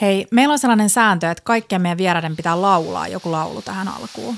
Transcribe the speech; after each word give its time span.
Hei, 0.00 0.26
meillä 0.30 0.52
on 0.52 0.58
sellainen 0.58 0.90
sääntö, 0.90 1.30
että 1.30 1.42
kaikkien 1.44 1.82
meidän 1.82 1.98
vieraiden 1.98 2.36
pitää 2.36 2.62
laulaa 2.62 3.08
joku 3.08 3.32
laulu 3.32 3.62
tähän 3.62 3.88
alkuun. 3.88 4.36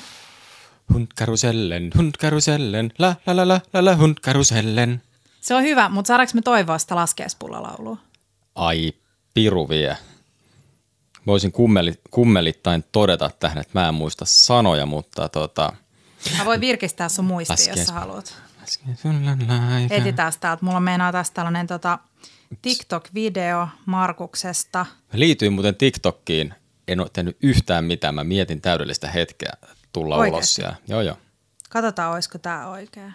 Hundkarusellen, 0.93 1.91
hundkarusellen, 1.97 2.93
la 2.99 3.15
la 3.27 3.37
la 3.37 3.49
la 3.49 3.61
la 3.73 3.85
la 3.85 3.97
hundkarusellen. 3.97 5.03
Se 5.41 5.55
on 5.55 5.63
hyvä, 5.63 5.89
mutta 5.89 6.09
saadaanko 6.09 6.33
me 6.35 6.43
toivoa 6.43 6.79
sitä 6.79 6.97
laskeespullalaulua? 6.97 7.97
Ai, 8.55 8.93
piru 9.35 9.69
vie. 9.69 9.97
Voisin 11.27 11.53
kummeli, 11.53 11.95
kummelittain 12.11 12.85
todeta 12.93 13.31
tähän, 13.41 13.59
että 13.59 13.79
mä 13.79 13.89
en 13.89 13.95
muista 13.95 14.25
sanoja, 14.25 14.87
mutta 14.87 15.29
tota... 15.29 15.73
Mä 16.39 16.45
voin 16.45 16.61
virkistää 16.61 17.09
sun 17.09 17.25
muistia, 17.25 17.75
jos 17.77 17.87
sä 17.87 17.93
haluat. 17.93 18.35
Etsitään. 18.63 19.87
Etitään 19.91 20.33
täältä. 20.41 20.65
Mulla 20.65 20.81
meinaa 20.81 21.13
tästä 21.13 21.35
tällainen 21.35 21.67
tota, 21.67 21.99
TikTok-video 22.63 23.69
Markuksesta. 23.87 24.87
Liityin 25.13 25.53
muuten 25.53 25.77
TikTokkiin. 25.77 26.55
En 26.89 27.01
ole 27.01 27.11
tehnyt 27.13 27.37
yhtään 27.43 27.85
mitään. 27.85 28.15
Mä 28.15 28.25
mietin 28.25 28.61
täydellistä 28.61 29.11
hetkeä 29.11 29.53
tulla 29.93 30.17
ulos. 30.17 30.25
Oikeesti? 30.27 30.63
Ja, 30.63 30.75
joo, 30.89 31.01
joo. 31.01 31.17
Katsotaan, 31.69 32.13
olisiko 32.13 32.39
tää 32.39 32.69
oikea. 32.69 33.13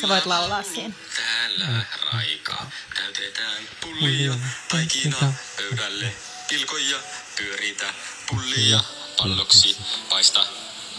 Sä 0.00 0.08
voit 0.08 0.26
laulaa 0.26 0.62
siinä. 0.62 0.94
Täällä 1.16 1.84
raikaa. 2.12 2.70
Täytetään 2.96 3.62
pullia, 3.80 4.34
taikina 4.68 5.32
pöydälle. 5.56 6.12
Pilkoja, 6.48 6.98
pyöritä, 7.36 7.94
pullia, 8.30 8.80
palloksi. 9.18 9.76
Paista 10.10 10.46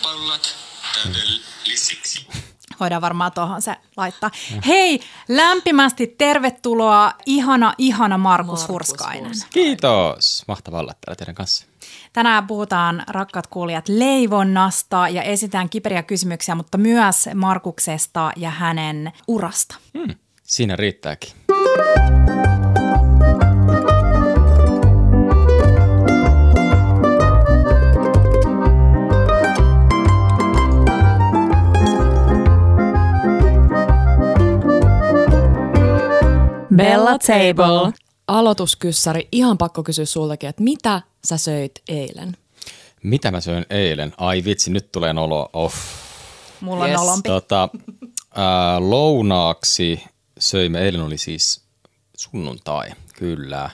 pallat 0.04 0.56
täydellisiksi. 0.94 2.28
Voidaan 2.80 3.02
varmaan 3.02 3.32
tuohon 3.32 3.62
se 3.62 3.76
laittaa. 3.98 4.32
Hei, 4.68 5.00
lämpimästi 5.28 6.08
tervetuloa, 6.08 7.14
ihana, 7.26 7.74
ihana 7.78 8.18
Markus, 8.18 8.48
Markus 8.48 8.70
Hurskainen. 8.70 9.26
Hurskainen. 9.26 9.54
Kiitos. 9.54 10.44
Mahtavaa 10.48 10.80
olla 10.80 10.94
täällä 11.06 11.16
teidän 11.16 11.36
kanssa. 11.36 11.66
Tänään 12.14 12.48
puhutaan, 12.48 13.04
rakkaat 13.08 13.48
kuulijat, 13.48 13.90
leivonnasta 13.90 15.10
ja 15.10 15.24
esitään 15.24 15.70
kiperiä 15.70 16.04
kysymyksiä, 16.04 16.56
mutta 16.56 16.78
myös 16.78 17.30
Markuksesta 17.36 18.32
ja 18.36 18.50
hänen 18.50 19.12
urasta. 19.28 19.76
Hmm. 19.98 20.16
Siinä 20.44 20.76
riittääkin. 20.76 21.30
Bella 36.78 37.18
Table. 37.20 37.94
Aloituskyssäri, 38.28 39.28
ihan 39.32 39.58
pakko 39.58 39.84
kysyä 39.84 40.06
sultakin, 40.06 40.50
että 40.50 40.64
mitä 40.64 41.02
sä 41.26 41.38
söit 41.38 41.72
eilen? 41.88 42.38
Mitä 43.04 43.32
mä 43.32 43.42
söin 43.42 43.66
eilen? 43.70 44.14
Ai 44.18 44.44
vitsi, 44.46 44.72
nyt 44.72 44.92
tulee 44.92 45.14
nolo. 45.14 45.50
Oh. 45.54 45.74
Mulla 46.62 46.84
on 46.84 46.90
Yes. 46.90 47.00
nolompi. 47.00 47.30
Tota, 47.30 47.70
ää, 48.36 48.80
lounaaksi 48.90 50.04
söimme, 50.40 50.82
eilen 50.86 51.02
oli 51.02 51.18
siis 51.18 51.62
sunnuntai, 52.18 52.90
kyllä. 53.18 53.70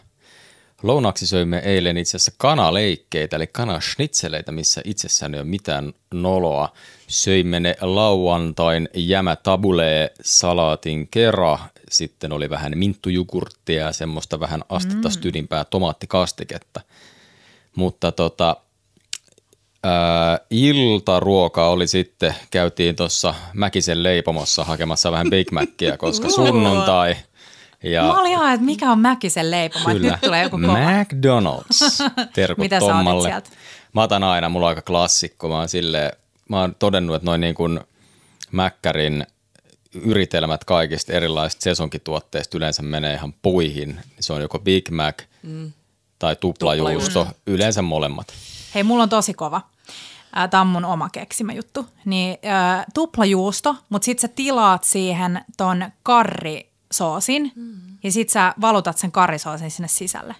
Lounaaksi 0.84 1.28
söimme 1.28 1.58
eilen 1.66 1.98
itse 1.98 2.18
asiassa 2.18 2.32
kanaleikkeitä, 2.38 3.36
eli 3.36 3.48
kanasnitseleitä, 3.48 4.52
missä 4.52 4.82
itsessään 4.86 5.34
ei 5.34 5.40
ole 5.40 5.48
mitään 5.50 5.94
noloa. 6.14 6.74
Söimme 7.08 7.60
ne 7.60 7.76
lauantain 7.82 8.90
jämä 8.96 9.36
tabulee 9.36 10.14
salaatin 10.22 11.08
kera, 11.12 11.60
sitten 11.94 12.32
oli 12.32 12.50
vähän 12.50 12.72
minttujugurttia 12.76 13.86
ja 13.86 13.92
semmoista 13.92 14.40
vähän 14.40 14.62
astetta 14.70 15.10
mm. 15.10 15.22
tydimpää 15.22 15.66
tomaattikastiketta. 15.66 16.82
Mutta 17.76 18.12
tota, 18.12 18.58
Ää, 19.86 20.40
iltaruoka 20.50 21.68
oli 21.68 21.88
sitten, 21.88 22.36
käytiin 22.52 22.96
tuossa 22.96 23.34
Mäkisen 23.54 24.04
leipomossa 24.04 24.64
hakemassa 24.64 25.12
vähän 25.12 25.30
Big 25.30 25.52
Mackiä, 25.52 25.98
koska 25.98 26.30
sunnuntai. 26.40 27.16
Ja 27.84 28.04
Mä 28.04 28.20
olin 28.20 28.32
ihan, 28.32 28.54
että 28.54 28.66
mikä 28.66 28.92
on 28.92 29.00
Mäkisen 29.00 29.52
leipoma, 29.52 29.92
että 29.92 30.04
nyt 30.04 30.22
tulee 30.22 30.44
joku 30.44 30.58
kova. 30.58 30.78
McDonald's. 30.78 32.10
Terkut 32.34 32.58
Mitä 32.58 32.80
sä 32.80 32.86
Tommalle. 32.86 33.28
sieltä? 33.30 33.50
Mä 33.94 34.02
otan 34.02 34.24
aina, 34.24 34.50
mulla 34.50 34.66
on 34.66 34.70
aika 34.70 34.82
klassikko. 34.82 35.48
Mä 35.48 35.58
oon, 35.58 35.70
silleen, 35.70 36.12
mä 36.50 36.60
oon 36.60 36.76
todennut, 36.80 37.16
että 37.16 37.26
noin 37.26 37.42
niin 37.42 37.56
kuin 37.56 37.80
Mäkkärin 38.52 39.28
yritelmät 39.96 40.64
kaikista 40.64 41.14
erilaisista 41.14 41.64
sesonkituotteista 41.64 42.58
yleensä 42.58 42.82
menee 42.82 43.14
ihan 43.14 43.34
puihin. 43.42 44.00
Se 44.20 44.34
on 44.34 44.42
joko 44.42 44.60
Big 44.60 44.90
Mac 44.90 45.20
mm. 45.44 45.72
tai 46.20 46.36
tuplajuusto, 46.36 47.00
Tuplajuusto. 47.00 47.28
yleensä 47.48 47.82
molemmat. 47.82 48.28
Hei, 48.76 48.84
mulla 48.84 49.04
on 49.04 49.10
tosi 49.10 49.34
kova. 49.34 49.62
Ää, 50.36 50.48
Tämä 50.48 50.62
on 50.62 50.68
mun 50.68 50.86
oma 50.86 51.10
keksimä 51.10 51.54
juttu. 51.54 51.86
Niin, 52.06 52.38
ää, 52.44 52.86
tuplajuusto, 52.94 53.76
mutta 53.90 54.06
sit 54.06 54.20
sä 54.20 54.28
tilaat 54.28 54.84
siihen 54.84 55.42
ton 55.58 55.86
karrisoosin 56.04 57.52
mm. 57.56 57.74
ja 58.04 58.12
sit 58.12 58.30
sä 58.30 58.54
valutat 58.62 58.98
sen 58.98 59.12
karrisoosin 59.12 59.72
sinne 59.72 59.88
sisälle. 59.88 60.36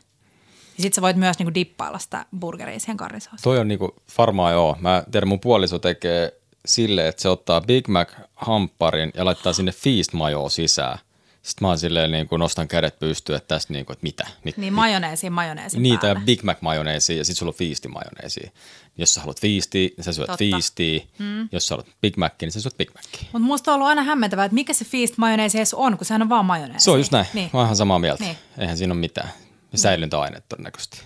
Ja 0.78 0.82
sit 0.82 0.94
sä 0.94 1.02
voit 1.02 1.18
myös 1.18 1.40
niinku 1.40 1.54
dippailla 1.54 2.00
sitä 2.00 2.26
burgeria 2.40 2.80
siihen 2.80 2.98
karrisoosiin. 2.98 3.44
Toi 3.44 3.60
on 3.60 3.68
niinku, 3.68 3.96
varmaan 4.18 4.54
joo. 4.54 4.78
Mä 4.80 5.04
tiedän, 5.12 5.28
mun 5.28 5.40
puoliso 5.40 5.80
tekee 5.80 6.34
silleen, 6.66 7.08
että 7.08 7.22
se 7.22 7.30
ottaa 7.30 7.62
Big 7.62 7.88
Mac-hampparin 7.88 9.12
ja 9.14 9.26
laittaa 9.26 9.54
sinne 9.54 9.72
Feast 9.72 10.14
majoa 10.14 10.50
sisään. 10.50 11.00
Sitten 11.42 11.66
mä 11.66 11.68
oon 11.68 11.78
silleen 11.78 12.12
niin 12.12 12.28
kuin 12.28 12.40
nostan 12.40 12.68
kädet 12.68 13.00
pystyyn, 13.00 13.38
että 13.38 13.48
tästä 13.48 13.74
niin 13.74 13.86
kuin, 13.86 13.94
että 13.94 14.04
mitä? 14.04 14.28
mit, 14.44 14.58
Niin 14.58 14.74
majoneesiin 14.74 15.34
majoneesin 15.34 15.84
Niitä 15.84 16.08
ja 16.08 16.14
päälle. 16.14 16.26
Big 16.26 16.44
Mac 16.44 16.58
majoneesia 16.62 17.18
ja 17.18 17.26
sitten 17.26 17.40
sulla 17.40 17.50
on 17.50 17.56
Feastin 17.56 17.94
majoneesia. 17.94 18.52
Jos 18.98 19.14
sä 19.14 19.20
haluat 19.22 19.42
Feastia, 19.42 19.90
niin 19.98 20.04
sä 20.04 20.14
syöt 20.14 20.28
Totta. 20.28 20.46
Feastia. 20.52 21.00
Mm. 21.20 21.50
Jos 21.52 21.68
sä 21.68 21.76
haluat 21.76 21.88
Big 22.02 22.18
Macin, 22.18 22.36
niin 22.42 22.52
sä 22.52 22.62
syöt 22.62 22.78
Big 22.78 22.90
Macin. 22.94 23.28
Mutta 23.34 23.46
musta 23.46 23.72
on 23.72 23.76
ollut 23.76 23.88
aina 23.88 24.04
hämmentävää, 24.04 24.46
että 24.46 24.56
mikä 24.56 24.74
se 24.74 24.86
feast 24.86 25.18
majoneesi 25.18 25.58
edes 25.58 25.74
on, 25.74 25.98
kun 25.98 26.06
sehän 26.06 26.22
on 26.22 26.30
vaan 26.30 26.46
majoneesi. 26.46 26.84
Se 26.84 26.92
on 26.92 27.00
just 27.00 27.12
näin. 27.12 27.26
Niin. 27.34 27.50
Mä 27.54 27.60
oon 27.60 27.68
ihan 27.68 27.76
samaa 27.76 28.00
mieltä. 28.00 28.24
Niin. 28.24 28.38
Eihän 28.58 28.78
siinä 28.78 28.94
ole 28.94 29.00
mitään. 29.00 29.30
Säilyntäaine 29.76 30.42
todennäköisesti. 30.50 31.02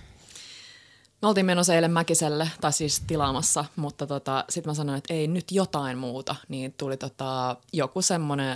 Me 1.22 1.28
oltiin 1.28 1.45
menossa 1.45 1.75
eilen 1.75 1.91
Mäkiselle, 1.91 2.50
tai 2.61 2.73
siis 2.73 3.03
tilaamassa, 3.07 3.66
mutta 3.75 4.07
tota, 4.07 4.45
sitten 4.50 4.69
mä 4.69 4.73
sanoin, 4.73 4.97
että 4.97 5.13
ei 5.13 5.28
nyt 5.28 5.51
jotain 5.51 5.97
muuta. 5.97 6.35
Niin 6.47 6.73
tuli 6.73 6.97
tota, 6.97 7.57
joku 7.73 8.01
semmoinen 8.01 8.50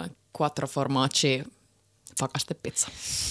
äh, 0.00 0.10
quattro 0.40 0.68
formaggi 0.68 1.44
pakastepizza. 2.20 2.88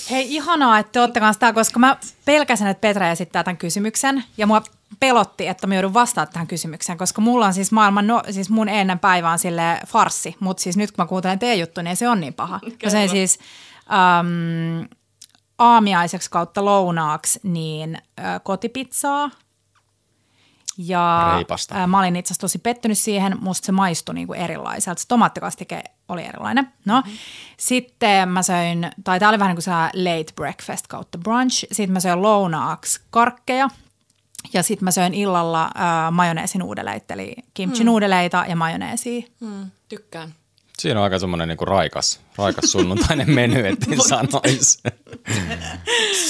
Hei, 0.10 0.36
ihanaa, 0.36 0.80
että 0.80 0.92
te 0.92 1.00
olette 1.00 1.20
kanssa 1.20 1.40
täällä, 1.40 1.54
koska 1.54 1.80
mä 1.80 1.98
pelkäsin, 2.26 2.68
että 2.68 2.82
Petra 2.82 3.12
esittää 3.12 3.44
tämän 3.44 3.58
kysymyksen 3.58 4.24
ja 4.38 4.48
mua 4.48 4.62
pelotti, 5.00 5.48
että 5.48 5.68
mä 5.68 5.76
joudun 5.76 5.94
vastaamaan 5.94 6.34
tähän 6.34 6.48
kysymykseen, 6.48 6.98
koska 6.98 7.22
mulla 7.22 7.46
on 7.46 7.54
siis 7.54 7.72
maailman, 7.72 8.08
no, 8.08 8.24
siis 8.32 8.50
mun 8.50 8.70
ennen 8.70 9.00
päivä 9.00 9.32
on 9.32 9.40
sille 9.40 9.80
farssi, 9.88 10.36
mutta 10.40 10.64
siis 10.64 10.78
nyt 10.78 10.92
kun 10.92 11.04
mä 11.04 11.08
kuuntelen 11.08 11.40
teidän 11.40 11.60
juttu, 11.60 11.82
niin 11.82 11.98
se 11.98 12.10
on 12.10 12.20
niin 12.20 12.34
paha. 12.34 12.60
Mä 12.84 12.90
söin 12.90 13.10
siis 13.10 13.40
äm, 14.20 14.88
aamiaiseksi 15.60 16.30
kautta 16.30 16.66
lounaaksi 16.66 17.40
niin 17.44 17.98
äh, 18.20 18.42
kotipizzaa, 18.44 19.30
ja 20.88 21.32
Reipasta. 21.36 21.76
ää, 21.76 21.88
mä 21.88 22.00
olin 22.00 22.16
itse 22.16 22.28
asiassa 22.28 22.42
tosi 22.42 22.60
pettynyt 22.60 22.98
siihen, 22.98 23.38
musta 23.40 23.66
se 23.66 23.72
maistui 23.72 24.16
niinku 24.16 24.34
erilaiselta. 24.34 25.02
Se 25.02 25.08
tomaattikastike 25.08 25.84
oli 26.10 26.26
erilainen. 26.26 26.74
No, 26.86 27.02
mm-hmm. 27.02 27.18
sitten 27.58 28.30
mä 28.30 28.44
söin, 28.44 28.92
tai 29.04 29.20
tää 29.20 29.30
oli 29.30 29.40
vähän 29.40 29.50
niin 29.50 29.56
kuin 29.56 29.64
se 29.64 30.00
late 30.04 30.34
breakfast 30.36 30.88
kautta 30.88 31.18
brunch. 31.18 31.66
Sitten 31.72 31.92
mä 31.92 32.00
söin 32.00 32.22
lounaaksi 32.22 33.02
karkkeja. 33.10 33.70
Ja 34.54 34.64
sitten 34.64 34.84
mä 34.84 34.92
söin 34.92 35.14
illalla 35.14 35.72
ää, 35.76 36.12
majoneesin 36.12 36.64
uudeleita, 36.64 37.14
eli 37.14 37.36
kimchi 37.54 37.84
nuudeleita 37.84 38.46
ja 38.48 38.56
majoneesia. 38.56 39.22
Mm, 39.40 39.72
tykkään. 39.90 40.34
Siinä 40.80 41.00
on 41.00 41.04
aika 41.04 41.20
semmoinen 41.20 41.48
niinku 41.48 41.66
raikas, 41.66 42.20
raikas 42.38 42.72
sunnuntainen 42.72 43.32
menu, 43.32 43.66
ettei 43.66 43.98
sanoisi. 44.10 44.84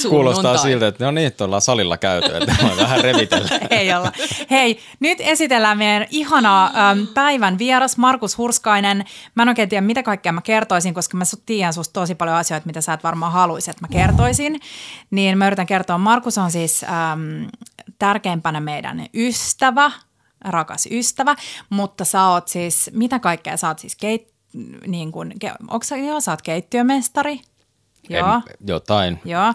Kuulostaa 0.08 0.56
siltä, 0.56 0.86
että 0.86 1.04
no 1.04 1.10
niin, 1.10 1.26
että 1.26 1.44
ollaan 1.44 1.62
salilla 1.62 1.96
käyty, 1.96 2.36
että 2.36 2.56
voi 2.62 2.76
vähän 2.76 3.00
revitellä. 3.00 3.48
Ei 3.70 3.94
olla. 3.94 4.12
Hei, 4.50 4.78
nyt 5.00 5.18
esitellään 5.20 5.78
meidän 5.78 6.06
ihana 6.10 6.66
äm, 6.66 7.06
päivän 7.06 7.58
vieras 7.58 7.96
Markus 7.96 8.38
Hurskainen. 8.38 9.04
Mä 9.34 9.42
en 9.42 9.48
oikein 9.48 9.68
tiedä, 9.68 9.86
mitä 9.86 10.02
kaikkea 10.02 10.32
mä 10.32 10.42
kertoisin, 10.42 10.94
koska 10.94 11.16
mä 11.16 11.24
tiedän 11.46 11.72
susta 11.72 12.00
tosi 12.00 12.14
paljon 12.14 12.36
asioita, 12.36 12.66
mitä 12.66 12.80
sä 12.80 12.92
et 12.92 13.04
varmaan 13.04 13.32
haluaisi, 13.32 13.70
että 13.70 13.82
mä 13.82 13.88
kertoisin. 13.92 14.60
Niin 15.10 15.38
mä 15.38 15.46
yritän 15.46 15.66
kertoa. 15.66 15.98
Markus 15.98 16.38
on 16.38 16.50
siis 16.50 16.84
äm, 16.84 17.46
tärkeimpänä 17.98 18.60
meidän 18.60 19.06
ystävä, 19.14 19.90
rakas 20.44 20.88
ystävä, 20.90 21.36
mutta 21.70 22.04
sä 22.04 22.26
oot 22.26 22.48
siis, 22.48 22.90
mitä 22.94 23.18
kaikkea 23.18 23.56
sä 23.56 23.68
oot 23.68 23.78
siis 23.78 23.96
keit, 23.96 24.30
niin 24.86 25.12
kuin, 25.12 25.34
onko 25.68 25.84
sä, 25.84 25.96
joo, 25.96 26.20
sä 26.20 26.30
oot 26.30 26.42
keittiömestari? 26.42 27.40
Joo. 28.08 28.34
En, 28.34 28.42
jotain. 28.66 29.20
Joo. 29.24 29.54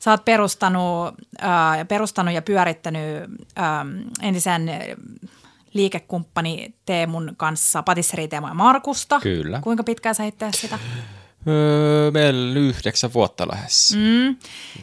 Sä 0.00 0.10
oot 0.10 0.24
perustanut, 0.24 1.14
äh, 1.42 1.88
perustanut 1.88 2.34
ja 2.34 2.42
pyörittänyt 2.42 3.30
äh, 3.58 3.64
entisen 4.22 4.70
liikekumppani 5.74 6.74
Teemun 6.86 7.34
kanssa 7.36 7.82
Patisserie 7.82 8.28
Teemu 8.28 8.46
ja 8.46 8.54
Markusta. 8.54 9.20
Kyllä. 9.20 9.60
Kuinka 9.60 9.84
pitkään 9.84 10.14
sä 10.14 10.24
itse 10.24 10.48
sitä? 10.52 10.78
Öö, 11.48 12.10
meillä 12.10 12.58
yhdeksän 12.58 13.12
vuotta 13.12 13.48
lähes. 13.52 13.96
Mm. 13.96 14.36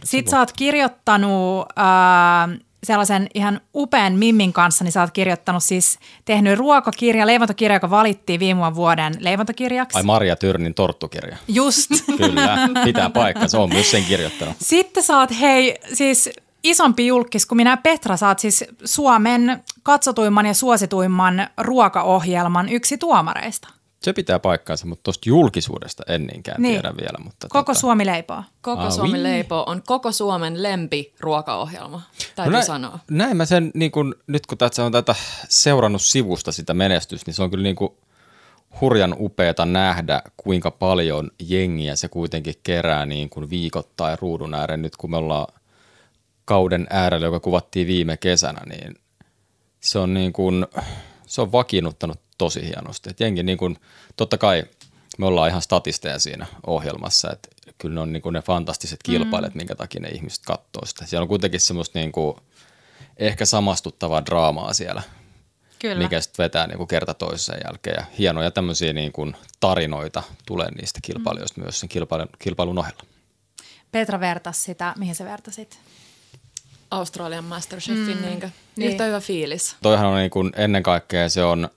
Sitten 0.04 0.32
sä 0.32 0.40
oot 0.40 0.52
kirjoittanut 0.52 1.66
äh, 1.80 2.60
sellaisen 2.88 3.28
ihan 3.34 3.62
upean 3.76 4.14
Mimmin 4.14 4.54
kanssa, 4.54 4.84
niin 4.84 4.92
sä 4.92 5.02
oot 5.02 5.12
kirjoittanut 5.12 5.64
siis, 5.64 6.00
tehnyt 6.26 6.60
ruokakirja, 6.60 7.28
leivontakirja, 7.28 7.76
joka 7.76 7.90
valittiin 7.90 8.40
viime 8.40 8.76
vuoden 8.76 9.14
leivontakirjaksi. 9.20 9.98
Ai 9.98 10.04
Maria 10.04 10.36
Tyrnin 10.36 10.74
torttukirja. 10.74 11.38
Just. 11.48 11.92
Kyllä, 12.18 12.70
pitää 12.84 13.10
paikka. 13.10 13.48
Se 13.48 13.58
on 13.58 13.70
myös 13.70 13.92
sen 13.92 14.04
kirjoittanut. 14.04 14.56
Sitten 14.60 15.04
sä 15.04 15.18
oot, 15.18 15.40
hei, 15.40 15.76
siis 15.94 16.30
isompi 16.64 17.08
julkis 17.08 17.46
kuin 17.46 17.58
minä 17.58 17.78
Petra, 17.78 18.18
sä 18.18 18.28
oot 18.28 18.40
siis 18.40 18.66
Suomen 18.86 19.64
katsotuimman 19.84 20.46
ja 20.46 20.54
suosituimman 20.54 21.48
ruokaohjelman 21.58 22.70
yksi 22.70 22.98
tuomareista. 22.98 23.77
Se 24.04 24.14
pitää 24.14 24.40
paikkaansa, 24.40 24.86
mutta 24.86 25.04
tuosta 25.04 25.30
julkisuudesta 25.30 26.04
en 26.08 26.28
niinkään 26.28 26.62
Niin. 26.62 26.74
tiedä 26.82 26.94
vielä. 27.02 27.18
Mutta 27.24 27.48
Koko 27.50 27.64
tota, 27.74 27.80
Suomi 27.80 28.06
leipoo. 28.06 28.44
Koko 28.62 28.82
Ah, 28.82 28.92
Suomi 28.94 29.18
oui. 29.18 29.24
leipoo 29.24 29.64
on 29.68 29.82
koko 29.86 30.12
Suomen 30.12 30.64
lempi 30.64 31.14
ruokaohjelma, 31.20 32.02
täytyy 32.36 32.52
näin, 32.54 32.66
sanoa. 32.66 33.00
Näin 33.12 33.38
mä 33.38 33.46
sen, 33.46 33.72
niin 33.74 33.92
kun, 33.92 34.16
nyt 34.28 34.46
kun 34.46 34.58
tätä 34.58 34.86
on 34.86 34.92
tätä 34.92 35.16
seurannut 35.50 36.02
sivusta 36.02 36.52
sitä 36.52 36.74
menestystä, 36.74 37.24
niin 37.30 37.36
se 37.36 37.44
on 37.44 37.50
kyllä 37.50 37.64
niin 37.64 37.76
kuin 37.76 37.92
hurjan 38.82 39.16
upeata 39.20 39.66
nähdä, 39.66 40.22
kuinka 40.38 40.72
paljon 40.72 41.32
jengiä 41.40 41.96
se 41.96 42.08
kuitenkin 42.08 42.56
kerää 42.64 43.06
niin 43.06 43.30
kuin 43.30 43.50
viikoittain 43.50 44.18
ruudun 44.22 44.54
ääreen. 44.54 44.82
Nyt 44.82 44.96
kun 44.98 45.12
me 45.12 45.18
ollaan 45.18 45.48
kauden 46.46 46.88
äärellä, 46.90 47.28
joka 47.28 47.40
kuvattiin 47.40 47.88
viime 47.88 48.18
kesänä, 48.18 48.62
niin 48.66 48.96
se 49.80 50.00
on, 50.00 50.14
niin 50.14 50.34
kuin, 50.34 50.66
se 51.28 51.42
on 51.42 51.52
vakiinnuttanut 51.52 52.20
tosi 52.38 52.66
hienosti. 52.66 53.10
Et 53.10 53.20
jengi 53.20 53.44
niin 53.44 53.58
kuin, 53.58 53.78
totta 54.16 54.38
kai 54.38 54.64
me 55.18 55.26
ollaan 55.26 55.50
ihan 55.50 55.62
statisteja 55.62 56.20
siinä 56.20 56.46
ohjelmassa, 56.68 57.32
että 57.32 57.50
kyllä 57.78 57.96
ne 57.96 58.02
on 58.02 58.14
niin 58.14 58.22
kuin 58.22 58.34
ne 58.34 58.42
fantastiset 58.42 59.00
kilpailijat, 59.04 59.54
mm. 59.54 59.58
minkä 59.58 59.76
takia 59.76 60.02
ne 60.02 60.10
ihmiset 60.10 60.46
katsoo 60.46 60.86
sitä. 60.86 61.06
Siellä 61.06 61.24
on 61.24 61.28
kuitenkin 61.28 61.60
semmoista 61.60 62.00
niin 62.00 62.12
kuin, 62.12 62.38
ehkä 63.18 63.46
samastuttavaa 63.46 64.26
draamaa 64.26 64.74
siellä, 64.74 65.02
Kyllä. 65.80 66.04
mikä 66.04 66.22
sitten 66.22 66.44
vetää 66.44 66.68
niin 66.68 66.78
kuin 66.78 66.88
kerta 66.88 67.14
toisen 67.14 67.58
jälkeen. 67.66 67.96
Ja 67.98 68.06
hienoja 68.18 68.52
tämmöisiä 68.52 68.94
niin 68.94 69.12
kuin 69.12 69.36
tarinoita 69.60 70.24
tulee 70.46 70.72
niistä 70.72 71.00
kilpailijoista 71.02 71.62
mm. 71.62 71.64
myös 71.64 71.80
sen 71.80 71.90
kilpailun, 71.90 72.30
kilpailun 72.40 72.80
ohella. 72.80 73.04
Petra 73.92 74.20
vertasi 74.20 74.62
sitä, 74.62 74.94
mihin 74.98 75.16
sä 75.16 75.26
vertasit? 75.26 75.80
Australian 76.92 77.44
Masterchefin, 77.44 78.18
mm. 78.18 78.26
niinkö? 78.26 78.50
Niin. 78.76 78.92
Yhtä 78.92 79.04
hyvä 79.04 79.20
fiilis. 79.20 79.76
Toihan 79.82 80.08
on 80.08 80.18
niin 80.18 80.32
kuin 80.32 80.52
ennen 80.56 80.84
kaikkea 80.84 81.30
se 81.30 81.44
on 81.44 81.70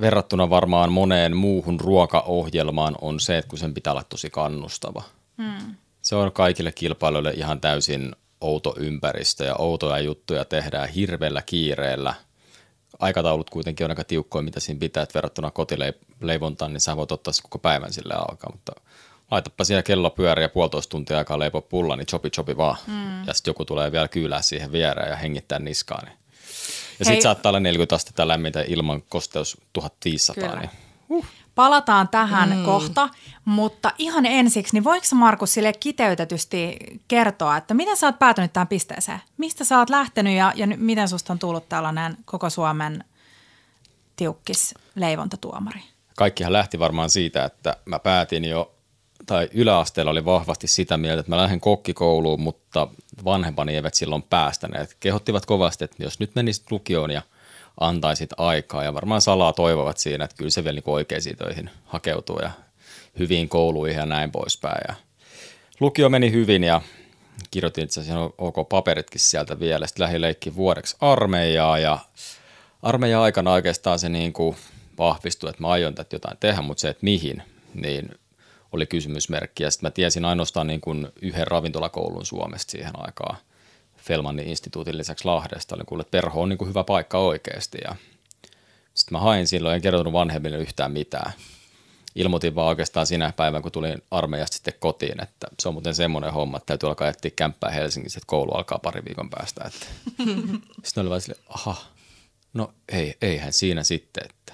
verrattuna 0.00 0.50
varmaan 0.50 0.92
moneen 0.92 1.36
muuhun 1.36 1.80
ruokaohjelmaan 1.80 2.94
on 3.00 3.20
se, 3.20 3.38
että 3.38 3.48
kun 3.48 3.58
sen 3.58 3.74
pitää 3.74 3.92
olla 3.92 4.04
tosi 4.04 4.30
kannustava. 4.30 5.02
Hmm. 5.42 5.74
Se 6.02 6.16
on 6.16 6.32
kaikille 6.32 6.72
kilpailijoille 6.72 7.30
ihan 7.30 7.60
täysin 7.60 8.16
outo 8.40 8.74
ympäristö 8.78 9.44
ja 9.44 9.56
outoja 9.58 9.98
juttuja 9.98 10.44
tehdään 10.44 10.88
hirveällä 10.88 11.42
kiireellä. 11.42 12.14
Aikataulut 12.98 13.50
kuitenkin 13.50 13.84
on 13.84 13.90
aika 13.90 14.04
tiukkoja, 14.04 14.42
mitä 14.42 14.60
siinä 14.60 14.78
pitää, 14.78 15.02
että 15.02 15.14
verrattuna 15.14 15.50
kotileivontaan, 15.50 16.72
niin 16.72 16.80
sä 16.80 16.96
voit 16.96 17.12
ottaa 17.12 17.32
se 17.32 17.42
koko 17.42 17.58
päivän 17.58 17.92
sille 17.92 18.14
alkaa, 18.14 18.52
mutta 18.52 18.72
laitapa 19.30 19.64
siellä 19.64 19.82
kello 19.82 20.10
pyöriä 20.10 20.48
puolitoista 20.48 20.90
tuntia 20.90 21.18
aikaa 21.18 21.38
leipoa 21.38 21.60
pulla, 21.60 21.96
niin 21.96 22.06
chopi 22.06 22.30
chopi 22.30 22.56
vaan. 22.56 22.76
Mm. 22.86 23.26
Ja 23.26 23.34
sitten 23.34 23.50
joku 23.50 23.64
tulee 23.64 23.92
vielä 23.92 24.08
kyylää 24.08 24.42
siihen 24.42 24.72
viereen 24.72 25.10
ja 25.10 25.16
hengittää 25.16 25.58
niskaan. 25.58 26.04
Niin. 26.04 26.18
Ja 26.98 27.04
sitten 27.04 27.22
saattaa 27.22 27.50
olla 27.50 27.60
40 27.60 27.94
astetta 27.94 28.28
lämmintä 28.28 28.64
ilman 28.68 29.02
kosteus 29.08 29.60
1500. 29.72 30.48
Kyllä. 30.48 30.60
Niin. 31.08 31.26
Palataan 31.54 32.08
tähän 32.08 32.56
mm. 32.56 32.64
kohta, 32.64 33.08
mutta 33.44 33.92
ihan 33.98 34.26
ensiksi, 34.26 34.76
niin 34.76 34.84
voiko 34.84 35.06
Markus 35.14 35.54
sille 35.54 35.72
kiteytetysti 35.72 36.76
kertoa, 37.08 37.56
että 37.56 37.74
miten 37.74 37.96
sä 37.96 38.06
oot 38.06 38.18
päätynyt 38.18 38.52
tähän 38.52 38.68
pisteeseen? 38.68 39.20
Mistä 39.36 39.64
sä 39.64 39.78
oot 39.78 39.90
lähtenyt 39.90 40.36
ja, 40.36 40.52
ja 40.56 40.66
miten 40.66 41.08
susta 41.08 41.32
on 41.32 41.38
tullut 41.38 41.68
tällainen 41.68 42.16
koko 42.24 42.50
Suomen 42.50 43.04
tiukkis 44.16 44.74
leivontatuomari? 44.94 45.80
Kaikkihan 46.16 46.52
lähti 46.52 46.78
varmaan 46.78 47.10
siitä, 47.10 47.44
että 47.44 47.76
mä 47.84 47.98
päätin 47.98 48.44
jo, 48.44 48.74
tai 49.26 49.48
yläasteella 49.54 50.10
oli 50.10 50.24
vahvasti 50.24 50.66
sitä 50.66 50.96
mieltä, 50.96 51.20
että 51.20 51.32
mä 51.32 51.36
lähden 51.36 51.60
kokkikouluun, 51.60 52.40
mutta 52.40 52.88
vanhempani 53.24 53.74
eivät 53.74 53.94
silloin 53.94 54.22
päästäneet. 54.22 54.96
Kehottivat 55.00 55.46
kovasti, 55.46 55.84
että 55.84 56.02
jos 56.02 56.20
nyt 56.20 56.34
menisit 56.34 56.70
lukioon 56.70 57.10
ja 57.10 57.22
antaisit 57.80 58.30
aikaa, 58.36 58.84
ja 58.84 58.94
varmaan 58.94 59.20
salaa 59.20 59.52
toivovat 59.52 59.98
siinä, 59.98 60.24
että 60.24 60.36
kyllä 60.36 60.50
se 60.50 60.64
vielä 60.64 60.74
niin 60.74 60.84
oikeisiin 60.86 61.36
töihin 61.36 61.70
hakeutuu 61.84 62.38
ja 62.38 62.50
hyviin 63.18 63.48
kouluihin 63.48 63.98
ja 63.98 64.06
näin 64.06 64.30
poispäin. 64.30 64.84
Ja 64.88 64.94
lukio 65.80 66.08
meni 66.08 66.32
hyvin 66.32 66.64
ja 66.64 66.80
kirjoitin 67.50 67.84
itse 67.84 68.00
asiassa 68.00 68.30
OK 68.38 68.68
paperitkin 68.68 69.20
sieltä 69.20 69.60
vielä. 69.60 69.86
Sitten 69.86 70.02
lähdin 70.02 70.20
leikkiin 70.20 70.56
vuodeksi 70.56 70.96
armeijaa 71.00 71.78
ja 71.78 71.98
armeijan 72.82 73.22
aikana 73.22 73.52
oikeastaan 73.52 73.98
se 73.98 74.08
niin 74.08 74.32
kuin 74.32 74.56
vahvistui, 74.98 75.50
että 75.50 75.62
mä 75.62 75.68
aion 75.68 75.94
tätä 75.94 76.16
jotain 76.16 76.36
tehdä, 76.40 76.62
mutta 76.62 76.80
se, 76.80 76.88
että 76.88 77.04
mihin, 77.04 77.42
niin 77.74 78.10
oli 78.76 78.86
kysymysmerkki. 78.86 79.62
Ja 79.62 79.70
sitten 79.70 79.86
mä 79.86 79.90
tiesin 79.90 80.24
ainoastaan 80.24 80.66
niin 80.66 80.80
kuin 80.80 81.08
yhden 81.22 81.46
ravintolakoulun 81.46 82.26
Suomesta 82.26 82.70
siihen 82.70 82.92
aikaan. 82.94 83.36
Felmanin 83.96 84.48
instituutin 84.48 84.98
lisäksi 84.98 85.24
Lahdesta. 85.24 85.74
Olin 85.74 85.86
kuullut, 85.86 86.06
että 86.06 86.10
perho 86.10 86.42
on 86.42 86.48
niin 86.48 86.58
kuin 86.58 86.68
hyvä 86.68 86.84
paikka 86.84 87.18
oikeasti. 87.18 87.78
Ja 87.84 87.96
sitten 88.94 89.18
mä 89.18 89.20
hain 89.20 89.46
silloin, 89.46 89.74
en 89.74 89.82
kertonut 89.82 90.12
vanhemmille 90.12 90.58
yhtään 90.58 90.92
mitään. 90.92 91.32
Ilmoitin 92.14 92.54
vaan 92.54 92.68
oikeastaan 92.68 93.06
sinä 93.06 93.32
päivänä, 93.36 93.62
kun 93.62 93.72
tulin 93.72 94.02
armeijasta 94.10 94.54
sitten 94.54 94.74
kotiin, 94.80 95.22
että 95.22 95.46
se 95.60 95.68
on 95.68 95.74
muuten 95.74 95.94
semmoinen 95.94 96.32
homma, 96.32 96.56
että 96.56 96.66
täytyy 96.66 96.88
alkaa 96.88 97.08
etsiä 97.08 97.30
kämppää 97.36 97.70
Helsingissä, 97.70 98.18
että 98.18 98.26
koulu 98.26 98.52
alkaa 98.52 98.78
pari 98.78 99.02
viikon 99.04 99.30
päästä. 99.30 99.64
Että. 99.64 99.86
Sitten 100.84 101.00
oli 101.00 101.10
vaan 101.10 101.20
silleen, 101.20 101.44
aha, 101.48 101.76
no 102.52 102.72
ei, 102.88 103.16
eihän 103.22 103.52
siinä 103.52 103.82
sitten. 103.82 104.24
Että. 104.30 104.52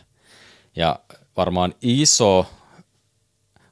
Ja 0.76 1.00
varmaan 1.36 1.74
iso, 1.82 2.46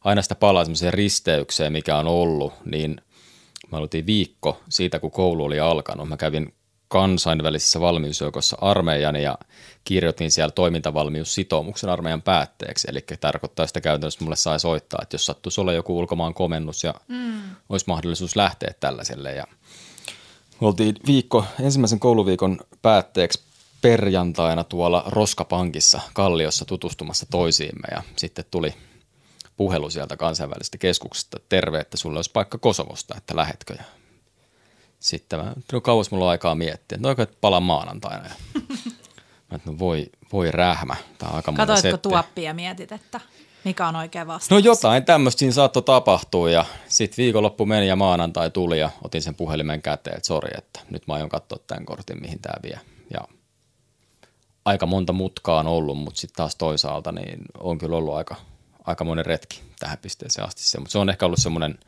aina 0.04 0.22
sitä 0.22 0.34
palaa 0.34 0.64
semmoiseen 0.64 0.94
risteykseen, 0.94 1.72
mikä 1.72 1.96
on 1.96 2.06
ollut, 2.06 2.52
niin 2.64 3.00
me 3.72 3.78
oltiin 3.78 4.06
viikko 4.06 4.60
siitä, 4.68 4.98
kun 4.98 5.10
koulu 5.10 5.44
oli 5.44 5.60
alkanut. 5.60 6.08
Mä 6.08 6.16
kävin 6.16 6.54
kansainvälisessä 6.88 7.80
valmiusjoukossa 7.80 8.56
armeijan 8.60 9.16
ja 9.16 9.38
kirjoitin 9.84 10.30
siellä 10.30 10.52
toimintavalmiussitoumuksen 10.52 11.90
armeijan 11.90 12.22
päätteeksi. 12.22 12.88
Eli 12.90 13.04
tarkoittaa 13.20 13.66
sitä 13.66 13.80
käytännössä, 13.80 14.16
että 14.16 14.24
mulle 14.24 14.36
sai 14.36 14.60
soittaa, 14.60 15.00
että 15.02 15.14
jos 15.14 15.26
sattuisi 15.26 15.60
olla 15.60 15.72
joku 15.72 15.98
ulkomaan 15.98 16.34
komennus 16.34 16.84
ja 16.84 16.94
mm. 17.08 17.42
olisi 17.68 17.84
mahdollisuus 17.88 18.36
lähteä 18.36 18.74
tällaiselle. 18.80 19.32
Ja 19.32 19.46
oltiin 20.60 20.94
viikko, 21.06 21.44
ensimmäisen 21.60 22.00
kouluviikon 22.00 22.60
päätteeksi 22.82 23.40
perjantaina 23.82 24.64
tuolla 24.64 25.04
Roskapankissa 25.06 26.00
Kalliossa 26.12 26.64
tutustumassa 26.64 27.26
toisiimme 27.30 27.88
ja 27.90 28.02
sitten 28.16 28.44
tuli 28.50 28.74
puhelu 29.60 29.90
sieltä 29.90 30.16
kansainvälisestä 30.16 30.78
keskuksesta, 30.78 31.36
että 31.36 31.48
terve, 31.48 31.80
että 31.80 31.96
sulle 31.96 32.18
olisi 32.18 32.30
paikka 32.32 32.58
Kosovosta, 32.58 33.14
että 33.16 33.36
lähetkö. 33.36 33.74
Ja 33.78 33.84
sitten 34.98 35.38
mä, 35.38 35.52
no 35.72 35.80
kauas 35.80 36.10
mulla 36.10 36.24
on 36.24 36.30
aikaa 36.30 36.54
miettiä, 36.54 36.96
että 36.96 37.02
no 37.02 37.08
oikein 37.08 37.28
palaan 37.40 37.62
maanantaina. 37.62 38.24
Ja 38.28 38.34
mä, 39.50 39.56
että 39.56 39.70
no 39.70 39.78
voi, 39.78 40.06
voi 40.32 40.50
rähmä, 40.50 40.96
tämä 41.18 41.30
on 41.30 41.36
aika 41.36 41.52
monta 41.52 41.66
Katoitko 41.66 41.96
tuoppia 41.96 42.44
ja 42.44 42.54
mietit, 42.54 42.92
että 42.92 43.20
mikä 43.64 43.88
on 43.88 43.96
oikea 43.96 44.26
vastaus? 44.26 44.50
No 44.50 44.58
jotain 44.58 45.04
tämmöistä 45.04 45.38
siinä 45.38 45.52
saattoi 45.52 45.82
tapahtua 45.82 46.50
ja 46.50 46.64
sitten 46.88 47.22
viikonloppu 47.22 47.66
meni 47.66 47.88
ja 47.88 47.96
maanantai 47.96 48.50
tuli 48.50 48.78
ja 48.78 48.90
otin 49.04 49.22
sen 49.22 49.34
puhelimen 49.34 49.82
käteen, 49.82 50.16
että 50.16 50.26
sori, 50.26 50.50
että 50.58 50.80
nyt 50.90 51.06
mä 51.06 51.14
aion 51.14 51.28
katsoa 51.28 51.58
tämän 51.66 51.86
kortin, 51.86 52.20
mihin 52.20 52.38
tämä 52.38 52.62
vie. 52.62 52.80
Ja 53.14 53.20
aika 54.64 54.86
monta 54.86 55.12
mutkaa 55.12 55.60
on 55.60 55.66
ollut, 55.66 55.98
mutta 55.98 56.20
sitten 56.20 56.36
taas 56.36 56.56
toisaalta 56.56 57.12
niin 57.12 57.42
on 57.58 57.78
kyllä 57.78 57.96
ollut 57.96 58.14
aika, 58.14 58.36
aika 58.90 59.04
monen 59.04 59.26
retki 59.26 59.62
tähän 59.78 59.98
pisteeseen 59.98 60.46
asti. 60.46 60.62
Se, 60.62 60.78
mutta 60.78 60.92
se 60.92 60.98
on 60.98 61.10
ehkä 61.10 61.26
ollut 61.26 61.38
semmoinen, 61.38 61.78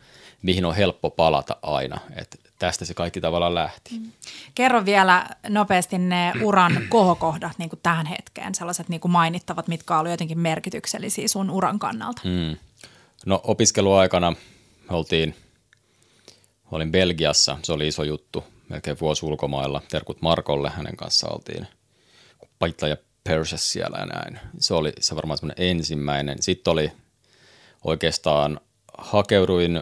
mihin 0.43 0.65
on 0.65 0.75
helppo 0.75 1.11
palata 1.11 1.57
aina, 1.63 2.01
että 2.17 2.39
tästä 2.59 2.85
se 2.85 2.95
kaikki 2.95 3.21
tavallaan 3.21 3.55
lähti. 3.55 3.99
Mm. 3.99 4.13
Kerro 4.55 4.85
vielä 4.85 5.27
nopeasti 5.49 5.99
ne 5.99 6.33
uran 6.43 6.83
kohokohdat 6.89 7.53
niin 7.59 7.71
kuin 7.71 7.81
tähän 7.83 8.07
hetkeen, 8.07 8.55
sellaiset 8.55 8.89
niin 8.89 9.01
kuin 9.01 9.13
mainittavat, 9.13 9.69
mitkä 9.69 9.99
olivat 9.99 10.13
jotenkin 10.13 10.39
merkityksellisiä 10.39 11.29
sun 11.29 11.51
uran 11.51 11.79
kannalta. 11.79 12.23
Mm. 12.25 12.57
No 13.27 13.41
opiskeluaikana 13.45 14.31
me 14.91 14.97
oltiin, 14.97 15.37
olin 16.71 16.93
Belgiassa, 16.93 17.59
se 17.63 17.73
oli 17.73 17.89
iso 17.89 18.03
juttu, 18.03 18.45
melkein 18.69 19.01
vuosi 19.01 19.27
ulkomailla. 19.27 19.83
Terkut 19.91 20.23
Markolle, 20.23 20.71
hänen 20.71 20.97
kanssa 20.97 21.29
oltiin 21.29 21.67
Paitla 22.59 22.89
ja 22.89 22.97
Perses 23.25 23.73
siellä 23.73 23.99
ja 23.99 24.07
näin. 24.07 24.41
Se 24.59 24.75
oli 24.75 24.93
se 25.01 25.17
varmaan 25.17 25.39
semmoinen 25.39 25.71
ensimmäinen. 25.71 26.43
Sitten 26.43 26.71
oli 26.71 26.93
oikeastaan, 27.85 28.61
hakeuduin 28.99 29.77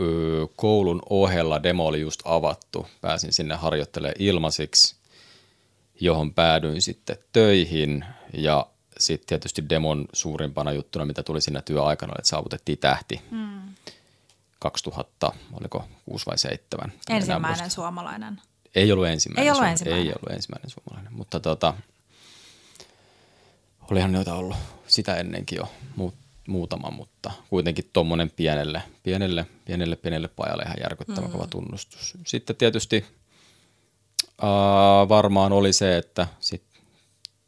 ö, 0.00 0.46
koulun 0.56 1.02
ohella, 1.10 1.62
demo 1.62 1.86
oli 1.86 2.00
just 2.00 2.20
avattu. 2.24 2.86
Pääsin 3.00 3.32
sinne 3.32 3.54
harjoittelemaan 3.54 4.14
ilmaisiksi, 4.18 4.96
johon 6.00 6.34
päädyin 6.34 6.82
sitten 6.82 7.16
töihin 7.32 8.04
ja 8.32 8.66
sitten 8.98 9.26
tietysti 9.26 9.68
demon 9.68 10.04
suurimpana 10.12 10.72
juttuna, 10.72 11.04
mitä 11.04 11.22
tuli 11.22 11.40
siinä 11.40 11.62
työaikana, 11.62 12.14
että 12.18 12.28
saavutettiin 12.28 12.78
tähti. 12.78 13.20
Mm. 13.30 13.62
2000, 14.58 15.32
oliko 15.52 15.84
6 16.04 16.26
vai 16.26 16.38
7. 16.38 16.92
Ensimmäinen 17.10 17.70
suomalainen. 17.70 18.40
Ei 18.74 18.92
ollut 18.92 19.06
ensimmäinen. 19.06 19.44
Ei 19.44 19.50
ollut 19.50 19.70
ensimmäinen. 19.70 20.06
Ei 20.06 20.12
ollut 20.12 20.30
ensimmäinen 20.36 20.70
suomalainen, 20.70 21.12
mutta 21.12 21.40
tota, 21.40 21.74
olihan 23.92 24.12
noita 24.12 24.34
ollut 24.34 24.56
sitä 24.86 25.16
ennenkin 25.16 25.56
jo 25.56 25.68
mu- 26.00 26.12
muutama, 26.48 26.90
mutta 26.90 27.30
kuitenkin 27.50 27.90
tuommoinen 27.92 28.30
pienelle, 28.30 28.82
pienelle, 29.02 29.46
pienelle, 29.64 29.96
pienelle 29.96 30.28
pajalle 30.28 30.62
ihan 30.62 30.76
järkyttävän 30.82 31.24
mm. 31.24 31.32
kova 31.32 31.46
tunnustus. 31.46 32.14
Sitten 32.26 32.56
tietysti 32.56 33.04
uh, 34.42 35.08
varmaan 35.08 35.52
oli 35.52 35.72
se, 35.72 35.96
että 35.96 36.26
sit 36.40 36.62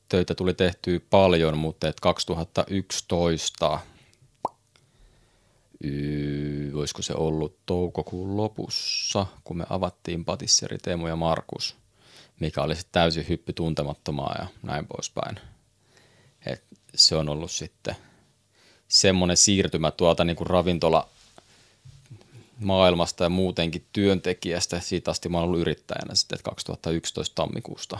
töitä 0.08 0.34
tuli 0.34 0.54
tehtyä 0.54 1.00
paljon, 1.10 1.58
mutta 1.58 1.88
et 1.88 2.00
2011 2.00 3.78
Yy, 5.84 6.72
olisiko 6.74 7.02
se 7.02 7.14
ollut 7.16 7.58
toukokuun 7.66 8.36
lopussa, 8.36 9.26
kun 9.44 9.56
me 9.56 9.64
avattiin 9.70 10.24
Patisseri 10.24 10.78
Teemu 10.78 11.06
ja 11.06 11.16
Markus, 11.16 11.76
mikä 12.40 12.62
oli 12.62 12.76
sitten 12.76 12.92
täysin 12.92 13.28
hyppy 13.28 13.52
tuntemattomaa 13.52 14.34
ja 14.38 14.46
näin 14.62 14.86
poispäin. 14.86 15.36
Et 16.46 16.62
se 16.94 17.16
on 17.16 17.28
ollut 17.28 17.50
sitten 17.50 17.96
semmoinen 18.88 19.36
siirtymä 19.36 19.90
tuolta 19.90 20.24
niin 20.24 20.36
kuin 20.36 20.46
ravintola 20.46 21.08
maailmasta 22.60 23.24
ja 23.24 23.30
muutenkin 23.30 23.86
työntekijästä. 23.92 24.80
Siitä 24.80 25.10
asti 25.10 25.28
mä 25.28 25.38
oon 25.38 25.44
ollut 25.44 25.60
yrittäjänä 25.60 26.14
sitten 26.14 26.36
että 26.36 26.50
2011 26.50 27.34
tammikuusta. 27.34 27.98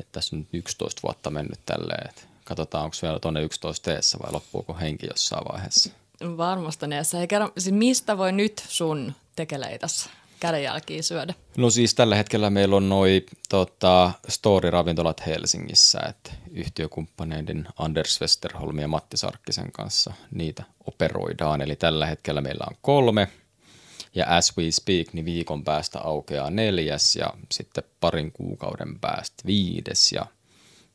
Että 0.00 0.12
tässä 0.12 0.36
on 0.36 0.40
nyt 0.40 0.48
11 0.52 1.00
vuotta 1.02 1.30
mennyt 1.30 1.60
tälleen. 1.66 2.10
että 2.10 2.22
katsotaan, 2.44 2.84
onko 2.84 2.96
vielä 3.02 3.18
tuonne 3.18 3.42
11 3.42 3.84
teessä 3.84 4.18
vai 4.22 4.32
loppuuko 4.32 4.74
henki 4.74 5.06
jossain 5.06 5.44
vaiheessa. 5.52 5.90
Varmasti 6.36 6.86
neessä. 6.86 7.20
Ei 7.20 7.28
kerro, 7.28 7.52
siis 7.58 7.74
mistä 7.74 8.18
voi 8.18 8.32
nyt 8.32 8.64
sun 8.68 9.12
tekeleitässä 9.36 10.10
kädenjälkiä 10.40 11.02
syödä? 11.02 11.34
No 11.56 11.70
siis 11.70 11.94
tällä 11.94 12.16
hetkellä 12.16 12.50
meillä 12.50 12.76
on 12.76 12.88
noi 12.88 13.26
tota, 13.48 14.12
story-ravintolat 14.28 15.26
Helsingissä, 15.26 16.00
että 16.08 16.30
yhtiökumppaneiden 16.50 17.68
Anders 17.76 18.20
Westerholm 18.20 18.78
ja 18.78 18.88
Matti 18.88 19.16
Sarkkisen 19.16 19.72
kanssa 19.72 20.12
niitä 20.30 20.62
operoidaan. 20.86 21.60
Eli 21.60 21.76
tällä 21.76 22.06
hetkellä 22.06 22.40
meillä 22.40 22.64
on 22.70 22.76
kolme 22.82 23.28
ja 24.14 24.36
as 24.36 24.56
we 24.58 24.70
speak, 24.70 25.12
niin 25.12 25.24
viikon 25.24 25.64
päästä 25.64 25.98
aukeaa 25.98 26.50
neljäs 26.50 27.16
ja 27.16 27.34
sitten 27.52 27.84
parin 28.00 28.32
kuukauden 28.32 29.00
päästä 29.00 29.42
viides 29.46 30.12
ja 30.12 30.26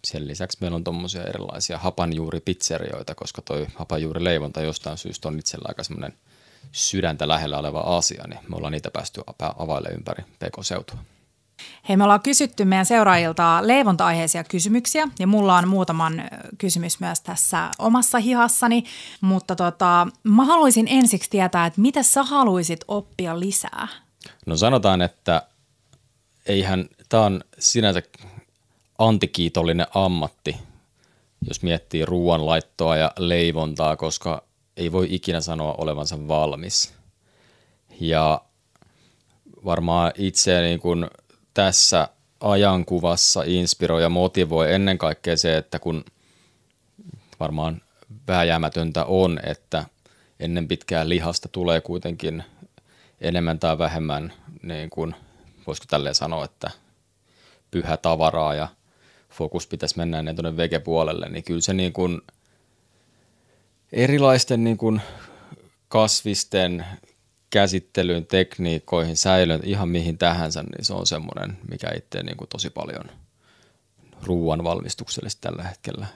sen 0.06 0.28
lisäksi 0.28 0.58
meillä 0.62 0.76
on 0.76 0.84
tuommoisia 0.84 1.24
erilaisia 1.24 1.78
hapanjuuripizzerioita, 1.78 3.16
koska 3.16 3.42
toi 3.42 3.68
hapanjuurileivonta 3.76 4.62
jostain 4.62 4.98
syystä 4.98 5.28
on 5.28 5.40
itsellä 5.40 5.66
aika 5.68 5.84
semmoinen 5.84 6.18
sydäntä 6.72 7.28
lähellä 7.28 7.58
oleva 7.58 7.80
asia, 7.80 8.24
niin 8.28 8.40
me 8.50 8.56
ollaan 8.56 8.72
niitä 8.72 8.92
päästy 8.92 9.22
availle 9.58 9.90
ympäri 9.90 10.24
PK-seutua. 10.24 10.98
Hei, 11.90 11.98
me 11.98 12.04
ollaan 12.04 12.22
kysytty 12.22 12.66
meidän 12.66 12.86
seuraajilta 12.86 13.60
leivonta-aiheisia 13.62 14.44
kysymyksiä 14.44 15.08
ja 15.20 15.28
mulla 15.28 15.58
on 15.58 15.68
muutaman 15.68 16.24
kysymys 16.58 17.00
myös 17.00 17.22
tässä 17.22 17.72
omassa 17.80 18.20
hihassani, 18.20 18.84
mutta 19.22 19.56
tota, 19.56 20.08
mä 20.24 20.46
haluaisin 20.46 20.88
ensiksi 20.90 21.30
tietää, 21.30 21.66
että 21.66 21.82
mitä 21.82 22.04
sä 22.04 22.24
haluaisit 22.24 22.80
oppia 22.88 23.40
lisää? 23.40 23.88
No 24.46 24.58
sanotaan, 24.58 25.02
että 25.02 25.42
eihän, 26.46 26.90
tämä 27.10 27.24
on 27.24 27.44
sinänsä 27.60 28.02
antikiitollinen 28.98 29.88
ammatti, 29.94 30.58
jos 31.48 31.64
miettii 31.64 32.06
ruoanlaittoa 32.06 32.98
ja 32.98 33.12
leivontaa, 33.18 33.96
koska 33.96 34.44
ei 34.78 34.92
voi 34.92 35.08
ikinä 35.10 35.42
sanoa 35.42 35.76
olevansa 35.78 36.28
valmis. 36.28 36.94
Ja 38.00 38.42
varmaan 39.66 40.12
itse 40.18 40.62
niin 40.62 40.80
kuin 40.80 41.08
tässä 41.54 42.08
ajankuvassa 42.40 43.44
inspiroi 43.46 44.02
ja 44.02 44.10
motivoi 44.10 44.74
ennen 44.74 44.98
kaikkea 44.98 45.38
se, 45.38 45.58
että 45.58 45.80
kun 45.80 46.06
varmaan 47.40 47.82
vääjäämätöntä 48.28 49.06
on, 49.06 49.40
että 49.44 49.86
ennen 50.40 50.68
pitkää 50.68 51.10
lihasta 51.10 51.50
tulee 51.52 51.82
kuitenkin 51.82 52.44
enemmän 53.22 53.60
tai 53.60 53.78
vähemmän, 53.78 54.34
niin 54.64 54.90
kuin, 54.90 55.16
voisiko 55.68 55.86
tälleen 55.90 56.16
sanoa, 56.16 56.46
että 56.46 56.72
pyhä 57.72 57.98
tavaraa 57.98 58.56
ja 58.56 58.68
fokus 59.30 59.68
pitäisi 59.68 59.98
mennä 59.98 60.20
ennen 60.20 60.36
tuonne 60.36 60.58
vegepuolelle, 60.58 61.30
niin 61.30 61.44
kyllä 61.44 61.62
se 61.62 61.74
niin 61.74 61.94
kuin 61.94 62.22
erilaisten 63.96 64.64
niin 64.64 64.78
kuin 64.78 65.02
kasvisten 65.88 66.86
käsittelyyn, 67.50 68.26
tekniikoihin, 68.26 69.18
säilöön, 69.18 69.62
ihan 69.64 69.90
mihin 69.90 70.18
tähänsä, 70.18 70.64
niin 70.64 70.86
se 70.86 70.94
on 70.94 71.08
semmoinen, 71.08 71.58
mikä 71.70 71.88
itse 71.98 72.24
niin 72.24 72.38
kuin 72.38 72.50
tosi 72.50 72.70
paljon 72.70 73.06
ruoan 74.24 74.64
valmistuksellisesti 74.64 75.42
tällä 75.42 75.64
hetkellä 75.64 76.08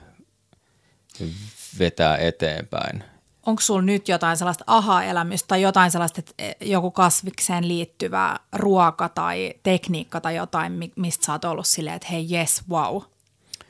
vetää 1.78 2.16
eteenpäin. 2.16 3.04
Onko 3.46 3.60
sulla 3.60 3.82
nyt 3.82 4.08
jotain 4.08 4.36
sellaista 4.36 4.64
aha-elämystä 4.66 5.48
tai 5.48 5.62
jotain 5.62 5.90
sellaista, 5.90 6.20
että 6.38 6.64
joku 6.64 6.90
kasvikseen 6.90 7.68
liittyvä 7.68 8.36
ruoka 8.52 9.08
tai 9.08 9.54
tekniikka 9.62 10.20
tai 10.20 10.36
jotain, 10.36 10.72
mi- 10.72 10.92
mistä 10.96 11.26
sä 11.26 11.32
oot 11.32 11.44
ollut 11.44 11.66
silleen, 11.66 11.96
että 11.96 12.08
hei 12.10 12.28
yes, 12.32 12.62
wow. 12.70 13.02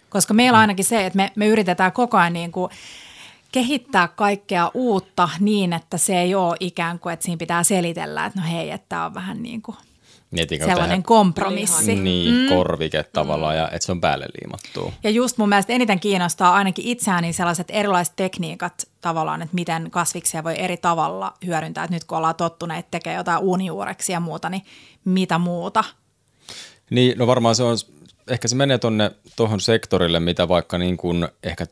Koska 0.09 0.35
meillä 0.35 0.57
on 0.57 0.61
ainakin 0.61 0.85
se, 0.85 1.07
että 1.07 1.17
me, 1.17 1.33
me 1.37 1.47
yritetään 1.47 1.93
koko 1.93 2.19
ajan 2.19 2.33
niin 2.33 2.53
kuin 2.53 2.71
kehittää 3.53 4.09
kaikkea 4.09 4.71
uutta 4.75 5.29
niin, 5.41 5.73
että 5.73 5.99
se 5.99 6.21
ei 6.21 6.35
ole 6.35 6.57
ikään 6.61 6.99
kuin, 6.99 7.13
että 7.13 7.25
siinä 7.25 7.39
pitää 7.39 7.63
selitellä, 7.63 8.27
että 8.27 8.41
no 8.41 8.47
hei, 8.51 8.71
että 8.71 8.87
tämä 8.89 9.07
on 9.07 9.15
vähän 9.15 9.43
niin 9.43 9.63
kuin 9.63 9.77
kun 10.31 10.39
sellainen 10.39 10.79
tehdään- 10.79 11.03
kompromissi. 11.03 11.95
Niin, 11.95 12.35
mm. 12.35 12.49
korvike 12.49 13.03
tavallaan, 13.03 13.57
ja 13.57 13.69
että 13.69 13.87
se 13.87 13.93
on 13.93 14.01
päälle 14.01 14.27
liimattua. 14.41 14.93
Ja 15.05 15.11
just 15.11 15.39
mun 15.39 15.49
mielestä 15.49 15.73
eniten 15.73 16.01
kiinnostaa 16.01 16.55
ainakin 16.55 16.87
itseäni 16.87 17.33
sellaiset 17.33 17.69
erilaiset 17.71 18.17
tekniikat 18.17 18.89
tavallaan, 19.01 19.43
että 19.43 19.55
miten 19.55 19.91
kasviksia 19.91 20.45
voi 20.45 20.55
eri 20.59 20.77
tavalla 20.77 21.35
hyödyntää. 21.47 21.85
Että 21.85 21.97
nyt 21.97 22.05
kun 22.05 22.19
ollaan 22.19 22.35
tottuneet 22.35 22.91
tekemään 22.91 23.19
jotain 23.19 23.43
uunijuureksia 23.43 24.17
ja 24.17 24.21
muuta, 24.21 24.51
niin 24.51 24.63
mitä 25.05 25.39
muuta? 25.39 25.85
Niin, 26.91 27.19
no 27.19 27.27
varmaan 27.27 27.55
se 27.55 27.63
on, 27.63 27.77
ehkä 28.29 28.49
se 28.49 28.57
menee 28.57 28.79
tonne 28.79 29.11
tuohon 29.37 29.61
sektorille, 29.61 30.21
mitä 30.21 30.49
vaikka 30.49 30.79
niin 30.79 30.97
kuin 30.97 31.29
ehkä 31.43 31.67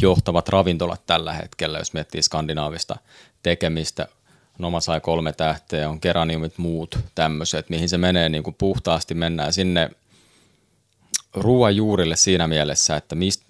johtavat 0.00 0.48
ravintolat 0.48 1.06
tällä 1.06 1.32
hetkellä, 1.32 1.78
jos 1.78 1.92
miettii 1.92 2.22
skandinaavista 2.22 2.96
tekemistä. 3.42 4.08
Noma 4.58 4.80
sai 4.80 5.00
kolme 5.00 5.32
tähteä, 5.32 5.88
on 5.88 6.00
keraniumit, 6.00 6.58
muut 6.58 6.98
tämmöiset, 7.14 7.70
mihin 7.70 7.88
se 7.88 7.98
menee 7.98 8.28
niin 8.28 8.42
kuin 8.42 8.56
puhtaasti, 8.58 9.14
mennään 9.14 9.52
sinne 9.52 9.90
ruoan 11.34 11.76
juurille 11.76 12.16
siinä 12.16 12.46
mielessä, 12.46 12.96
että 12.96 13.14
mist, 13.14 13.42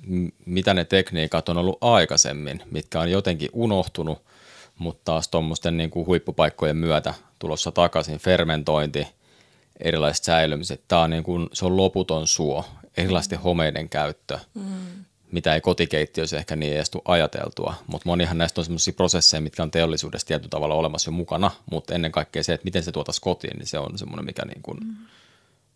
mitä 0.46 0.74
ne 0.74 0.84
tekniikat 0.84 1.48
on 1.48 1.56
ollut 1.56 1.78
aikaisemmin, 1.80 2.62
mitkä 2.70 3.00
on 3.00 3.10
jotenkin 3.10 3.50
unohtunut, 3.52 4.22
mutta 4.78 5.00
taas 5.04 5.28
tuommoisten 5.28 5.76
niin 5.76 5.90
kuin 5.90 6.06
huippupaikkojen 6.06 6.76
myötä 6.76 7.14
tulossa 7.38 7.72
takaisin, 7.72 8.18
fermentointi, 8.18 9.06
erilaiset 9.80 10.24
säilymiset. 10.24 10.80
Tämä 10.88 11.02
on, 11.02 11.10
niin 11.10 11.22
kuin, 11.22 11.48
se 11.52 11.66
on 11.66 11.76
loputon 11.76 12.26
suo, 12.26 12.64
erilaisten 12.96 13.38
homeiden 13.38 13.88
käyttö, 13.88 14.38
mm. 14.54 15.04
Mitä 15.32 15.54
ei 15.54 15.60
kotikeittiössä 15.60 16.38
ehkä 16.38 16.56
niin 16.56 16.72
edes 16.72 16.90
tule 16.90 17.02
ajateltua. 17.04 17.74
Mutta 17.86 18.08
monihan 18.08 18.38
näistä 18.38 18.60
on 18.60 18.64
sellaisia 18.64 18.94
prosesseja, 18.94 19.40
mitkä 19.40 19.62
on 19.62 19.70
teollisuudessa 19.70 20.26
tietyllä 20.26 20.50
tavalla 20.50 20.74
olemassa 20.74 21.08
jo 21.08 21.12
mukana, 21.12 21.50
mutta 21.70 21.94
ennen 21.94 22.12
kaikkea 22.12 22.42
se, 22.42 22.52
että 22.52 22.64
miten 22.64 22.82
se 22.82 22.92
tuotaisiin 22.92 23.22
kotiin, 23.22 23.58
niin 23.58 23.66
se 23.66 23.78
on 23.78 23.98
semmoinen, 23.98 24.24
mikä 24.26 24.42
niin 24.44 24.62
kuin, 24.62 24.78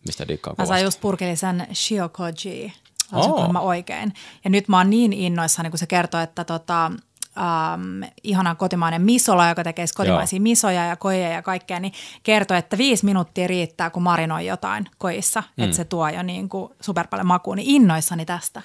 mistä 0.06 0.28
dikkaan 0.28 0.52
Mä 0.52 0.56
kovasti. 0.56 0.68
sain 0.68 0.84
just 0.84 1.00
purkillisen 1.00 1.66
shiokoji, 1.75 2.73
Oo. 3.12 3.52
mä 3.52 3.61
oikein. 3.61 4.12
Ja 4.44 4.50
nyt 4.50 4.68
mä 4.68 4.78
oon 4.78 4.90
niin 4.90 5.12
innoissani, 5.12 5.70
kun 5.70 5.78
se 5.78 5.87
kertoo, 5.87 6.20
että 6.20 6.44
tota, 6.44 6.90
um, 7.37 8.08
ihana 8.23 8.54
kotimainen 8.54 9.02
misola, 9.02 9.49
joka 9.49 9.64
tekee 9.64 9.87
siis 9.87 9.96
kotimaisia 9.96 10.37
Joo. 10.37 10.42
misoja 10.42 10.87
ja 10.87 10.96
kojeja 10.96 11.28
ja 11.28 11.42
kaikkea, 11.42 11.80
niin 11.80 11.92
kertoo, 12.23 12.56
että 12.56 12.78
viisi 12.78 13.04
minuuttia 13.04 13.46
riittää, 13.46 13.90
kun 13.90 14.02
marinoi 14.02 14.46
jotain 14.46 14.88
kojissa, 14.99 15.42
mm. 15.56 15.64
että 15.64 15.76
se 15.76 15.84
tuo 15.84 16.08
jo 16.08 16.23
niin 16.23 16.49
kuin 16.49 16.73
super 16.80 17.06
paljon 17.08 17.26
makuun. 17.26 17.56
Niin 17.56 17.70
innoissani 17.70 18.25
tästä. 18.25 18.62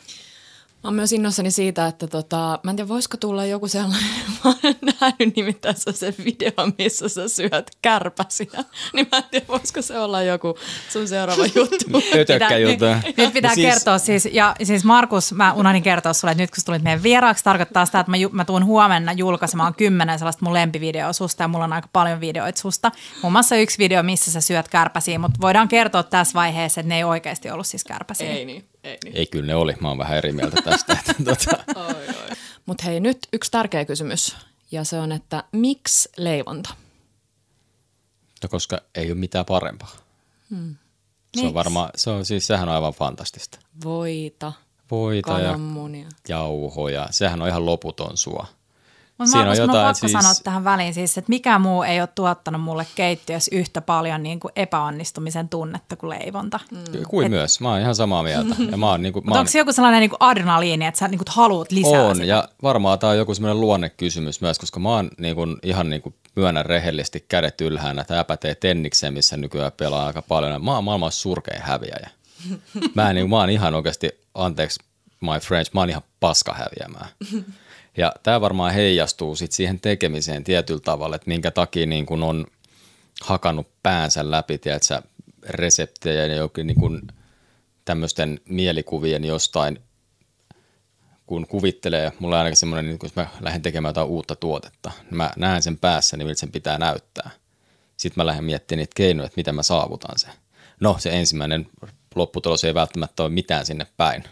Mä 0.84 0.88
oon 0.88 0.94
myös 0.96 1.14
innossani 1.14 1.52
siitä, 1.52 1.88
että 1.88 2.08
tota, 2.08 2.60
mä 2.64 2.72
en 2.72 2.76
tiedä, 2.78 2.88
voisiko 2.88 3.18
tulla 3.18 3.46
joku 3.46 3.68
sellainen, 3.68 4.10
mä 4.44 4.50
oon 4.64 4.76
nähnyt 5.02 5.36
nimittäin 5.36 5.76
se 5.94 6.14
video, 6.26 6.52
missä 6.78 7.10
sä 7.10 7.28
syöt 7.28 7.72
kärpäsiä, 7.82 8.64
niin 8.94 9.08
mä 9.12 9.18
en 9.18 9.24
tiedä, 9.32 9.46
voisiko 9.48 9.82
se 9.82 10.00
olla 10.00 10.22
joku 10.22 10.58
sun 10.90 11.08
seuraava 11.08 11.44
juttu. 11.56 11.86
Ötökkä 12.16 12.58
juttu. 12.58 12.86
Nyt, 13.06 13.18
nyt 13.18 13.34
pitää 13.34 13.56
Siis- 13.56 13.66
siis, 13.66 13.76
kertoa 13.76 13.98
siis, 14.00 14.30
ja 14.32 14.56
siis 14.64 14.84
Markus, 14.84 15.34
mä 15.34 15.54
unohdin 15.54 15.84
kertoa 15.84 16.14
sulle, 16.14 16.32
että 16.32 16.44
nyt 16.44 16.50
kun 16.52 16.62
sä 16.62 16.66
tulit 16.66 16.84
meidän 16.84 17.04
vieraaksi, 17.04 17.44
tarkoittaa 17.44 17.86
sitä, 17.86 18.00
että 18.00 18.12
mä, 18.12 18.18
mä 18.32 18.46
tuun 18.46 18.66
huomenna 18.66 19.14
julkaisemaan 19.14 19.76
kymmenen 19.76 20.20
sellaista 20.20 20.46
mun 20.46 20.54
lempivideoa 20.54 21.14
susta, 21.14 21.44
ja 21.44 21.48
mulla 21.48 21.66
on 21.66 21.74
aika 21.74 21.90
paljon 21.94 22.20
videoita 22.20 22.60
susta. 22.60 22.92
Muun 23.22 23.32
muassa 23.32 23.56
yksi 23.56 23.78
video, 23.78 24.04
missä 24.04 24.32
sä 24.32 24.42
syöt 24.42 24.68
kärpäsiä, 24.68 25.20
mutta 25.20 25.42
voidaan 25.42 25.68
kertoa 25.68 26.04
tässä 26.04 26.34
vaiheessa, 26.34 26.82
että 26.82 26.90
ne 26.90 26.98
ei 26.98 27.04
oikeasti 27.04 27.50
ollut 27.50 27.68
siis 27.68 27.84
kärpäsiä. 27.84 28.32
Ei 28.32 28.46
niin. 28.46 28.70
Ei 28.84 28.98
niin. 29.04 29.18
Ei 29.18 29.26
kyllä 29.28 29.46
ne 29.46 29.56
oli, 29.56 29.76
mä 29.80 29.88
oon 29.88 29.98
vähän 29.98 30.18
eri 30.18 30.32
mieltä 30.32 30.62
tästä. 30.62 30.98
Että, 31.00 31.24
tota, 31.36 31.64
Mutta 32.66 32.84
hei, 32.84 33.00
nyt 33.00 33.20
yksi 33.34 33.52
tärkeä 33.52 33.86
kysymys. 33.86 34.36
Ja 34.72 34.84
se 34.84 35.00
on, 35.00 35.12
että 35.12 35.44
miksi 35.52 36.10
leivonta? 36.18 36.70
no, 38.44 38.50
koska 38.50 38.82
ei 38.96 39.12
ole 39.12 39.20
mitään 39.20 39.46
parempaa. 39.46 39.92
Hmm. 40.50 40.76
Se 41.38 41.48
on 41.48 41.54
varmaan, 41.54 41.90
se 41.96 42.10
on 42.10 42.26
siis, 42.26 42.48
sehän 42.48 42.70
on 42.70 42.76
aivan 42.76 42.94
fantastista. 42.94 43.60
Voita, 43.84 44.54
Voita 44.92 45.40
ja 45.40 45.46
kananmunia. 45.46 46.08
jauhoja, 46.28 47.08
sehän 47.12 47.42
on 47.42 47.48
ihan 47.48 47.66
loputon 47.66 48.18
sua. 48.18 48.48
Mutta 49.20 49.32
Siinä 49.32 49.46
mä, 49.46 49.52
on 49.52 49.58
mun 49.58 49.70
on 49.70 49.76
jotain, 49.76 49.88
pakko 49.88 50.08
siis- 50.08 50.12
sanoa 50.12 50.34
tähän 50.44 50.64
väliin 50.64 50.94
siis, 50.94 51.18
että 51.18 51.30
mikä 51.30 51.60
muu 51.60 51.84
ei 51.84 52.00
ole 52.00 52.10
tuottanut 52.16 52.62
mulle 52.62 52.88
keittiössä 52.96 53.56
yhtä 53.56 53.82
paljon 53.82 54.24
niin 54.24 54.40
kuin 54.40 54.52
epäonnistumisen 54.56 55.50
tunnetta 55.50 55.96
kuin 55.96 56.10
leivonta. 56.10 56.60
Mm. 56.72 57.04
Kuin 57.08 57.26
Et, 57.26 57.32
myös, 57.32 57.62
mä 57.62 57.70
oon 57.70 57.80
ihan 57.80 57.96
samaa 57.96 58.24
mieltä. 58.24 58.56
Ja 58.72 58.78
mä 58.78 58.90
oon, 58.90 59.02
niinku, 59.02 59.20
mä 59.20 59.24
Mutta 59.24 59.34
oon, 59.36 59.40
onko 59.40 59.52
se 59.52 59.58
joku 59.58 59.72
sellainen 59.72 60.00
niin 60.00 60.10
kuin 60.10 60.18
adrenaliini, 60.20 60.86
että 60.86 61.00
sä 61.00 61.08
niin 61.08 61.18
kuin 61.18 61.28
haluat 61.30 61.72
lisää 61.72 62.04
on, 62.04 62.16
sitä? 62.16 62.26
ja 62.28 62.48
varmaan 62.64 63.00
tämä 63.00 63.12
on 63.12 63.18
joku 63.18 63.36
semmoinen 63.36 63.62
luonnekysymys 63.62 64.42
myös, 64.42 64.60
koska 64.60 64.80
mä 64.80 64.90
oon 64.90 65.10
niinku, 65.18 65.42
ihan 65.64 65.90
niinku, 65.90 66.14
myönnän 66.36 66.66
rehellisesti 66.66 67.26
kädet 67.28 67.62
ylhäänä, 67.62 68.02
että 68.02 68.24
pätee 68.24 68.56
tennikseen, 68.56 69.14
missä 69.14 69.38
nykyään 69.38 69.72
pelaa 69.78 70.08
aika 70.08 70.22
paljon. 70.22 70.66
Mä 70.66 70.76
oon 70.76 70.84
maailman 70.84 71.12
surkein 71.12 71.62
häviäjä. 71.62 72.10
Mä, 72.96 73.10
en, 73.10 73.16
niinku, 73.16 73.36
mä 73.36 73.40
oon 73.40 73.50
ihan 73.50 73.76
oikeasti, 73.76 74.10
anteeksi 74.34 74.80
my 75.22 75.40
French, 75.42 75.74
mä 75.74 75.80
oon 75.80 75.90
ihan 75.90 76.04
paska 76.20 76.54
häviämään. 76.54 77.10
Ja 78.00 78.14
tämä 78.24 78.42
varmaan 78.42 78.74
heijastuu 78.74 79.36
sit 79.36 79.52
siihen 79.52 79.80
tekemiseen 79.80 80.44
tietyllä 80.44 80.80
tavalla, 80.80 81.16
että 81.16 81.28
minkä 81.28 81.52
takia 81.52 81.86
niin 81.86 82.06
kun 82.06 82.24
on 82.24 82.46
hakannut 83.22 83.68
päänsä 83.84 84.32
läpi, 84.32 84.58
tiedätkö, 84.58 85.02
reseptejä 85.50 86.26
ja 86.26 86.36
jokin 86.36 86.68
niin 86.68 86.80
kun 86.80 87.08
tämmöisten 87.86 88.40
mielikuvien 88.46 89.24
jostain, 89.24 89.80
kun 91.26 91.48
kuvittelee, 91.48 92.12
mulla 92.20 92.36
on 92.36 92.40
ainakin 92.40 92.58
semmoinen, 92.58 92.86
niin 92.86 93.00
kun 93.00 93.10
mä 93.16 93.28
lähden 93.42 93.62
tekemään 93.62 93.90
jotain 93.90 94.08
uutta 94.08 94.36
tuotetta, 94.36 94.92
niin 95.02 95.18
mä 95.18 95.32
näen 95.38 95.64
sen 95.64 95.78
päässä, 95.78 96.18
niin 96.18 96.28
miltä 96.28 96.40
sen 96.40 96.52
pitää 96.52 96.78
näyttää. 96.78 97.30
Sitten 97.98 98.22
mä 98.22 98.26
lähden 98.26 98.44
miettimään 98.44 98.80
niitä 98.80 98.96
keinoja, 98.96 99.26
että 99.26 99.40
miten 99.40 99.56
mä 99.56 99.64
saavutan 99.64 100.20
sen. 100.20 100.32
No, 100.80 100.96
se 101.00 101.10
ensimmäinen 101.10 101.68
lopputulos 102.16 102.64
ei 102.64 102.74
välttämättä 102.74 103.24
ole 103.24 103.32
mitään 103.32 103.66
sinne 103.66 103.88
päin. 103.98 104.24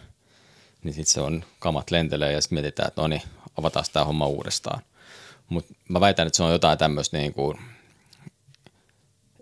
Niin 0.83 0.93
sitten 0.93 1.13
se 1.13 1.21
on, 1.21 1.43
kamat 1.59 1.91
lentelee 1.91 2.31
ja 2.31 2.41
sitten 2.41 2.55
mietitään, 2.55 2.87
että 2.87 3.01
no 3.01 3.07
niin, 3.07 3.21
avataan 3.57 3.85
tämä 3.93 4.05
homma 4.05 4.27
uudestaan. 4.27 4.81
Mutta 5.49 5.73
mä 5.89 5.99
väitän, 5.99 6.27
että 6.27 6.37
se 6.37 6.43
on 6.43 6.51
jotain 6.51 6.77
tämmöistä 6.77 7.17
niin 7.17 7.33
kuin, 7.33 7.59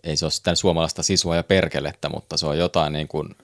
ei 0.03 0.17
se 0.17 0.25
ole 0.25 0.31
sitten 0.31 0.55
suomalaista 0.55 1.03
sisua 1.03 1.35
ja 1.35 1.43
perkelettä, 1.43 2.09
mutta 2.09 2.37
se 2.37 2.45
on 2.45 2.57
jotain 2.57 2.93
niin 2.93 3.07
kuin 3.07 3.35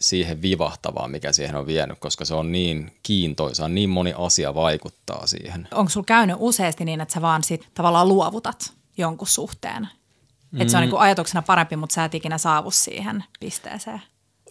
siihen 0.00 0.42
vivahtavaa, 0.42 1.08
mikä 1.08 1.32
siihen 1.32 1.56
on 1.56 1.66
vienyt, 1.66 1.98
koska 1.98 2.24
se 2.24 2.34
on 2.34 2.52
niin 2.52 2.98
kiintoisa, 3.02 3.68
niin 3.68 3.90
moni 3.90 4.14
asia 4.18 4.54
vaikuttaa 4.54 5.26
siihen. 5.26 5.68
Onko 5.72 5.90
sulla 5.90 6.04
käynyt 6.04 6.36
useasti 6.38 6.84
niin, 6.84 7.00
että 7.00 7.14
sä 7.14 7.22
vaan 7.22 7.44
sit 7.44 7.68
tavallaan 7.74 8.08
luovutat 8.08 8.72
jonkun 8.96 9.28
suhteen? 9.28 9.88
Mm. 10.50 10.60
Että 10.60 10.70
se 10.70 10.76
on 10.76 10.80
niin 10.80 10.90
kuin 10.90 11.00
ajatuksena 11.00 11.42
parempi, 11.42 11.76
mutta 11.76 11.94
sä 11.94 12.04
et 12.04 12.14
ikinä 12.14 12.38
saavu 12.38 12.70
siihen 12.70 13.24
pisteeseen. 13.40 14.02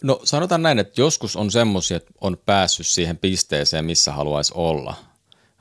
No 0.02 0.20
sanotaan 0.24 0.62
näin, 0.62 0.78
että 0.78 1.00
joskus 1.00 1.36
on 1.36 1.50
semmoisia, 1.50 1.96
että 1.96 2.12
on 2.20 2.38
päässyt 2.46 2.86
siihen 2.86 3.18
pisteeseen, 3.18 3.84
missä 3.84 4.12
haluaisi 4.12 4.52
olla. 4.56 4.94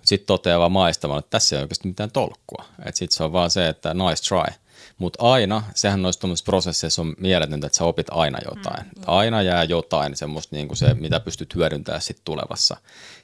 Sitten 0.09 0.27
toteaa 0.27 0.59
vaan 0.59 0.71
maistamaan, 0.71 1.19
että 1.19 1.29
tässä 1.29 1.55
ei 1.55 1.61
oikeasti 1.61 1.87
mitään 1.87 2.11
tolkkua. 2.11 2.65
Sitten 2.93 3.17
se 3.17 3.23
on 3.23 3.31
vaan 3.31 3.49
se, 3.49 3.67
että 3.67 3.93
nice 3.93 4.23
try. 4.23 4.55
Mutta 4.97 5.31
aina, 5.31 5.63
sehän 5.75 6.01
noissa 6.01 6.21
tuommoisissa 6.21 6.45
prosesseissa 6.45 7.01
on 7.01 7.15
mieletöntä, 7.17 7.67
että 7.67 7.77
sä 7.77 7.85
opit 7.85 8.07
aina 8.11 8.39
jotain. 8.45 8.85
Mm. 8.85 9.03
Aina 9.07 9.41
jää 9.41 9.63
jotain 9.63 10.15
semmoista, 10.15 10.55
niin 10.55 10.67
kuin 10.67 10.77
se, 10.77 10.93
mitä 10.93 11.19
pystyt 11.19 11.55
hyödyntämään 11.55 12.01
sitten 12.01 12.25
tulevassa. 12.25 12.77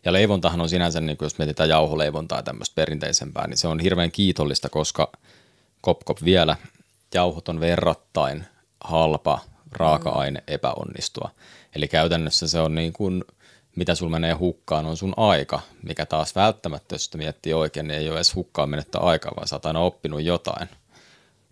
Ja 0.05 0.13
leivontahan 0.13 0.61
on 0.61 0.69
sinänsä, 0.69 1.01
niin 1.01 1.17
kuin 1.17 1.25
jos 1.25 1.37
mietitään 1.37 1.69
jauholeivontaa 1.69 2.39
ja 2.39 2.43
tämmöistä 2.43 2.75
perinteisempää, 2.75 3.47
niin 3.47 3.57
se 3.57 3.67
on 3.67 3.79
hirveän 3.79 4.11
kiitollista, 4.11 4.69
koska 4.69 5.11
kop 5.81 5.99
kop 6.05 6.17
vielä, 6.23 6.55
jauhot 7.13 7.49
on 7.49 7.59
verrattain 7.59 8.45
halpa 8.83 9.39
raaka-aine 9.71 10.43
epäonnistua. 10.47 11.29
Eli 11.75 11.87
käytännössä 11.87 12.47
se 12.47 12.59
on 12.59 12.75
niin 12.75 12.93
kuin, 12.93 13.23
mitä 13.75 13.95
sul 13.95 14.09
menee 14.09 14.33
hukkaan, 14.33 14.85
on 14.85 14.97
sun 14.97 15.13
aika, 15.17 15.59
mikä 15.83 16.05
taas 16.05 16.35
välttämättä, 16.35 16.95
jos 16.95 17.05
sitä 17.05 17.17
miettii 17.17 17.53
oikein, 17.53 17.87
niin 17.87 17.99
ei 17.99 18.09
ole 18.09 18.17
edes 18.17 18.35
hukkaan 18.35 18.69
menettä 18.69 18.99
aikaa, 18.99 19.31
vaan 19.35 19.47
sä 19.47 19.55
oot 19.55 19.65
aina 19.65 19.79
oppinut 19.79 20.21
jotain. 20.21 20.69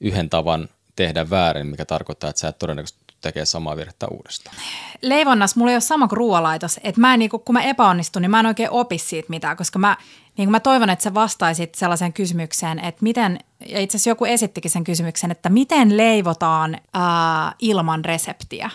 Yhden 0.01 0.29
tavan 0.29 0.69
tehdä 0.95 1.29
väärin, 1.29 1.67
mikä 1.67 1.85
tarkoittaa, 1.85 2.29
että 2.29 2.39
sä 2.39 2.47
et 2.47 2.59
todennäköisesti 2.59 3.03
tekee 3.21 3.45
samaa 3.45 3.77
virhettä 3.77 4.07
uudestaan. 4.11 4.55
leivonnassa 5.01 5.59
mulla 5.59 5.71
ei 5.71 5.75
ole 5.75 5.81
sama 5.81 6.07
kuin 6.07 6.17
ruoalaitos. 6.17 6.79
Että 6.83 7.01
mä 7.01 7.13
en, 7.13 7.19
niin 7.19 7.29
kun 7.29 7.53
mä 7.53 7.61
epäonnistun, 7.61 8.21
niin 8.21 8.31
mä 8.31 8.39
en 8.39 8.45
oikein 8.45 8.71
opi 8.71 8.97
siitä 8.97 9.29
mitään, 9.29 9.57
koska 9.57 9.79
mä, 9.79 9.97
niin 10.37 10.51
mä 10.51 10.59
toivon, 10.59 10.89
että 10.89 11.03
sä 11.03 11.13
vastaisit 11.13 11.75
sellaiseen 11.75 12.13
kysymykseen, 12.13 12.79
että 12.79 13.03
miten, 13.03 13.39
ja 13.65 13.79
itse 13.79 13.97
asiassa 13.97 14.09
joku 14.09 14.25
esittikin 14.25 14.71
sen 14.71 14.83
kysymyksen, 14.83 15.31
että 15.31 15.49
miten 15.49 15.97
leivotaan 15.97 16.77
ää, 16.93 17.53
ilman 17.59 18.05
reseptiä. 18.05 18.69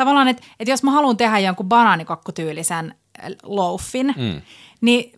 Tavallaan, 0.00 0.28
että, 0.28 0.42
että 0.60 0.72
jos 0.72 0.82
mä 0.82 0.90
haluan 0.90 1.16
tehdä 1.16 1.38
jonkun 1.38 1.68
banaanikokkutyyllisen 1.68 2.94
loafin, 3.42 4.14
mm. 4.16 4.42
niin 4.80 5.12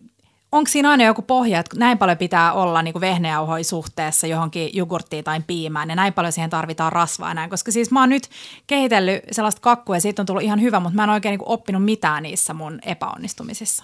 onko 0.51 0.69
siinä 0.69 0.89
aina 0.89 1.03
joku 1.03 1.21
pohja, 1.21 1.59
että 1.59 1.79
näin 1.79 1.97
paljon 1.97 2.17
pitää 2.17 2.53
olla 2.53 2.81
niin 2.81 3.01
vehnäjauhoja 3.01 3.63
suhteessa 3.63 4.27
johonkin 4.27 4.69
jogurttiin 4.73 5.23
tai 5.23 5.41
piimään 5.47 5.89
ja 5.89 5.95
näin 5.95 6.13
paljon 6.13 6.31
siihen 6.31 6.49
tarvitaan 6.49 6.91
rasvaa 6.91 7.33
näin, 7.33 7.49
koska 7.49 7.71
siis 7.71 7.91
mä 7.91 7.99
oon 7.99 8.09
nyt 8.09 8.29
kehitellyt 8.67 9.23
sellaista 9.31 9.61
kakkua 9.61 9.95
ja 9.95 10.01
siitä 10.01 10.21
on 10.21 10.25
tullut 10.25 10.43
ihan 10.43 10.61
hyvä, 10.61 10.79
mutta 10.79 10.95
mä 10.95 11.03
en 11.03 11.09
oikein 11.09 11.31
niin 11.39 11.49
oppinut 11.49 11.85
mitään 11.85 12.23
niissä 12.23 12.53
mun 12.53 12.79
epäonnistumisissa. 12.85 13.83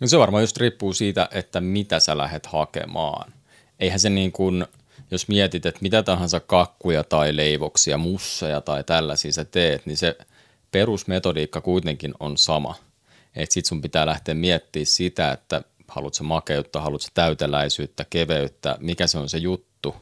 No 0.00 0.06
se 0.06 0.18
varmaan 0.18 0.42
just 0.42 0.56
riippuu 0.56 0.92
siitä, 0.92 1.28
että 1.30 1.60
mitä 1.60 2.00
sä 2.00 2.18
lähdet 2.18 2.46
hakemaan. 2.46 3.32
Eihän 3.80 4.00
se 4.00 4.10
niin 4.10 4.32
kuin, 4.32 4.66
jos 5.10 5.28
mietit, 5.28 5.66
että 5.66 5.78
mitä 5.82 6.02
tahansa 6.02 6.40
kakkuja 6.40 7.04
tai 7.04 7.36
leivoksia, 7.36 7.98
musseja 7.98 8.60
tai 8.60 8.84
tällaisia 8.84 9.32
sä 9.32 9.44
teet, 9.44 9.86
niin 9.86 9.96
se 9.96 10.18
perusmetodiikka 10.70 11.60
kuitenkin 11.60 12.14
on 12.20 12.38
sama. 12.38 12.74
Että 13.36 13.54
sit 13.54 13.66
sun 13.66 13.82
pitää 13.82 14.06
lähteä 14.06 14.34
miettimään 14.34 14.86
sitä, 14.86 15.32
että 15.32 15.62
haluatko 15.88 16.24
makeutta, 16.24 16.80
haluatko 16.80 17.08
täyteläisyyttä, 17.14 18.06
keveyttä, 18.10 18.76
mikä 18.80 19.06
se 19.06 19.18
on 19.18 19.28
se 19.28 19.38
juttu. 19.38 19.96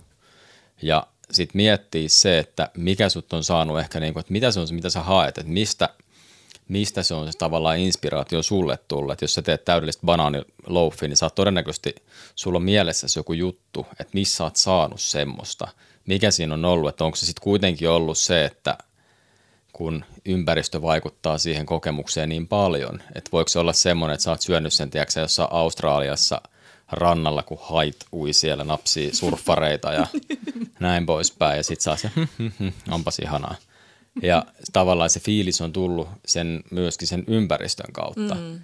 Ja 0.83 1.07
sitten 1.31 1.57
miettiä 1.57 2.09
se, 2.09 2.39
että 2.39 2.71
mikä 2.77 3.09
sut 3.09 3.33
on 3.33 3.45
saanut 3.45 3.81
ehkä, 3.81 4.01
niin 4.01 4.13
kuin, 4.13 4.21
että 4.21 4.33
mitä 4.33 4.51
se 4.51 4.61
on 4.61 4.69
se, 4.69 4.75
mitä 4.75 4.91
sä 4.91 5.01
haet, 5.01 5.39
että 5.39 5.53
mistä, 5.53 5.89
mistä 6.69 7.03
se 7.03 7.15
on 7.15 7.33
se 7.33 7.39
tavallaan 7.39 7.79
inspiraatio 7.79 8.43
sulle 8.43 8.79
tullut. 8.89 9.13
Että 9.13 9.25
jos 9.25 9.35
sä 9.35 9.43
teet 9.43 9.65
täydellistä 9.65 10.07
banaaniloafia, 10.07 11.09
niin 11.09 11.17
sä 11.17 11.27
oot 11.27 11.35
todennäköisesti, 11.35 11.95
sulla 12.35 12.57
on 12.57 12.63
mielessäsi 12.63 13.19
joku 13.19 13.33
juttu, 13.33 13.87
että 13.91 14.11
missä 14.15 14.37
sä 14.37 14.45
oot 14.45 14.57
saanut 14.57 15.01
semmoista. 15.01 15.69
Mikä 16.07 16.31
siinä 16.31 16.55
on 16.55 16.65
ollut, 16.65 16.89
että 16.89 17.05
onko 17.05 17.17
se 17.17 17.27
sitten 17.27 17.43
kuitenkin 17.43 17.89
ollut 17.89 18.19
se, 18.19 18.45
että 18.45 18.79
kun 19.73 20.05
ympäristö 20.25 20.83
vaikuttaa 20.83 21.39
siihen 21.39 21.67
kokemukseen 21.67 22.29
niin 22.29 22.49
paljon, 22.49 23.03
että 23.15 23.31
voiko 23.33 23.49
se 23.49 23.59
olla 23.59 23.73
semmoinen, 23.73 24.15
että 24.15 24.25
sä 24.25 24.31
oot 24.31 24.41
syönyt 24.41 24.73
sen, 24.73 24.91
tiedätkö, 24.91 25.21
jossain 25.21 25.49
Australiassa 25.53 26.41
rannalla, 26.93 27.43
kun 27.43 27.59
hait 27.63 27.97
ui 28.13 28.33
siellä, 28.33 28.65
napsii 28.65 29.15
surffareita 29.15 29.93
ja 29.93 30.07
näin 30.81 31.07
poispäin, 31.07 31.57
ja 31.57 31.63
sit 31.63 31.81
saa 31.81 31.97
se, 31.97 32.11
"Hm, 32.17 32.23
hm, 32.39 32.49
hm, 32.59 32.69
onpas 32.91 33.19
ihanaa. 33.19 33.55
Ja 34.23 34.45
tavallaan 34.73 35.11
se 35.11 35.21
fiilis 35.21 35.61
on 35.61 35.73
tullut 35.73 36.09
sen, 36.27 36.63
myöskin 36.71 37.09
sen 37.09 37.25
ympäristön 37.27 37.93
kautta, 37.93 38.35
mm. 38.35 38.61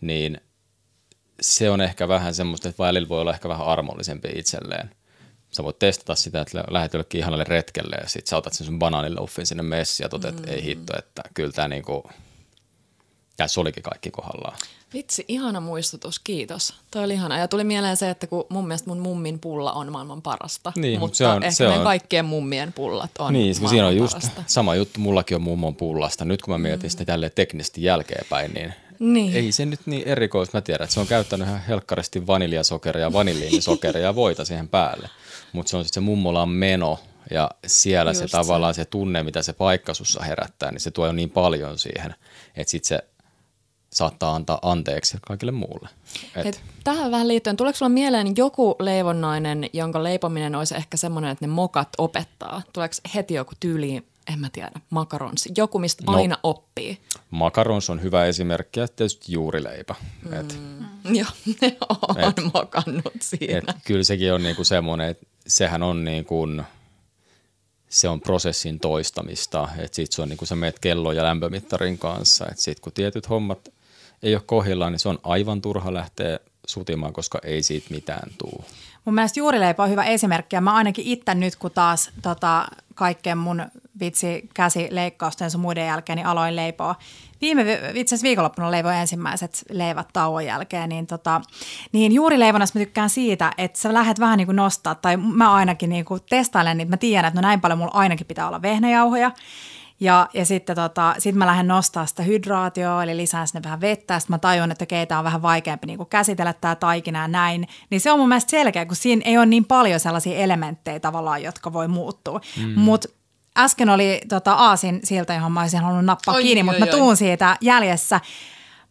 niin 0.00 0.40
se 1.40 1.70
on 1.70 1.80
ehkä 1.80 2.08
vähän 2.08 2.34
semmoista, 2.34 2.68
että 2.68 2.82
välillä 2.82 3.08
voi 3.08 3.20
olla 3.20 3.32
ehkä 3.32 3.48
vähän 3.48 3.66
armollisempi 3.66 4.28
itselleen. 4.34 4.90
Sä 5.50 5.64
voit 5.64 5.78
testata 5.78 6.14
sitä, 6.14 6.40
että 6.40 6.64
lähdet 6.70 6.92
jollekin 6.92 7.18
ihanalle 7.18 7.44
retkelle 7.44 7.96
ja 7.96 8.08
sit 8.08 8.26
sä 8.26 8.36
otat 8.36 8.52
sen 8.52 8.66
sun 8.66 8.78
banaaniloffin 8.78 9.46
sinne 9.46 9.62
messiin 9.62 10.04
ja 10.04 10.08
totet, 10.08 10.38
että 10.38 10.50
ei 10.50 10.64
hitto, 10.64 10.98
että 10.98 11.22
kyllä 11.34 11.52
tää 11.52 11.68
niinku, 11.68 12.10
tässä 13.36 13.60
olikin 13.60 13.82
kaikki 13.82 14.10
kohdallaan. 14.10 14.58
Vitsi, 14.94 15.24
ihana 15.28 15.60
muistutus, 15.60 16.18
kiitos. 16.18 16.74
Toi 16.90 17.04
oli 17.04 17.12
ihana. 17.14 17.38
Ja 17.38 17.48
tuli 17.48 17.64
mieleen 17.64 17.96
se, 17.96 18.10
että 18.10 18.26
kun 18.26 18.44
mun 18.48 18.66
mielestä 18.68 18.88
mun 18.90 18.98
mummin 18.98 19.38
pulla 19.38 19.72
on 19.72 19.92
maailman 19.92 20.22
parasta, 20.22 20.72
Niin, 20.76 20.98
mutta 21.00 21.16
se 21.16 21.26
on- 21.26 21.42
ehkä 21.42 21.54
se 21.56 21.68
on- 21.68 21.84
kaikkien 21.84 22.24
mummien 22.24 22.72
pullat 22.72 23.10
on 23.18 23.32
Niin, 23.32 23.54
siinä 23.54 23.86
on 23.86 23.96
just 23.96 24.12
parasta. 24.12 24.42
sama 24.46 24.74
juttu, 24.74 25.00
mullakin 25.00 25.34
on 25.34 25.42
mummon 25.42 25.76
pullasta. 25.76 26.24
Nyt 26.24 26.42
kun 26.42 26.54
mä 26.54 26.58
mietin 26.58 26.90
sitä 26.90 27.04
tälleen 27.04 27.32
teknisesti 27.34 27.82
jälkeenpäin, 27.82 28.54
niin, 28.54 28.74
Niin. 28.98 29.36
ei 29.36 29.52
se 29.52 29.66
nyt 29.66 29.80
niin 29.86 30.02
erikoista. 30.08 30.56
Mä 30.56 30.62
tiedän, 30.62 30.84
että 30.84 30.94
se 30.94 31.00
on 31.00 31.06
käyttänyt 31.06 31.48
ihan 31.48 31.60
helkkaristi 31.68 32.26
vaniljasokeria, 32.26 33.12
vanilliinisokeria 33.12 34.02
ja 34.02 34.14
voita 34.14 34.44
siihen 34.44 34.68
päälle. 34.68 35.08
Mutta 35.52 35.70
se 35.70 35.76
on 35.76 35.84
sitten 35.84 36.02
se 36.02 36.04
mummolan 36.04 36.48
meno 36.48 36.98
ja 37.30 37.50
siellä 37.66 38.10
Just 38.10 38.20
se 38.20 38.28
se. 38.28 38.32
tavallaan 38.32 38.74
se 38.74 38.84
tunne, 38.84 39.22
mitä 39.22 39.42
se 39.42 39.52
paikka 39.52 39.94
sussa 39.94 40.22
herättää, 40.22 40.70
niin 40.70 40.80
se 40.80 40.90
tuo 40.90 41.06
jo 41.06 41.12
niin 41.12 41.30
paljon 41.30 41.78
siihen, 41.78 42.14
että 42.56 42.70
sitten 42.70 42.88
se 42.88 43.04
saattaa 43.92 44.34
antaa 44.34 44.58
anteeksi 44.62 45.16
kaikille 45.26 45.52
muulle. 45.52 45.88
Et, 46.36 46.46
Et 46.46 46.62
tähän 46.84 47.10
vähän 47.10 47.28
liittyen, 47.28 47.56
tuleeko 47.56 47.76
sulla 47.78 47.88
mieleen 47.88 48.36
joku 48.36 48.76
leivonnainen, 48.78 49.70
jonka 49.72 50.02
leipominen 50.02 50.54
olisi 50.54 50.76
ehkä 50.76 50.96
semmoinen, 50.96 51.30
että 51.30 51.46
ne 51.46 51.52
mokat 51.52 51.88
opettaa? 51.98 52.62
Tuleeko 52.72 52.94
heti 53.14 53.34
joku 53.34 53.52
tyyli 53.60 54.02
en 54.32 54.38
mä 54.38 54.48
tiedä, 54.52 54.70
makarons, 54.90 55.48
joku 55.56 55.78
mistä 55.78 56.02
No. 56.06 56.12
aina 56.16 56.38
oppii. 56.42 56.98
Makarons 57.30 57.90
on 57.90 58.02
hyvä 58.02 58.24
esimerkki 58.26 58.80
ja 58.80 58.88
tietysti 58.88 59.32
juurileipä. 59.32 59.94
Mm. 60.24 60.32
Et, 60.32 60.58
Joo, 61.18 61.26
ne 61.62 61.76
on 62.18 62.28
Et- 62.28 62.52
mokannut 62.54 63.12
siinä. 63.20 63.58
et 63.58 63.76
kyllä 63.84 64.04
sekin 64.04 64.32
on 64.32 64.42
niinku 64.42 64.64
semmoinen, 64.64 65.08
että 65.08 65.26
sehän 65.46 65.82
on 65.82 66.04
niinku, 66.04 66.46
se 67.88 68.08
on 68.08 68.20
prosessin 68.20 68.80
toistamista, 68.80 69.68
että 69.78 69.96
sit 69.96 70.12
se 70.12 70.22
on 70.22 70.28
niinku 70.28 70.46
sä 70.46 70.56
meet 70.56 70.78
kello- 70.78 71.12
ja 71.12 71.24
lämpömittarin 71.24 71.98
kanssa, 71.98 72.44
että 72.50 72.62
sit 72.62 72.80
kun 72.80 72.92
tietyt 72.92 73.28
hommat 73.28 73.68
ei 74.22 74.34
ole 74.34 74.42
kohdillaan, 74.46 74.92
niin 74.92 75.00
se 75.00 75.08
on 75.08 75.18
aivan 75.22 75.60
turha 75.60 75.94
lähteä 75.94 76.38
sutimaan, 76.66 77.12
koska 77.12 77.38
ei 77.42 77.62
siitä 77.62 77.86
mitään 77.90 78.30
tuu. 78.38 78.64
Mun 79.04 79.14
mielestä 79.14 79.40
juurileipä 79.40 79.82
on 79.82 79.90
hyvä 79.90 80.04
esimerkki 80.04 80.56
ja 80.56 80.60
mä 80.60 80.74
ainakin 80.74 81.04
itse 81.06 81.34
nyt, 81.34 81.56
kun 81.56 81.70
taas 81.70 82.10
tota, 82.22 82.66
kaikkeen 82.94 83.38
mun 83.38 83.66
vitsi 84.00 84.48
käsileikkausten 84.54 85.50
sun 85.50 85.60
muiden 85.60 85.86
jälkeen, 85.86 86.16
niin 86.16 86.26
aloin 86.26 86.56
leipoa. 86.56 86.94
Viime, 87.40 87.64
vi- 87.64 88.00
itse 88.00 88.14
asiassa 88.14 88.26
viikonloppuna 88.26 88.70
leivoin 88.70 88.96
ensimmäiset 88.96 89.64
leivät 89.70 90.08
tauon 90.12 90.46
jälkeen, 90.46 90.88
niin, 90.88 91.06
tota, 91.06 91.40
niin 91.92 92.12
juurileivonnassa 92.12 92.78
mä 92.78 92.84
tykkään 92.84 93.10
siitä, 93.10 93.52
että 93.58 93.78
sä 93.78 93.94
lähdet 93.94 94.20
vähän 94.20 94.38
niin 94.38 94.46
kuin 94.46 94.56
nostaa, 94.56 94.94
tai 94.94 95.16
mä 95.16 95.52
ainakin 95.52 95.90
niin 95.90 96.04
kuin 96.04 96.20
testailen 96.30 96.76
niitä, 96.76 96.90
mä 96.90 96.96
tiedän, 96.96 97.28
että 97.28 97.40
no 97.40 97.48
näin 97.48 97.60
paljon 97.60 97.78
mulla 97.78 97.92
ainakin 97.94 98.26
pitää 98.26 98.48
olla 98.48 98.62
vehnäjauhoja, 98.62 99.30
ja, 100.02 100.28
ja 100.34 100.44
sitten 100.44 100.76
tota, 100.76 101.14
sit 101.18 101.34
mä 101.34 101.46
lähden 101.46 101.68
nostaa 101.68 102.06
sitä 102.06 102.22
hydraatioa, 102.22 103.02
eli 103.02 103.16
lisään 103.16 103.48
sinne 103.48 103.62
vähän 103.64 103.80
vettä, 103.80 104.18
sitten 104.18 104.34
mä 104.34 104.38
tajun, 104.38 104.70
että 104.70 104.84
okei, 104.84 105.06
tää 105.06 105.18
on 105.18 105.24
vähän 105.24 105.42
vaikeampi 105.42 105.86
niin 105.86 106.06
käsitellä 106.10 106.52
tämä 106.52 106.74
taikina 106.74 107.22
ja 107.22 107.28
näin. 107.28 107.68
Niin 107.90 108.00
se 108.00 108.12
on 108.12 108.18
mun 108.18 108.28
mielestä 108.28 108.50
selkeä, 108.50 108.86
kun 108.86 108.96
siinä 108.96 109.22
ei 109.24 109.36
ole 109.36 109.46
niin 109.46 109.64
paljon 109.64 110.00
sellaisia 110.00 110.38
elementtejä 110.38 111.00
tavallaan, 111.00 111.42
jotka 111.42 111.72
voi 111.72 111.88
muuttua. 111.88 112.40
Mm. 112.56 112.80
Mutta 112.80 113.08
äsken 113.58 113.88
oli 113.88 114.20
tota, 114.28 114.52
aasin 114.52 115.00
siltä, 115.04 115.34
johon 115.34 115.52
mä 115.52 115.60
olisin 115.60 115.80
halunnut 115.80 116.04
nappaa 116.04 116.34
Oi, 116.34 116.42
kiinni, 116.42 116.62
mutta 116.62 116.78
mä 116.78 116.84
oi. 116.84 116.98
tuun 116.98 117.16
siitä 117.16 117.56
jäljessä. 117.60 118.20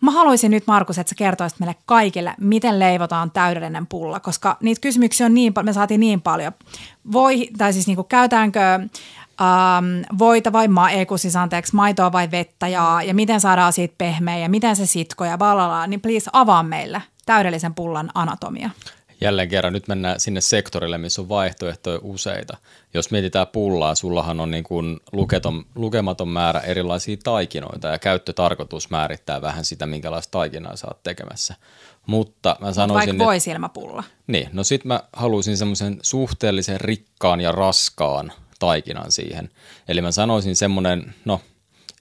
Mä 0.01 0.11
haluaisin 0.11 0.51
nyt, 0.51 0.67
Markus, 0.67 0.97
että 0.97 1.09
sä 1.09 1.15
kertoisit 1.15 1.59
meille 1.59 1.75
kaikille, 1.85 2.35
miten 2.39 2.79
leivotaan 2.79 3.31
täydellinen 3.31 3.87
pulla, 3.87 4.19
koska 4.19 4.57
niitä 4.61 4.81
kysymyksiä 4.81 5.25
on 5.25 5.33
niin 5.33 5.53
paljon, 5.53 5.65
me 5.65 5.73
saatiin 5.73 5.99
niin 5.99 6.21
paljon. 6.21 6.51
Voi, 7.11 7.49
tai 7.57 7.73
siis 7.73 7.87
niinku, 7.87 8.03
käytäänkö 8.03 8.59
ähm, 9.41 10.17
voita 10.19 10.53
vai 10.53 10.67
ma- 10.67 10.89
ei, 10.89 11.05
kun 11.05 11.19
siis 11.19 11.35
anteeksi, 11.35 11.75
maitoa 11.75 12.11
vai 12.11 12.31
vettä 12.31 12.67
ja, 12.67 12.99
ja 13.05 13.13
miten 13.13 13.41
saadaan 13.41 13.73
siitä 13.73 13.95
pehmeä 13.97 14.37
ja 14.37 14.49
miten 14.49 14.75
se 14.75 14.85
sitko 14.85 15.25
ja 15.25 15.37
balala, 15.37 15.87
niin 15.87 16.01
please 16.01 16.29
avaa 16.33 16.63
meille 16.63 17.01
täydellisen 17.25 17.75
pullan 17.75 18.09
anatomia. 18.15 18.69
Jälleen 19.21 19.49
kerran 19.49 19.73
nyt 19.73 19.87
mennään 19.87 20.19
sinne 20.19 20.41
sektorille, 20.41 20.97
missä 20.97 21.21
on 21.21 21.29
vaihtoehtoja 21.29 21.99
useita. 22.01 22.57
Jos 22.93 23.11
mietitään 23.11 23.47
pullaa, 23.47 23.95
sullahan 23.95 24.39
on 24.39 24.51
niin 24.51 24.63
kuin 24.63 24.99
luketon, 25.11 25.65
lukematon 25.75 26.27
määrä 26.27 26.59
erilaisia 26.59 27.17
taikinoita 27.23 27.87
ja 27.87 27.99
käyttötarkoitus 27.99 28.89
määrittää 28.89 29.41
vähän 29.41 29.65
sitä, 29.65 29.85
minkälaista 29.85 30.31
taikinaa 30.31 30.75
sä 30.75 30.87
oot 30.87 31.03
tekemässä. 31.03 31.55
Mutta 32.07 32.55
mä 32.61 32.73
sanoisin, 32.73 32.93
Vaikka 32.93 33.11
että 33.11 33.25
voi 33.25 33.39
silmäpulla. 33.39 34.03
niin, 34.27 34.49
no 34.53 34.63
sit 34.63 34.85
mä 34.85 35.03
haluaisin 35.13 35.57
semmoisen 35.57 35.99
suhteellisen 36.01 36.81
rikkaan 36.81 37.41
ja 37.41 37.51
raskaan 37.51 38.31
taikinan 38.61 39.11
siihen. 39.11 39.49
Eli 39.87 40.01
mä 40.01 40.11
sanoisin 40.11 40.55
semmoinen, 40.55 41.13
no 41.25 41.41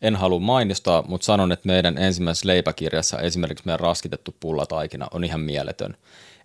en 0.02 0.16
halua 0.16 0.40
mainostaa, 0.40 1.02
mutta 1.08 1.24
sanon, 1.24 1.52
että 1.52 1.66
meidän 1.66 1.98
ensimmäisessä 1.98 2.46
leipäkirjassa 2.46 3.18
esimerkiksi 3.18 3.66
meidän 3.66 3.80
raskitettu 3.80 4.36
pullataikina 4.40 5.06
on 5.12 5.24
ihan 5.24 5.40
mieletön. 5.40 5.96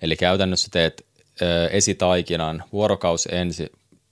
Eli 0.01 0.15
käytännössä 0.15 0.67
teet 0.71 1.05
ö, 1.41 1.67
esitaikinan 1.67 2.63
vuorokaus 2.73 3.27
ensi, 3.31 3.71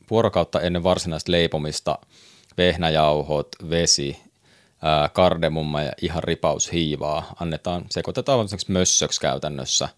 vuorokautta 0.09 0.61
ennen 0.61 0.83
varsinaista 0.83 1.31
leipomista, 1.31 1.99
vehnäjauhot, 2.57 3.47
vesi, 3.69 4.17
ää, 4.81 5.09
kardemumma 5.09 5.81
ja 5.81 5.91
ihan 6.01 6.23
ripaus 6.23 6.71
hiivaa. 6.71 7.33
Annetaan, 7.39 7.85
sekoitetaan 7.89 8.47
mössöksi 8.67 9.21
käytännössä. 9.21 9.89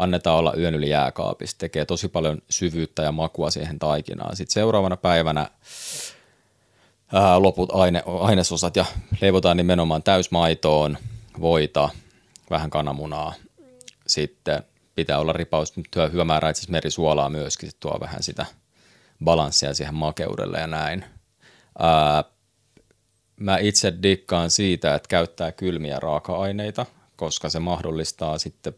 Annetaan 0.00 0.38
olla 0.38 0.54
yön 0.56 0.74
yli 0.74 0.90
jääkaapissa. 0.90 1.58
Tekee 1.58 1.84
tosi 1.84 2.08
paljon 2.08 2.38
syvyyttä 2.50 3.02
ja 3.02 3.12
makua 3.12 3.50
siihen 3.50 3.78
taikinaan. 3.78 4.36
Sitten 4.36 4.52
seuraavana 4.54 4.96
päivänä 4.96 5.50
ää, 7.12 7.42
loput 7.42 7.70
aine, 7.72 8.02
ainesosat 8.20 8.76
ja 8.76 8.84
leivotaan 9.20 9.56
nimenomaan 9.56 10.02
täysmaitoon, 10.02 10.98
voita, 11.40 11.88
vähän 12.50 12.70
kananmunaa. 12.70 13.34
Sitten 14.06 14.62
pitää 14.94 15.18
olla 15.18 15.32
ripaus, 15.32 15.72
hyvä- 16.12 16.24
määrä 16.24 16.50
itse 16.50 16.70
merisuolaa 16.70 17.30
myöskin, 17.30 17.70
se 17.70 17.76
tuo 17.80 18.00
vähän 18.00 18.22
sitä 18.22 18.46
balanssia 19.24 19.74
siihen 19.74 19.94
makeudelle 19.94 20.58
ja 20.58 20.66
näin. 20.66 21.04
Ää, 21.78 22.24
mä 23.36 23.58
itse 23.58 23.94
dikkaan 24.02 24.50
siitä, 24.50 24.94
että 24.94 25.08
käyttää 25.08 25.52
kylmiä 25.52 26.00
raaka-aineita, 26.00 26.86
koska 27.16 27.48
se 27.48 27.58
mahdollistaa 27.58 28.38
sitten, 28.38 28.74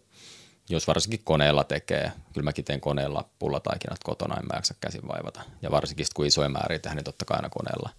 jos 0.68 0.86
varsinkin 0.86 1.20
koneella 1.24 1.64
tekee, 1.64 2.12
kyllä 2.32 2.44
mäkin 2.44 2.64
teen 2.64 2.80
koneella 2.80 3.28
pullataikinat 3.38 4.04
kotona, 4.04 4.36
en 4.36 4.46
mä 4.46 4.56
jaksa 4.56 4.74
käsin 4.80 5.08
vaivata. 5.08 5.40
Ja 5.62 5.70
varsinkin 5.70 6.06
sit, 6.06 6.14
kun 6.14 6.26
isoja 6.26 6.48
määriä 6.48 6.78
tehdään, 6.78 6.96
niin 6.96 7.04
totta 7.04 7.24
kai 7.24 7.36
aina 7.36 7.48
koneella. 7.48 7.90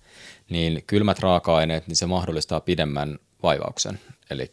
Niin 0.49 0.83
kylmät 0.87 1.19
raaka-aineet, 1.19 1.87
niin 1.87 1.95
se 1.95 2.05
mahdollistaa 2.05 2.59
pidemmän 2.59 3.19
vaivauksen. 3.43 3.99
Eli 4.29 4.51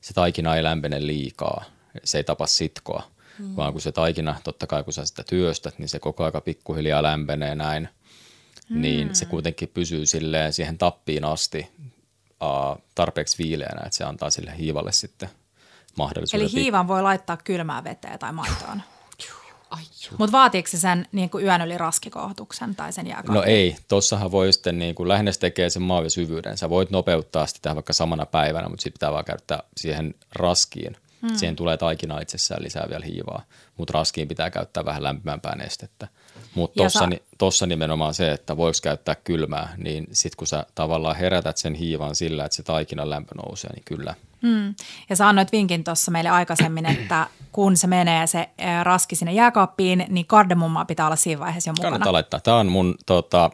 se 0.00 0.14
taikina 0.14 0.56
ei 0.56 0.62
lämpene 0.62 1.06
liikaa, 1.06 1.64
se 2.04 2.18
ei 2.18 2.24
tapa 2.24 2.46
sitkoa, 2.46 3.02
mm. 3.38 3.56
vaan 3.56 3.72
kun 3.72 3.80
se 3.80 3.92
taikina, 3.92 4.40
totta 4.44 4.66
kai 4.66 4.84
kun 4.84 4.92
sä 4.92 5.04
sitä 5.04 5.24
työstät, 5.28 5.78
niin 5.78 5.88
se 5.88 5.98
koko 5.98 6.24
aika 6.24 6.40
pikkuhiljaa 6.40 7.02
lämpenee 7.02 7.54
näin, 7.54 7.88
mm. 8.68 8.80
niin 8.80 9.14
se 9.14 9.24
kuitenkin 9.24 9.68
pysyy 9.68 10.06
silleen 10.06 10.52
siihen 10.52 10.78
tappiin 10.78 11.24
asti 11.24 11.66
uh, 12.42 12.82
tarpeeksi 12.94 13.44
viileänä, 13.44 13.82
että 13.86 13.96
se 13.96 14.04
antaa 14.04 14.30
sille 14.30 14.54
hiivalle 14.58 14.92
sitten 14.92 15.28
mahdollisuuden. 15.98 16.46
Eli 16.46 16.52
hiivan 16.52 16.88
voi 16.88 17.02
laittaa 17.02 17.36
kylmää 17.36 17.84
veteen 17.84 18.18
tai 18.18 18.32
maitoon. 18.32 18.82
Ai, 19.70 19.82
Mutta 20.18 20.32
vaatiiko 20.32 20.68
se 20.68 20.78
sen 20.78 21.08
niin 21.12 21.30
kuin 21.30 21.44
yön 21.44 21.62
yli 21.62 21.78
raskikohotuksen 21.78 22.74
tai 22.74 22.92
sen 22.92 23.06
jääkaapin? 23.06 23.34
No 23.34 23.42
ei, 23.42 23.76
tossahan 23.88 24.30
voi 24.30 24.52
sitten 24.52 24.78
niin 24.78 24.94
kuin 24.94 25.08
lähinnä 25.08 25.30
tekee 25.40 25.70
sen 25.70 25.82
maavisyvyyden. 25.82 26.58
Sä 26.58 26.70
voit 26.70 26.90
nopeuttaa 26.90 27.46
sitä 27.46 27.74
vaikka 27.74 27.92
samana 27.92 28.26
päivänä, 28.26 28.68
mutta 28.68 28.82
sitten 28.82 28.92
pitää 28.92 29.12
vaan 29.12 29.24
käyttää 29.24 29.62
siihen 29.76 30.14
raskiin. 30.32 30.96
Hmm. 31.28 31.36
Siihen 31.36 31.56
tulee 31.56 31.76
taikina 31.76 32.20
itsessään 32.20 32.62
lisää 32.62 32.86
vielä 32.88 33.04
hiivaa, 33.04 33.42
mutta 33.76 33.92
raskiin 33.98 34.28
pitää 34.28 34.50
käyttää 34.50 34.84
vähän 34.84 35.02
lämpimämpää 35.02 35.56
nestettä. 35.56 36.08
Mutta 36.54 36.82
Ja 36.82 36.84
tossa, 36.84 36.98
sä- 36.98 37.06
ni, 37.06 37.22
tossa 37.38 37.66
nimenomaan 37.66 38.14
se, 38.14 38.32
että 38.32 38.56
voiko 38.56 38.78
käyttää 38.82 39.14
kylmää, 39.14 39.74
niin 39.76 40.06
sitten 40.12 40.36
kun 40.36 40.46
sä 40.46 40.66
tavallaan 40.74 41.16
herätät 41.16 41.56
sen 41.56 41.74
hiivan 41.74 42.14
sillä, 42.14 42.44
että 42.44 42.56
se 42.56 42.62
taikinan 42.62 43.10
lämpö 43.10 43.34
nousee, 43.34 43.72
niin 43.72 43.84
kyllä. 43.84 44.14
Mm. 44.44 44.74
Ja 45.10 45.16
sä 45.16 45.28
annoit 45.28 45.52
vinkin 45.52 45.84
tuossa 45.84 46.10
meille 46.10 46.30
aikaisemmin, 46.30 46.86
että 46.86 47.26
kun 47.52 47.76
se 47.76 47.86
menee 47.86 48.26
se 48.26 48.48
raski 48.82 49.16
sinne 49.16 49.32
jääkaappiin, 49.32 50.06
niin 50.08 50.26
kardemummaa 50.26 50.84
pitää 50.84 51.06
olla 51.06 51.16
siinä 51.16 51.40
vaiheessa 51.40 51.70
jo 51.70 51.72
mukana. 51.72 51.90
Kannattaa 51.90 52.12
laittaa. 52.12 52.40
Tämä 52.40 52.56
on 52.56 52.66
mun 52.66 52.94
tota, 53.06 53.50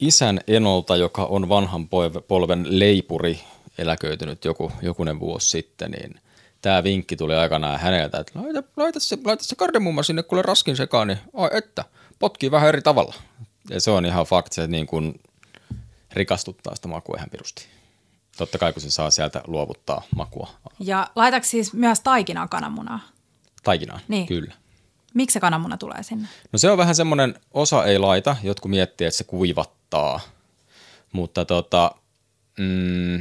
isän 0.00 0.40
enolta, 0.46 0.96
joka 0.96 1.24
on 1.24 1.48
vanhan 1.48 1.88
polven 2.28 2.66
leipuri, 2.68 3.40
eläköitynyt 3.78 4.44
joku, 4.44 4.72
jokunen 4.82 5.20
vuosi 5.20 5.48
sitten, 5.50 5.90
niin 5.90 6.20
tämä 6.62 6.82
vinkki 6.82 7.16
tuli 7.16 7.34
aikanaan 7.34 7.80
häneltä, 7.80 8.18
että 8.18 8.32
laita, 8.42 8.62
laita, 8.76 9.00
se, 9.00 9.18
laita 9.24 9.44
se 9.44 9.56
kardemumma 9.56 10.02
sinne 10.02 10.22
kuule 10.22 10.42
raskin 10.42 10.76
sekaan, 10.76 11.06
niin 11.08 11.18
ai 11.34 11.50
että, 11.52 11.84
potkii 12.18 12.50
vähän 12.50 12.68
eri 12.68 12.82
tavalla. 12.82 13.14
Ja 13.70 13.80
se 13.80 13.90
on 13.90 14.06
ihan 14.06 14.26
fakti, 14.26 14.54
se 14.54 14.66
niin 14.66 14.86
kuin 14.86 15.20
rikastuttaa 16.12 16.74
sitä 16.74 16.88
makua 16.88 17.16
ihan 17.16 17.30
pirusti. 17.30 17.66
Totta 18.36 18.58
kai, 18.58 18.72
kun 18.72 18.82
se 18.82 18.90
saa 18.90 19.10
sieltä 19.10 19.42
luovuttaa 19.46 20.02
makua 20.16 20.50
Ja 20.78 21.10
laitaks 21.16 21.50
siis 21.50 21.72
myös 21.72 22.00
taikinaan 22.00 22.48
kananmunaa? 22.48 23.00
taikinaan. 23.62 24.00
Niin. 24.08 24.26
Kyllä. 24.26 24.54
Miksi 25.14 25.34
se 25.34 25.40
kananmuna 25.40 25.76
tulee 25.76 26.02
sinne? 26.02 26.28
No 26.52 26.58
se 26.58 26.70
on 26.70 26.78
vähän 26.78 26.94
semmoinen, 26.94 27.34
osa 27.54 27.84
ei 27.84 27.98
laita, 27.98 28.36
jotkut 28.42 28.70
miettii, 28.70 29.06
että 29.06 29.18
se 29.18 29.24
kuivattaa. 29.24 30.20
Mutta 31.12 31.44
tota, 31.44 31.90
mm, 32.58 33.14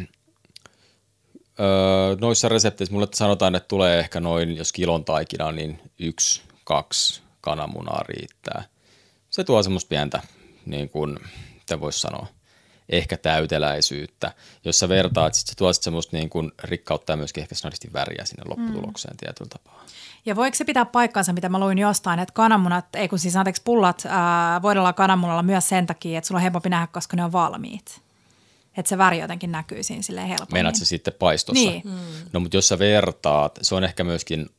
öö, 1.59 2.15
noissa 2.21 2.49
resepteissä 2.49 2.93
mulle 2.93 3.07
sanotaan, 3.13 3.55
että 3.55 3.67
tulee 3.67 3.99
ehkä 3.99 4.19
noin, 4.19 4.57
jos 4.57 4.73
kilon 4.73 5.05
taikina, 5.05 5.51
niin 5.51 5.79
yksi, 5.99 6.41
kaksi 6.63 7.21
kananmunaa 7.41 8.03
riittää. 8.07 8.63
Se 9.29 9.43
tuo 9.43 9.63
semmoista 9.63 9.89
pientä, 9.89 10.21
niin 10.65 10.89
kuin, 10.89 11.19
mitä 11.53 11.79
voisi 11.79 11.99
sanoa, 11.99 12.27
ehkä 12.91 13.17
täyteläisyyttä. 13.17 14.31
Jos 14.65 14.79
sä 14.79 14.89
vertaat, 14.89 15.33
sit 15.33 15.47
se 15.47 15.55
tuo 15.55 15.73
sit 15.73 15.83
semmoista 15.83 16.17
niin 16.17 16.29
kuin 16.29 16.51
rikkautta 16.63 17.13
ja 17.13 17.17
myöskin 17.17 17.41
ehkä 17.41 17.55
snadisti 17.55 17.93
väriä 17.93 18.25
sinne 18.25 18.43
lopputulokseen 18.45 19.13
mm. 19.13 19.17
tietyllä 19.17 19.49
tapaa. 19.49 19.85
Ja 20.25 20.35
voiko 20.35 20.55
se 20.55 20.65
pitää 20.65 20.85
paikkansa, 20.85 21.33
mitä 21.33 21.49
mä 21.49 21.59
luin 21.59 21.77
jostain, 21.77 22.19
että 22.19 22.33
kananmunat, 22.33 22.85
ei 22.95 23.07
kun 23.07 23.19
siis 23.19 23.35
anteeksi 23.35 23.61
pullat, 23.65 24.03
ää, 24.07 24.61
voidaan 24.61 24.93
kananmunalla 24.93 25.43
myös 25.43 25.69
sen 25.69 25.87
takia, 25.87 26.17
että 26.17 26.27
sulla 26.27 26.39
on 26.39 26.43
helpompi 26.43 26.69
nähdä, 26.69 26.87
koska 26.87 27.17
ne 27.17 27.23
on 27.23 27.31
valmiit. 27.31 28.01
Että 28.77 28.89
se 28.89 28.97
väri 28.97 29.19
jotenkin 29.19 29.51
näkyy 29.51 29.83
siinä 29.83 30.01
silleen 30.01 30.27
helpommin. 30.27 30.53
Meinaat 30.53 30.75
se 30.75 30.85
sitten 30.85 31.13
paistossa? 31.19 31.69
Niin. 31.69 31.83
No 32.33 32.39
mutta 32.39 32.57
jos 32.57 32.67
sä 32.67 32.79
vertaat, 32.79 33.59
se 33.61 33.75
on 33.75 33.83
ehkä 33.83 34.03
myöskin, 34.03 34.49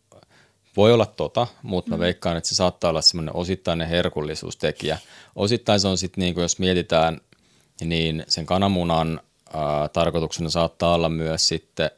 voi 0.77 0.93
olla 0.93 1.07
tota, 1.07 1.47
mutta 1.63 1.91
mä 1.91 1.99
veikkaan, 1.99 2.37
että 2.37 2.49
se 2.49 2.55
saattaa 2.55 2.91
olla 2.91 3.03
semmoinen 3.03 3.37
osittainen 3.37 3.89
herkullisuustekijä. 3.89 4.99
Osittain 5.37 5.81
se 5.81 5.89
on 5.89 5.99
sitten, 5.99 6.23
niin 6.23 6.35
jos 6.37 6.59
mietitään 6.59 7.21
niin 7.85 8.25
sen 8.29 8.47
kananmunan 8.47 9.21
ää, 9.55 9.89
tarkoituksena 9.89 10.51
saattaa 10.51 10.95
olla 10.95 11.09
myös 11.09 11.49
sitten, 11.49 11.91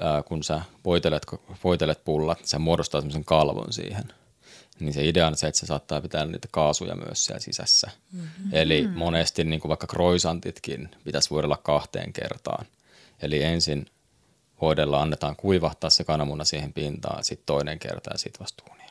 ää, 0.00 0.22
kun 0.22 0.42
sä 0.42 0.62
voitelet, 0.84 1.26
voitelet 1.64 2.04
pullat, 2.04 2.38
sä 2.44 2.58
muodostaa 2.58 3.00
semmoisen 3.00 3.24
kalvon 3.24 3.72
siihen. 3.72 4.04
Niin 4.80 4.92
se 4.92 5.08
idea 5.08 5.26
on 5.26 5.36
se, 5.36 5.46
että 5.46 5.60
se 5.60 5.66
saattaa 5.66 6.00
pitää 6.00 6.26
niitä 6.26 6.48
kaasuja 6.50 6.94
myös 6.94 7.24
siellä 7.24 7.40
sisässä. 7.40 7.90
Mm-hmm. 8.12 8.50
Eli 8.52 8.88
monesti 8.94 9.44
niin 9.44 9.60
kuin 9.60 9.68
vaikka 9.68 9.86
kroisantitkin 9.86 10.90
pitäisi 11.04 11.30
voidella 11.30 11.56
kahteen 11.56 12.12
kertaan. 12.12 12.66
Eli 13.22 13.42
ensin 13.42 13.86
voidella 14.60 15.02
annetaan 15.02 15.36
kuivahtaa 15.36 15.90
se 15.90 16.04
kananmuna 16.04 16.44
siihen 16.44 16.72
pintaan, 16.72 17.24
sitten 17.24 17.46
toinen 17.46 17.78
kerta 17.78 18.10
ja 18.12 18.18
sitten 18.18 18.40
vasta 18.40 18.64
uuniin. 18.70 18.82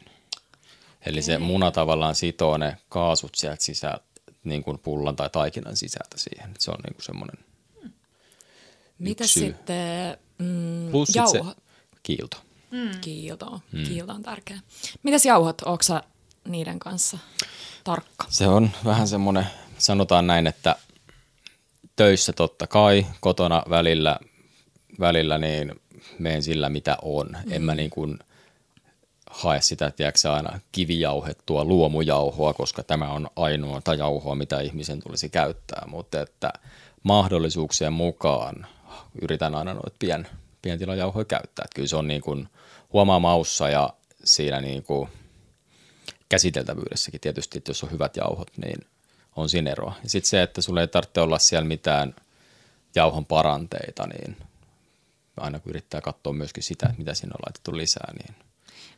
Eli 1.06 1.22
se 1.22 1.38
muna 1.38 1.72
tavallaan 1.72 2.15
sitoo 2.15 2.58
ne 2.58 2.78
kaasut 2.89 3.36
sieltä 3.36 3.63
sisältä, 3.63 4.04
niin 4.43 4.63
kuin 4.63 4.80
pullan 4.80 5.15
tai 5.15 5.30
taikinan 5.30 5.75
sisältä 5.75 6.17
siihen. 6.17 6.51
Se 6.60 6.71
on 6.71 6.77
niin 6.84 6.93
kuin 6.93 7.06
semmoinen 7.06 7.45
Mitä 8.99 9.27
syy. 9.27 9.43
sitten 9.43 10.17
mm, 10.38 10.91
Plus 10.91 11.08
sit 11.08 11.27
se 11.32 11.41
kiilto. 12.04 12.38
Mm. 12.71 12.91
Kiilto. 13.01 13.62
Mm. 13.71 13.84
Kiilto 13.84 14.13
on 14.13 14.23
tärkeä. 14.23 14.60
Mitäs 15.04 15.25
jauhot? 15.25 15.62
Onko 15.62 15.84
sä 15.84 16.04
niiden 16.47 16.80
kanssa 16.80 17.17
tarkka? 17.84 18.25
Se 18.30 18.47
on 18.47 18.69
vähän 18.86 19.08
semmoinen, 19.08 19.45
sanotaan 19.77 20.27
näin, 20.27 20.47
että 20.47 20.75
töissä 21.95 22.34
totta 22.34 22.67
kai, 22.67 23.06
kotona 23.19 23.63
välillä, 23.69 24.19
välillä 24.99 25.38
niin 25.38 25.82
meen 26.19 26.43
sillä 26.43 26.69
mitä 26.69 26.97
on. 27.01 27.27
Mm. 27.45 27.51
En 27.51 27.62
mä 27.62 27.75
niin 27.75 27.89
kuin 27.89 28.19
hae 29.32 29.62
sitä, 29.62 29.91
tiedätkö, 29.91 30.34
aina 30.34 30.60
kivijauhettua 30.72 31.65
luomujauhoa, 31.65 32.54
koska 32.54 32.84
tämä 32.84 33.10
on 33.10 33.28
ainoa 33.36 33.82
tai 33.82 33.98
jauhoa, 33.98 34.36
mitä 34.36 34.60
ihmisen 34.60 35.00
tulisi 35.00 35.30
käyttää, 35.30 35.84
mutta 35.88 36.22
että 36.22 36.54
mahdollisuuksien 37.04 37.94
mukaan 37.94 38.67
yritän 39.22 39.56
aina 39.56 39.74
noita 39.74 39.96
pien, 40.00 40.28
pientilajauhoja 40.62 41.26
käyttää. 41.26 41.63
Että 41.63 41.76
kyllä 41.76 41.88
se 41.88 41.96
on 41.96 42.08
niin 42.08 42.22
kuin 42.22 42.48
huomaa 42.94 43.20
maussa 43.20 43.70
ja 43.70 43.89
siinä 44.24 44.62
niin 44.62 44.84
kuin 44.84 45.10
käsiteltävyydessäkin 46.30 47.22
tietysti, 47.22 47.58
että 47.58 47.70
jos 47.70 47.84
on 47.84 47.91
hyvät 47.91 48.17
jauhot, 48.17 48.58
niin 48.58 48.86
on 49.36 49.50
siinä 49.50 49.72
eroa. 49.72 49.94
Ja 50.04 50.10
sitten 50.10 50.30
se, 50.30 50.41
että 50.41 50.62
sulla 50.62 50.82
ei 50.82 50.88
tarvitse 50.88 51.22
olla 51.22 51.39
siellä 51.39 51.67
mitään 51.67 52.15
jauhon 52.96 53.26
paranteita, 53.26 54.08
niin 54.08 54.38
aina 55.38 55.60
kun 55.60 55.70
yrittää 55.70 56.02
katsoa 56.02 56.34
myöskin 56.34 56.63
sitä, 56.63 56.86
että 56.86 56.98
mitä 56.98 57.13
siinä 57.13 57.34
on 57.34 57.44
laitettu 57.46 57.78
lisää, 57.78 58.13
niin 58.13 58.51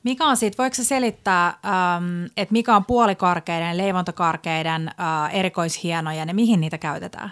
Mikä 0.03 0.25
on 0.25 0.37
siitä, 0.37 0.57
voiko 0.57 0.75
sä 0.75 0.83
selittää, 0.83 1.47
ähm, 1.47 2.25
että 2.37 2.53
mikä 2.53 2.75
on 2.75 2.85
puolikarkeiden, 2.85 3.77
leivontakarkeiden 3.77 4.87
äh, 4.87 5.35
erikoishienoja 5.35 6.25
ja 6.25 6.33
mihin 6.33 6.61
niitä 6.61 6.77
käytetään? 6.77 7.31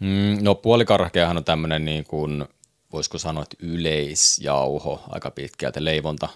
Mm, 0.00 0.38
no 0.40 0.54
puolikarkeahan 0.54 1.36
on 1.36 1.44
tämmöinen 1.44 1.84
niin 1.84 2.04
kuin, 2.04 2.44
voisiko 2.92 3.18
sanoa, 3.18 3.42
että 3.42 3.56
yleisjauho 3.60 5.02
aika 5.08 5.30
pitkälti, 5.30 5.84
leivonta, 5.84 6.28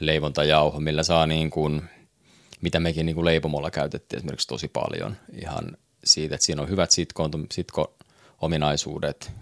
leivontajauho, 0.00 0.80
millä 0.80 1.02
saa 1.02 1.26
niin 1.26 1.50
kuin, 1.50 1.82
mitä 2.60 2.80
mekin 2.80 3.06
niin 3.06 3.14
kuin 3.14 3.24
leipomolla 3.24 3.70
käytettiin 3.70 4.18
esimerkiksi 4.18 4.48
tosi 4.48 4.68
paljon 4.68 5.16
ihan 5.42 5.76
siitä, 6.04 6.34
että 6.34 6.46
siinä 6.46 6.62
on 6.62 6.68
hyvät 6.68 6.90
sitko, 6.90 7.30
sitko-ominaisuudet, 7.52 9.32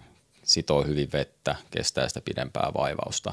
sitoo 0.43 0.83
hyvin 0.83 1.09
vettä, 1.13 1.57
kestää 1.71 2.09
sitä 2.09 2.21
pidempää 2.21 2.73
vaivausta. 2.77 3.33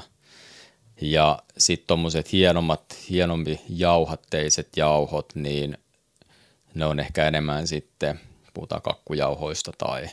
Ja 1.02 1.38
sitten 1.58 1.86
tuommoiset 1.86 2.32
hienommat, 2.32 2.96
hienompi 3.10 3.60
jauhatteiset 3.68 4.68
jauhot, 4.76 5.32
niin 5.34 5.78
ne 6.74 6.86
on 6.86 7.00
ehkä 7.00 7.28
enemmän 7.28 7.66
sitten, 7.66 8.20
puhutaan 8.54 8.82
kakkujauhoista 8.82 9.72
tai 9.78 10.08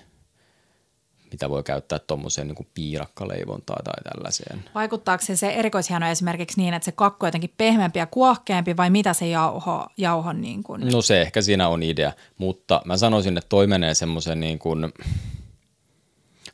mitä 1.32 1.50
voi 1.50 1.64
käyttää 1.64 2.00
tuommoiseen 2.00 2.48
niin 2.48 2.68
piirakkaleivontaan 2.74 3.84
tai 3.84 4.14
tällaiseen. 4.14 4.64
Vaikuttaako 4.76 5.26
se, 5.26 5.36
se 5.36 5.50
erikoishieno 5.50 6.08
esimerkiksi 6.08 6.62
niin, 6.62 6.74
että 6.74 6.86
se 6.86 6.92
kakku 6.92 7.26
on 7.26 7.28
jotenkin 7.28 7.54
pehmeämpi 7.58 8.00
ja 8.00 8.06
kuohkeampi 8.06 8.78
vai 8.78 8.90
mitä 8.90 9.14
se 9.14 9.28
jauho, 9.28 9.88
jauhon 9.98 10.42
niin 10.42 10.64
kuin? 10.64 10.92
No 10.92 11.02
se 11.02 11.22
ehkä 11.22 11.42
siinä 11.42 11.68
on 11.68 11.84
idea, 11.84 12.12
mutta 12.38 12.82
mä 12.86 12.98
sanoisin, 12.98 13.38
että 13.38 13.50
toi 13.50 13.68
menee 13.68 13.94
semmoisen 13.94 14.40
niin 14.40 14.60
kuin, 14.60 14.94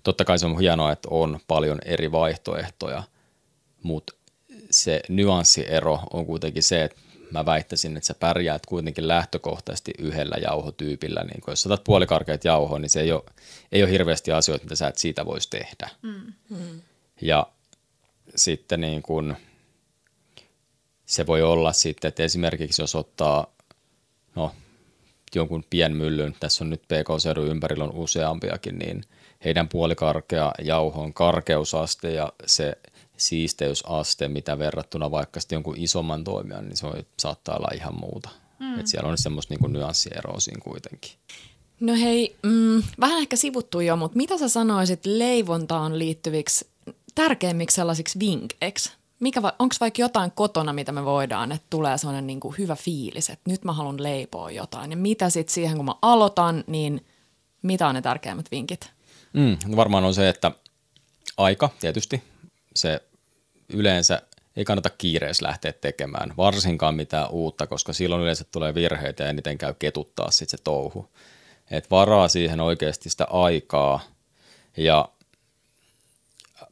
totta 0.04 0.26
kai 0.26 0.40
se 0.40 0.46
on 0.46 0.60
hienoa, 0.60 0.92
että 0.92 1.08
on 1.12 1.40
paljon 1.48 1.80
eri 1.86 2.12
vaihtoehtoja, 2.12 3.04
mutta 3.84 4.14
se 4.76 5.02
nyanssiero 5.10 6.00
on 6.14 6.26
kuitenkin 6.26 6.64
se, 6.64 6.84
että 6.84 6.98
mä 7.32 7.46
väittäisin, 7.46 7.98
että 7.98 8.08
sä 8.08 8.14
pärjäät 8.14 8.66
kuitenkin 8.66 9.08
lähtökohtaisesti 9.08 9.94
yhdellä 10.00 10.36
jauhotyypillä. 10.42 11.24
Niin 11.24 11.42
kun 11.42 11.52
jos 11.52 11.62
sä 11.62 11.70
otat 11.70 11.84
puolikarkeat 11.84 12.46
jauhoa, 12.46 12.80
niin 12.80 12.90
se 12.90 13.02
ei 13.02 13.12
ole, 13.12 13.24
ei 13.72 13.84
ole 13.84 13.92
hirveästi 13.92 14.32
asioita, 14.32 14.66
mitä 14.66 14.76
sä 14.76 14.88
et 14.88 14.98
siitä 14.98 15.26
voisi 15.26 15.50
tehdä. 15.50 15.90
Mm. 16.02 16.34
Ja 17.22 17.48
sitten 18.36 18.82
niin 18.82 19.02
kun, 19.02 19.36
se 21.06 21.28
voi 21.28 21.42
olla 21.42 21.74
sitten, 21.74 22.10
että 22.10 22.24
esimerkiksi 22.24 22.82
jos 22.82 22.96
ottaa 22.96 23.48
no, 24.36 24.52
jonkun 25.36 25.66
pienmyllyn, 25.70 26.36
tässä 26.40 26.64
on 26.64 26.70
nyt 26.70 26.82
PK-seudun 26.82 27.48
ympärillä 27.48 27.84
on 27.84 27.94
useampiakin, 27.94 28.80
niin 28.80 29.04
heidän 29.46 29.70
puolikarkea 29.70 30.52
jauhon 30.62 31.14
karkeusaste 31.14 32.12
ja 32.12 32.34
se 32.46 32.78
siisteysaste, 33.18 34.28
mitä 34.28 34.60
verrattuna 34.60 35.12
vaikka 35.12 35.40
sitten 35.40 35.56
jonkun 35.56 35.78
isomman 35.78 36.24
toimijan, 36.24 36.66
niin 36.66 36.78
se 36.78 36.88
voi, 36.88 37.06
saattaa 37.20 37.58
olla 37.58 37.68
ihan 37.76 38.00
muuta. 38.00 38.30
Mm. 38.60 38.80
Et 38.80 38.88
siellä 38.88 39.10
on 39.10 39.18
semmoista 39.18 39.54
niin 39.54 39.74
nyanssieroa 39.74 40.40
siinä 40.40 40.62
kuitenkin. 40.64 41.12
No 41.80 41.94
hei, 41.94 42.36
mm, 42.44 42.84
vähän 43.00 43.20
ehkä 43.20 43.36
sivuttu 43.36 43.80
jo, 43.80 43.96
mutta 43.96 44.18
mitä 44.18 44.38
sä 44.38 44.50
sanoisit 44.50 45.06
leivontaan 45.06 46.00
liittyviksi 46.00 46.68
tärkeimmiksi 47.16 47.76
sellaisiksi 47.76 48.20
vinkkeiksi? 48.20 48.92
Mikä 49.20 49.42
va- 49.42 49.56
onko 49.60 49.76
vaikka 49.80 50.02
jotain 50.02 50.32
kotona, 50.32 50.74
mitä 50.74 50.92
me 50.92 51.06
voidaan, 51.06 51.52
että 51.52 51.68
tulee 51.70 51.98
sellainen 51.98 52.28
niin 52.28 52.40
kuin 52.40 52.56
hyvä 52.58 52.76
fiilis, 52.76 53.30
että 53.30 53.52
nyt 53.52 53.64
mä 53.64 53.74
haluan 53.74 54.04
leipoa 54.04 54.52
jotain. 54.52 54.92
Ja 54.92 54.98
mitä 54.98 55.30
sitten 55.30 55.54
siihen, 55.54 55.78
kun 55.78 55.86
mä 55.86 55.96
aloitan, 56.02 56.64
niin 56.68 57.06
mitä 57.62 57.88
on 57.88 57.96
ne 57.96 58.02
tärkeimmät 58.02 58.52
vinkit? 58.52 58.90
Mm, 59.34 59.58
no 59.66 59.76
varmaan 59.76 60.04
on 60.04 60.14
se, 60.14 60.30
että 60.30 60.52
aika 61.38 61.70
tietysti, 61.80 62.24
se 62.76 63.02
yleensä 63.70 64.22
ei 64.56 64.66
kannata 64.66 64.90
kiireessä 64.90 65.46
lähteä 65.48 65.74
tekemään, 65.74 66.34
varsinkaan 66.38 66.96
mitään 66.96 67.30
uutta, 67.30 67.68
koska 67.68 67.94
silloin 67.94 68.22
yleensä 68.22 68.44
tulee 68.52 68.76
virheitä 68.76 69.24
ja 69.24 69.30
eniten 69.30 69.58
käy 69.58 69.74
ketuttaa 69.80 70.32
sitten 70.32 70.58
se 70.58 70.64
touhu. 70.64 71.10
Et 71.72 71.92
varaa 71.92 72.28
siihen 72.28 72.60
oikeasti 72.60 73.10
sitä 73.10 73.28
aikaa 73.30 74.00
ja 74.78 75.10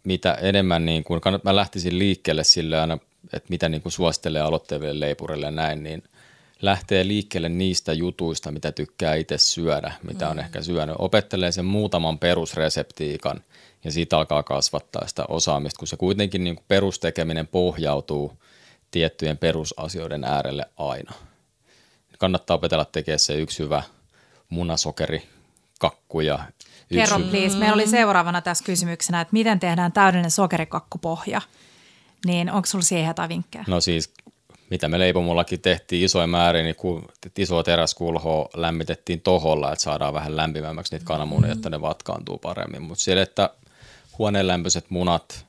mitä 0.03 0.33
enemmän, 0.33 0.85
niin 0.85 1.03
kun 1.03 1.21
mä 1.43 1.55
lähtisin 1.55 1.99
liikkeelle 1.99 2.43
sille 2.43 2.79
aina, 2.79 2.97
että 3.33 3.49
mitä 3.49 3.69
niin 3.69 3.81
suosittelee 3.87 4.41
aloitteille 4.41 4.99
leipurille 4.99 5.51
näin, 5.51 5.83
niin 5.83 6.03
lähtee 6.63 7.07
liikkeelle 7.07 7.49
niistä 7.49 7.93
jutuista, 7.93 8.51
mitä 8.51 8.71
tykkää 8.71 9.15
itse 9.15 9.37
syödä, 9.37 9.93
mitä 10.03 10.29
on 10.29 10.35
mm. 10.35 10.39
ehkä 10.39 10.61
syönyt. 10.61 10.95
Opettelee 10.99 11.51
sen 11.51 11.65
muutaman 11.65 12.19
perusreseptiikan 12.19 13.43
ja 13.83 13.91
siitä 13.91 14.17
alkaa 14.17 14.43
kasvattaa 14.43 15.07
sitä 15.07 15.25
osaamista, 15.27 15.79
kun 15.79 15.87
se 15.87 15.97
kuitenkin 15.97 16.43
niin 16.43 16.55
kuin 16.55 16.65
perustekeminen 16.67 17.47
pohjautuu 17.47 18.37
tiettyjen 18.91 19.37
perusasioiden 19.37 20.23
äärelle 20.23 20.65
aina. 20.77 21.13
Kannattaa 22.19 22.55
opetella 22.55 22.85
tekemään 22.85 23.19
se 23.19 23.35
yksi 23.35 23.63
hyvä 23.63 23.83
munasokeri, 24.49 25.23
kakku 25.79 26.21
ja 26.21 26.39
yksi 26.91 26.95
Kerro 26.95 27.19
please. 27.19 27.57
Meillä 27.57 27.73
oli 27.73 27.87
seuraavana 27.87 28.41
tässä 28.41 28.63
kysymyksenä, 28.63 29.21
että 29.21 29.33
miten 29.33 29.59
tehdään 29.59 29.91
täydellinen 29.91 30.31
sokerikakkupohja. 30.31 31.41
Niin 32.25 32.51
onko 32.51 32.65
sulla 32.65 32.83
siihen 32.83 33.07
jotain 33.07 33.29
vinkkejä? 33.29 33.63
No 33.67 33.81
siis 33.81 34.13
mitä 34.69 34.89
me 34.89 34.99
leipomollakin 34.99 35.61
tehtiin 35.61 36.05
isoja 36.05 36.27
määriä, 36.27 36.63
niin 36.63 36.75
kun 36.75 37.05
isoa 37.37 37.63
teräskulhoa 37.63 38.49
lämmitettiin 38.53 39.21
toholla, 39.21 39.71
että 39.71 39.83
saadaan 39.83 40.13
vähän 40.13 40.37
lämpimämmäksi 40.37 40.95
niitä 40.95 41.05
kananmunia, 41.05 41.49
jotta 41.49 41.69
ne 41.69 41.81
vatkaantuu 41.81 42.37
paremmin. 42.37 42.81
Mutta 42.81 43.03
siellä, 43.03 43.23
että 43.23 43.49
huoneenlämpöiset 44.17 44.89
munat, 44.89 45.45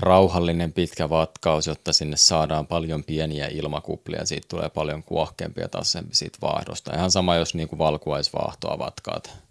rauhallinen 0.00 0.72
pitkä 0.72 1.10
vatkaus, 1.10 1.66
jotta 1.66 1.92
sinne 1.92 2.16
saadaan 2.16 2.66
paljon 2.66 3.04
pieniä 3.04 3.46
ilmakuplia, 3.46 4.26
siitä 4.26 4.46
tulee 4.48 4.68
paljon 4.68 5.02
kuohkeampi 5.02 5.60
ja 5.60 5.68
tasaisempi 5.68 6.14
siitä 6.14 6.38
vaahdosta. 6.42 6.94
Ihan 6.94 7.10
sama, 7.10 7.36
jos 7.36 7.54
niin 7.54 7.68
kuin 7.68 7.78
valkuaisvaahtoa 7.78 8.78
vatkaat, 8.78 9.43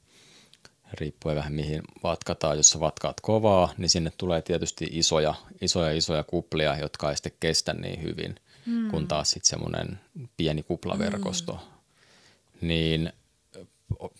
riippuen 0.93 1.35
vähän 1.35 1.53
mihin 1.53 1.81
vatkataan. 2.03 2.57
Jos 2.57 2.69
sä 2.69 2.79
vatkaat 2.79 3.21
kovaa, 3.21 3.73
niin 3.77 3.89
sinne 3.89 4.11
tulee 4.17 4.41
tietysti 4.41 4.87
isoja, 4.91 5.35
isoja, 5.61 5.91
isoja 5.91 6.23
kuplia, 6.23 6.77
jotka 6.77 7.09
ei 7.09 7.15
sitten 7.15 7.31
kestä 7.39 7.73
niin 7.73 8.01
hyvin, 8.01 8.35
mm. 8.65 8.91
kun 8.91 9.07
taas 9.07 9.31
sitten 9.31 9.49
semmoinen 9.49 9.99
pieni 10.37 10.63
kuplaverkosto. 10.63 11.53
Mm. 11.53 12.67
Niin 12.67 13.13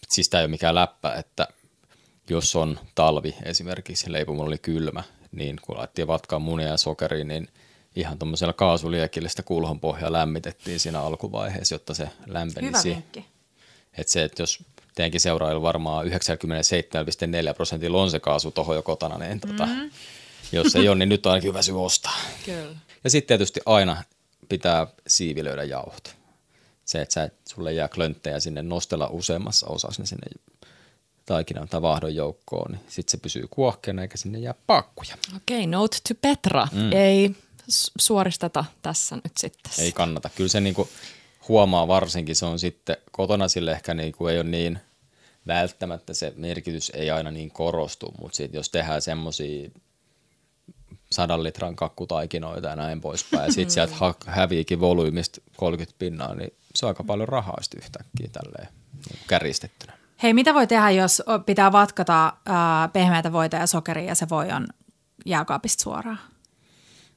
siis 0.10 0.30
tämä 0.30 0.42
ei 0.42 0.46
ole 0.46 0.52
mikään 0.52 0.76
läppä, 0.76 1.14
että 1.14 1.48
jos 2.30 2.56
on 2.56 2.80
talvi 2.96 3.36
esimerkiksi, 3.44 4.12
leipomulla 4.12 4.48
oli 4.48 4.58
kylmä, 4.58 5.04
niin 5.32 5.56
kun 5.62 5.78
laitettiin 5.78 6.08
vatkaa 6.08 6.40
munia 6.40 6.68
ja 6.68 6.78
sokeria, 6.78 7.24
niin 7.26 7.48
ihan 7.96 8.20
tuommoisella 8.20 8.54
kaasuliekillä 8.54 9.30
sitä 9.30 9.44
kulhon 9.44 9.80
pohjaa 9.80 10.12
lämmitettiin 10.12 10.80
siinä 10.80 11.02
alkuvaiheessa, 11.02 11.76
jotta 11.76 11.94
se 11.94 12.10
lämpenisi. 12.28 12.90
Hyvä 12.90 12.96
vinkki. 12.96 13.26
Et 13.98 14.08
se, 14.08 14.24
että 14.24 14.42
jos 14.42 14.64
teidänkin 14.96 15.22
seuraajilla 15.22 15.62
varmaan 15.62 16.06
97,4 16.06 16.12
prosentilla 17.56 18.02
on 18.02 18.12
se 18.12 18.20
kaasu 18.20 18.52
tuohon 18.52 18.76
jo 18.76 18.84
kotona, 18.84 19.18
niin 19.18 19.40
tota, 19.40 19.66
mm. 19.66 19.92
jos 20.52 20.76
ei 20.76 20.90
ole, 20.90 20.98
niin 20.98 21.10
nyt 21.10 21.26
on 21.26 21.32
ainakin 21.32 21.50
hyvä 21.50 21.62
syy 21.62 21.86
ostaa. 21.86 22.18
Kyllä. 22.46 22.76
Ja 23.04 23.10
sitten 23.10 23.28
tietysti 23.28 23.60
aina 23.66 24.04
pitää 24.50 24.88
siivilöidä 25.08 25.64
jauhot. 25.64 26.16
Se, 26.86 27.02
että 27.02 27.14
sä 27.14 27.24
et, 27.24 27.34
sulle 27.50 27.74
jää 27.74 27.88
klönttejä 27.88 28.40
sinne 28.40 28.64
nostella 28.64 29.08
useammassa 29.08 29.68
osassa 29.68 30.02
ne 30.02 30.06
sinne 30.06 30.28
taikinan 31.26 31.68
tai 31.68 31.82
vaahdon 31.82 32.16
joukkoon, 32.16 32.72
niin 32.72 32.82
sitten 32.88 33.12
se 33.12 33.18
pysyy 33.18 33.48
kuohkeena 33.50 34.02
eikä 34.02 34.18
sinne 34.18 34.40
jää 34.40 34.56
pakkuja. 34.68 35.18
Okei, 35.36 35.68
note 35.68 35.98
to 36.08 36.16
Petra. 36.22 36.68
Mm. 36.72 36.92
Ei 36.92 37.36
suoristeta 38.00 38.66
tässä 38.82 39.16
nyt 39.16 39.38
sitten. 39.38 39.72
Ei 39.80 39.92
kannata. 39.92 40.30
Kyllä 40.36 40.50
se 40.50 40.60
niinku 40.60 40.90
huomaa 41.48 41.88
varsinkin, 41.88 42.36
se 42.36 42.46
on 42.46 42.60
sitten 42.60 42.98
kotona 43.12 43.48
sille 43.48 43.72
ehkä 43.72 43.94
niinku 43.94 44.28
ei 44.28 44.40
ole 44.40 44.50
niin 44.50 44.80
välttämättä 45.48 46.14
se 46.14 46.34
merkitys 46.36 46.92
ei 46.96 47.12
aina 47.12 47.32
niin 47.32 47.52
korostu, 47.52 48.14
mutta 48.22 48.36
sitten 48.36 48.60
jos 48.60 48.70
tehdään 48.70 49.02
semmoisia 49.02 49.70
sadan 51.12 51.44
litran 51.44 51.76
kakkutaikinoita 51.76 52.68
ja 52.68 52.76
näin 52.76 53.02
poispäin, 53.02 53.46
ja 53.46 53.52
sitten 53.52 53.72
sieltä 53.72 53.96
ha- 53.96 54.16
häviikin 54.26 54.80
volyymista 54.80 55.42
30 55.58 56.00
pinnaa, 56.00 56.36
niin 56.36 56.54
se 56.76 56.86
on 56.86 56.88
aika 56.88 57.04
paljon 57.04 57.28
rahaa 57.28 57.62
sitten 57.62 57.82
yhtäkkiä 57.84 58.28
tälleen 58.32 58.68
niin 59.10 59.20
kärjistettynä. 59.28 59.94
Hei, 60.24 60.34
mitä 60.34 60.54
voi 60.54 60.68
tehdä, 60.68 60.90
jos 60.90 61.24
pitää 61.46 61.72
vatkata 61.72 62.34
ää, 62.46 62.88
pehmeätä 62.88 63.32
voita 63.32 63.58
ja 63.58 63.68
sokeria 63.68 64.08
ja 64.08 64.16
se 64.16 64.30
voi 64.30 64.52
on 64.52 64.68
jääkaapista 65.26 65.84
suoraan? 65.84 66.20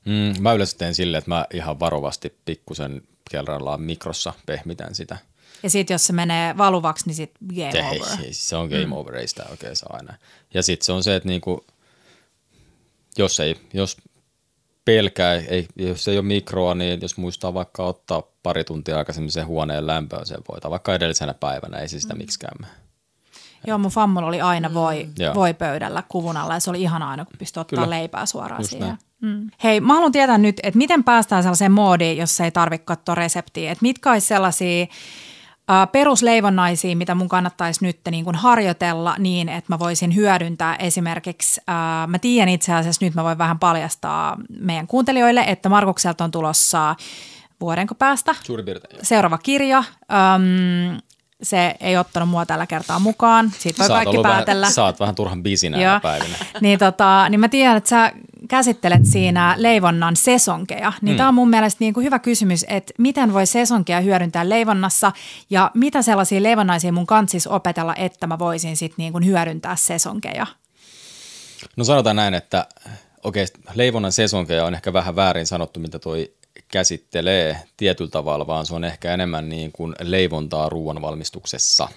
Mm, 0.05 0.43
mä 0.43 0.53
yleensä 0.53 0.79
teen 0.79 0.95
silleen, 0.95 1.19
että 1.19 1.31
mä 1.31 1.47
ihan 1.53 1.81
varovasti 1.81 2.39
pikkusen 2.45 3.03
kerrallaan 3.31 3.81
mikrossa 3.81 4.33
pehmitän 4.47 4.95
sitä. 4.95 5.19
Ja 5.63 5.71
sitten 5.71 5.95
jos 5.95 6.07
se 6.07 6.13
menee 6.13 6.57
valuvaksi, 6.57 7.07
niin 7.07 7.15
sitten 7.15 7.49
game 7.49 7.73
Se, 7.73 7.85
over. 7.85 8.25
ei, 8.25 8.33
se 8.35 8.57
on 8.57 8.69
game 8.69 8.97
over, 8.97 9.17
ei 9.17 9.29
sitä 9.29 9.45
oikein 9.51 9.77
saa 9.77 9.91
aina. 9.93 10.15
Ja 10.55 10.63
sitten 10.63 10.85
se 10.85 10.93
on 10.93 11.03
se, 11.03 11.17
että 11.17 11.29
niinku, 11.29 11.65
jos, 13.19 13.41
ei, 13.41 13.57
jos 13.73 13.97
pelkää, 14.85 15.35
ei, 15.35 15.69
jos 15.77 16.09
ei 16.09 16.19
ole 16.19 16.27
mikroa, 16.27 16.75
niin 16.75 17.01
jos 17.03 17.17
muistaa 17.17 17.55
vaikka 17.55 17.85
ottaa 17.85 18.23
pari 18.43 18.65
tuntia 18.65 18.99
aikaisemmin 18.99 19.31
sen 19.31 19.47
huoneen 19.47 19.87
lämpöön 19.87 20.27
sen 20.27 20.39
voita, 20.49 20.71
vaikka 20.71 20.95
edellisenä 20.95 21.35
päivänä, 21.35 21.79
ei 21.79 21.89
se 21.89 22.01
sitä 22.01 22.15
mm. 22.15 22.19
miksikään 22.19 22.57
mene. 22.61 22.73
Joo, 23.67 23.79
mun 23.79 23.91
fammulla 23.91 24.27
oli 24.29 24.41
aina 24.41 24.75
voi, 24.75 25.09
Joo. 25.19 25.35
voi 25.35 25.55
pöydällä 25.55 26.03
kuvun 26.09 26.37
alla 26.37 26.55
ja 26.55 26.61
se 26.61 26.71
oli 26.71 26.83
ihan 26.83 27.03
aina, 27.03 27.25
kun 27.25 27.35
pystyi 27.39 27.61
ottaa 27.61 27.77
Kyllä. 27.77 27.91
leipää 27.91 28.27
suoraan 28.27 28.61
Just 28.61 28.71
siihen. 28.71 28.89
näin. 28.89 28.99
Mm. 29.23 29.51
Hei, 29.65 29.81
mä 29.81 29.95
haluan 29.95 30.13
tietää 30.13 30.39
nyt, 30.39 30.61
että 30.63 30.79
miten 30.79 31.05
päästään 31.05 31.43
sellaiseen 31.43 31.73
moodiin, 31.73 32.17
jossa 32.19 32.45
ei 32.45 32.51
tarvitse 32.51 32.85
katsoa 32.85 33.15
reseptiä. 33.15 33.73
Että 33.73 33.83
mitkä 33.83 34.13
olisi 34.13 34.27
sellaisia 34.27 34.87
äh, 35.71 35.93
perusleivonnaisia, 35.93 36.97
mitä 36.97 37.15
mun 37.15 37.29
kannattaisi 37.29 37.85
nyt 37.85 38.01
niin 38.11 38.25
kuin 38.25 38.37
harjoitella 38.37 39.15
niin, 39.19 39.49
että 39.49 39.73
mä 39.73 39.79
voisin 39.79 40.15
hyödyntää 40.15 40.77
esimerkiksi, 40.77 41.61
äh, 41.69 42.09
mä 42.09 42.19
tiedän 42.19 42.49
itse 42.49 42.73
asiassa, 42.75 43.05
nyt 43.05 43.15
mä 43.15 43.25
voin 43.25 43.39
vähän 43.39 43.59
paljastaa 43.59 44.37
meidän 44.61 44.87
kuuntelijoille, 44.87 45.45
että 45.47 45.69
Markukselta 45.69 46.25
on 46.25 46.31
tulossa 46.31 46.95
vuodenko 47.61 47.95
päästä 47.95 48.35
Suurin 48.43 48.65
piirtein. 48.65 49.07
seuraava 49.07 49.39
kirja. 49.39 49.79
Öm, 49.79 50.99
se 51.43 51.75
ei 51.81 51.97
ottanut 51.97 52.29
mua 52.29 52.47
tällä 52.47 52.67
kertaa 52.67 52.99
mukaan. 52.99 53.53
Siitä 53.59 53.79
voi 53.79 53.89
Sä 53.89 53.95
kaikki 53.95 54.17
päätellä. 54.23 54.61
Vähän, 54.61 54.75
sä 54.75 54.85
oot 54.85 55.01
vähän 55.01 55.15
turhan 55.15 55.43
busy 55.43 55.71
näinä 55.71 56.01
päivinä. 56.01 56.37
niin, 56.61 56.79
tota, 56.79 57.29
niin 57.29 57.41
mä 57.41 57.49
tiedän, 57.49 57.77
että 57.77 57.91
sä 57.91 58.13
käsittelet 58.49 59.07
siinä 59.07 59.55
leivonnan 59.59 60.17
sesonkeja. 60.17 60.93
Niin 61.03 61.15
mm. 61.15 61.17
tämä 61.17 61.29
on 61.29 61.35
mun 61.35 61.51
mielestä 61.51 61.77
niin 61.81 61.95
kuin 61.95 62.05
hyvä 62.05 62.19
kysymys, 62.19 62.65
että 62.69 62.93
miten 62.99 63.33
voi 63.33 63.47
sesonkeja 63.47 64.01
hyödyntää 64.01 64.49
leivonnassa 64.49 65.13
ja 65.51 65.71
mitä 65.75 66.03
sellaisia 66.03 66.43
leivonnaisia 66.43 66.93
mun 66.93 67.07
kantsis 67.07 67.47
opetella, 67.47 67.95
että 67.95 68.27
mä 68.27 68.39
voisin 68.39 68.77
sitten 68.77 68.95
niin 68.99 69.13
kuin 69.13 69.27
hyödyntää 69.27 69.77
sesonkeja. 69.77 70.47
No 71.77 71.85
sanotaan 71.85 72.17
näin, 72.17 72.35
että 72.35 72.67
okei, 73.23 73.47
leivonnan 73.75 74.13
sesonkeja 74.13 74.65
on 74.65 74.75
ehkä 74.75 74.93
vähän 74.93 75.17
väärin 75.17 75.47
sanottu, 75.47 75.81
mitä 75.81 75.99
toi 75.99 76.33
käsittelee 76.69 77.61
tietyllä 77.77 78.11
tavalla, 78.11 78.47
vaan 78.47 78.67
se 78.67 78.75
on 78.75 78.85
ehkä 78.85 79.15
enemmän 79.15 79.49
niin 79.49 79.73
kuin 79.73 79.95
leivontaa 80.01 80.69
ruoan 80.69 81.03
valmistuksessa. 81.03 81.89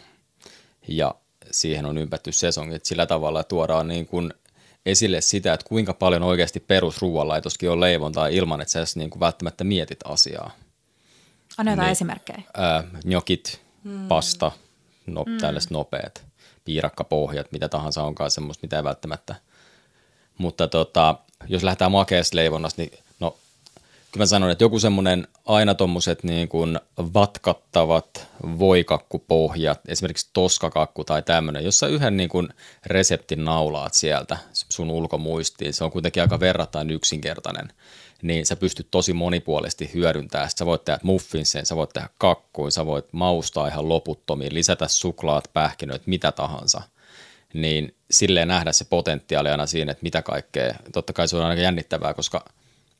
Ja 0.87 1.15
siihen 1.51 1.85
on 1.85 1.97
ympätty 1.97 2.31
sesongit 2.31 2.85
sillä 2.85 3.05
tavalla, 3.05 3.39
että 3.39 3.49
tuodaan 3.49 3.87
niin 3.87 4.05
kuin 4.07 4.33
esille 4.85 5.21
sitä, 5.21 5.53
että 5.53 5.65
kuinka 5.69 5.93
paljon 5.93 6.23
oikeasti 6.23 6.59
perusruoanlaitoskin 6.59 7.69
on 7.69 7.79
leivontaa 7.79 8.27
ilman, 8.27 8.61
että 8.61 8.71
sä 8.71 8.79
edes 8.79 8.95
niin 8.95 9.09
kuin 9.09 9.19
välttämättä 9.19 9.63
mietit 9.63 9.99
asiaa. 10.05 10.51
Anna 11.57 11.71
jotain 11.71 11.85
Niin. 11.85 11.91
esimerkkejä. 11.91 12.41
Ää, 12.53 12.83
njokit, 13.03 13.61
pasta, 14.07 14.51
no, 15.07 15.23
mm. 15.27 15.37
tällaiset 15.37 15.71
nopeat, 15.71 16.25
piirakkapohjat, 16.65 17.51
mitä 17.51 17.69
tahansa 17.69 18.03
onkaan 18.03 18.31
semmoista, 18.31 18.61
mitä 18.63 18.77
ei 18.77 18.83
välttämättä. 18.83 19.35
Mutta 20.37 20.67
tota, 20.67 21.15
jos 21.47 21.63
lähdetään 21.63 21.91
makeasta 21.91 22.35
leivonnasta, 22.35 22.81
niin 22.81 22.99
kyllä 24.11 24.21
mä 24.21 24.25
sanon, 24.25 24.51
että 24.51 24.63
joku 24.63 24.79
semmoinen 24.79 25.27
aina 25.45 25.75
tommoset 25.75 26.23
niin 26.23 26.47
kuin 26.47 26.79
vatkattavat 26.97 28.27
voikakkupohjat, 28.59 29.81
esimerkiksi 29.87 30.29
toskakakku 30.33 31.03
tai 31.03 31.21
tämmöinen, 31.21 31.65
jossa 31.65 31.87
yhden 31.87 32.17
niin 32.17 32.29
kuin 32.29 32.49
reseptin 32.85 33.45
naulaat 33.45 33.93
sieltä 33.93 34.37
sun 34.53 34.89
ulkomuistiin, 34.89 35.73
se 35.73 35.83
on 35.83 35.91
kuitenkin 35.91 36.23
aika 36.23 36.39
verrattain 36.39 36.89
yksinkertainen, 36.89 37.69
niin 38.21 38.45
sä 38.45 38.55
pystyt 38.55 38.87
tosi 38.91 39.13
monipuolisesti 39.13 39.91
hyödyntämään. 39.93 40.49
Sä 40.57 40.65
voit 40.65 40.85
tehdä 40.85 40.99
muffinsen, 41.03 41.65
sä 41.65 41.75
voit 41.75 41.89
tehdä 41.89 42.09
kakkuin, 42.17 42.71
sä 42.71 42.85
voit 42.85 43.05
maustaa 43.11 43.67
ihan 43.67 43.89
loputtomiin, 43.89 44.53
lisätä 44.53 44.87
suklaat, 44.87 45.49
pähkinöitä, 45.53 46.03
mitä 46.05 46.31
tahansa. 46.31 46.81
Niin 47.53 47.95
silleen 48.11 48.47
nähdä 48.47 48.71
se 48.71 48.85
potentiaali 48.85 49.49
aina 49.49 49.65
siinä, 49.65 49.91
että 49.91 50.03
mitä 50.03 50.21
kaikkea. 50.21 50.75
Totta 50.91 51.13
kai 51.13 51.27
se 51.27 51.37
on 51.37 51.45
aika 51.45 51.61
jännittävää, 51.61 52.13
koska 52.13 52.45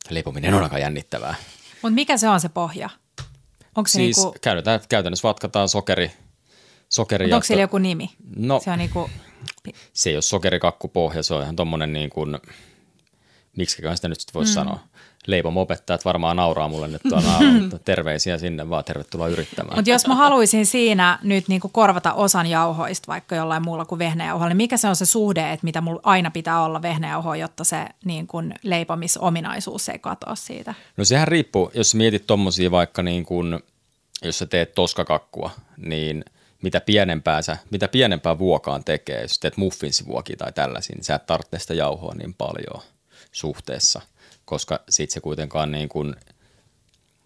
leipominen 0.10 0.54
on 0.54 0.64
aika 0.64 0.80
jännittävää. 0.80 1.36
Mutta 1.82 1.96
mikä 1.96 2.18
se 2.18 2.30
on 2.30 2.40
se 2.40 2.50
pohja? 2.50 2.90
Onko 3.76 3.88
se 3.88 3.92
Siis 3.92 4.18
niinku, 4.18 4.36
käytetään, 4.42 4.80
käytännössä 4.90 5.28
vatkataan 5.28 5.70
sokeri, 5.70 6.12
sokeri 6.90 7.26
mut 7.26 7.30
ja 7.30 7.36
onko 7.36 7.46
sillä 7.46 7.62
joku 7.62 7.78
nimi? 7.78 8.10
No, 8.36 8.60
Se 8.64 8.72
on 8.72 8.78
niinku, 8.78 9.10
se 9.94 10.10
ei 10.10 10.16
ole 10.16 10.22
sokerikakkupohja, 10.22 11.24
se 11.24 11.34
on 11.34 11.44
ihan 11.44 11.56
tommonen 11.56 11.94
niin 11.94 12.10
kuin, 12.10 12.38
miksiköhän 13.58 13.98
sitä 13.98 14.08
nyt 14.08 14.20
sitten 14.20 14.34
voisi 14.34 14.52
mm. 14.52 14.54
sanoa. 14.54 14.80
Leipomopettajat 15.30 16.06
varmaan 16.06 16.38
nauraa 16.38 16.68
mulle 16.68 16.88
nyt 16.88 17.02
tuolla, 17.10 17.62
mutta 17.62 17.80
terveisiä 17.86 18.38
sinne 18.38 18.70
vaan, 18.70 18.84
tervetuloa 18.84 19.28
yrittämään. 19.28 19.78
Mutta 19.78 19.92
jos 19.92 20.08
mä 20.08 20.16
haluaisin 20.16 20.66
siinä 20.66 21.20
nyt 21.24 21.48
niinku 21.48 21.70
korvata 21.70 22.14
osan 22.14 22.48
jauhoista 22.48 23.08
vaikka 23.08 23.36
jollain 23.36 23.64
muulla 23.64 23.86
kuin 23.86 24.00
vehnäjauhoilla, 24.00 24.50
niin 24.50 24.58
mikä 24.58 24.78
se 24.78 24.88
on 24.88 24.96
se 24.96 25.06
suhde, 25.06 25.52
että 25.52 25.64
mitä 25.64 25.82
mulla 25.82 26.02
aina 26.04 26.32
pitää 26.32 26.64
olla 26.64 26.82
vehnäjauhoa, 26.82 27.36
jotta 27.36 27.64
se 27.64 27.86
niin 28.06 28.28
kuin 28.28 28.54
leipomisominaisuus 28.64 29.90
ei 29.90 30.00
katoa 30.00 30.36
siitä? 30.36 30.74
No 30.98 31.06
sehän 31.06 31.28
riippuu, 31.28 31.72
jos 31.74 31.96
mietit 31.96 32.28
tommosia 32.28 32.72
vaikka 32.72 33.04
niin 33.04 33.26
kuin, 33.26 33.60
jos 34.22 34.40
sä 34.40 34.46
teet 34.46 34.76
toskakakkua, 34.76 35.52
niin 35.78 36.26
mitä 36.62 36.82
pienempää, 36.82 37.42
sä, 37.42 37.58
mitä 37.72 37.88
pienempää 37.88 38.40
vuokaan 38.40 38.84
tekee, 38.84 39.22
jos 39.22 39.40
teet 39.40 39.58
muffinsivuokia 39.58 40.38
tai 40.38 40.54
tällaisia, 40.54 40.96
niin 40.96 41.04
sä 41.04 41.16
et 41.16 41.26
tarvitse 41.26 41.60
sitä 41.60 41.74
jauhoa 41.74 42.16
niin 42.16 42.34
paljon 42.34 42.82
suhteessa, 43.32 44.02
koska 44.50 44.80
sit 44.90 45.12
se 45.12 45.20
kuitenkaan 45.20 45.72
niin 45.72 45.90
kuin 45.90 46.16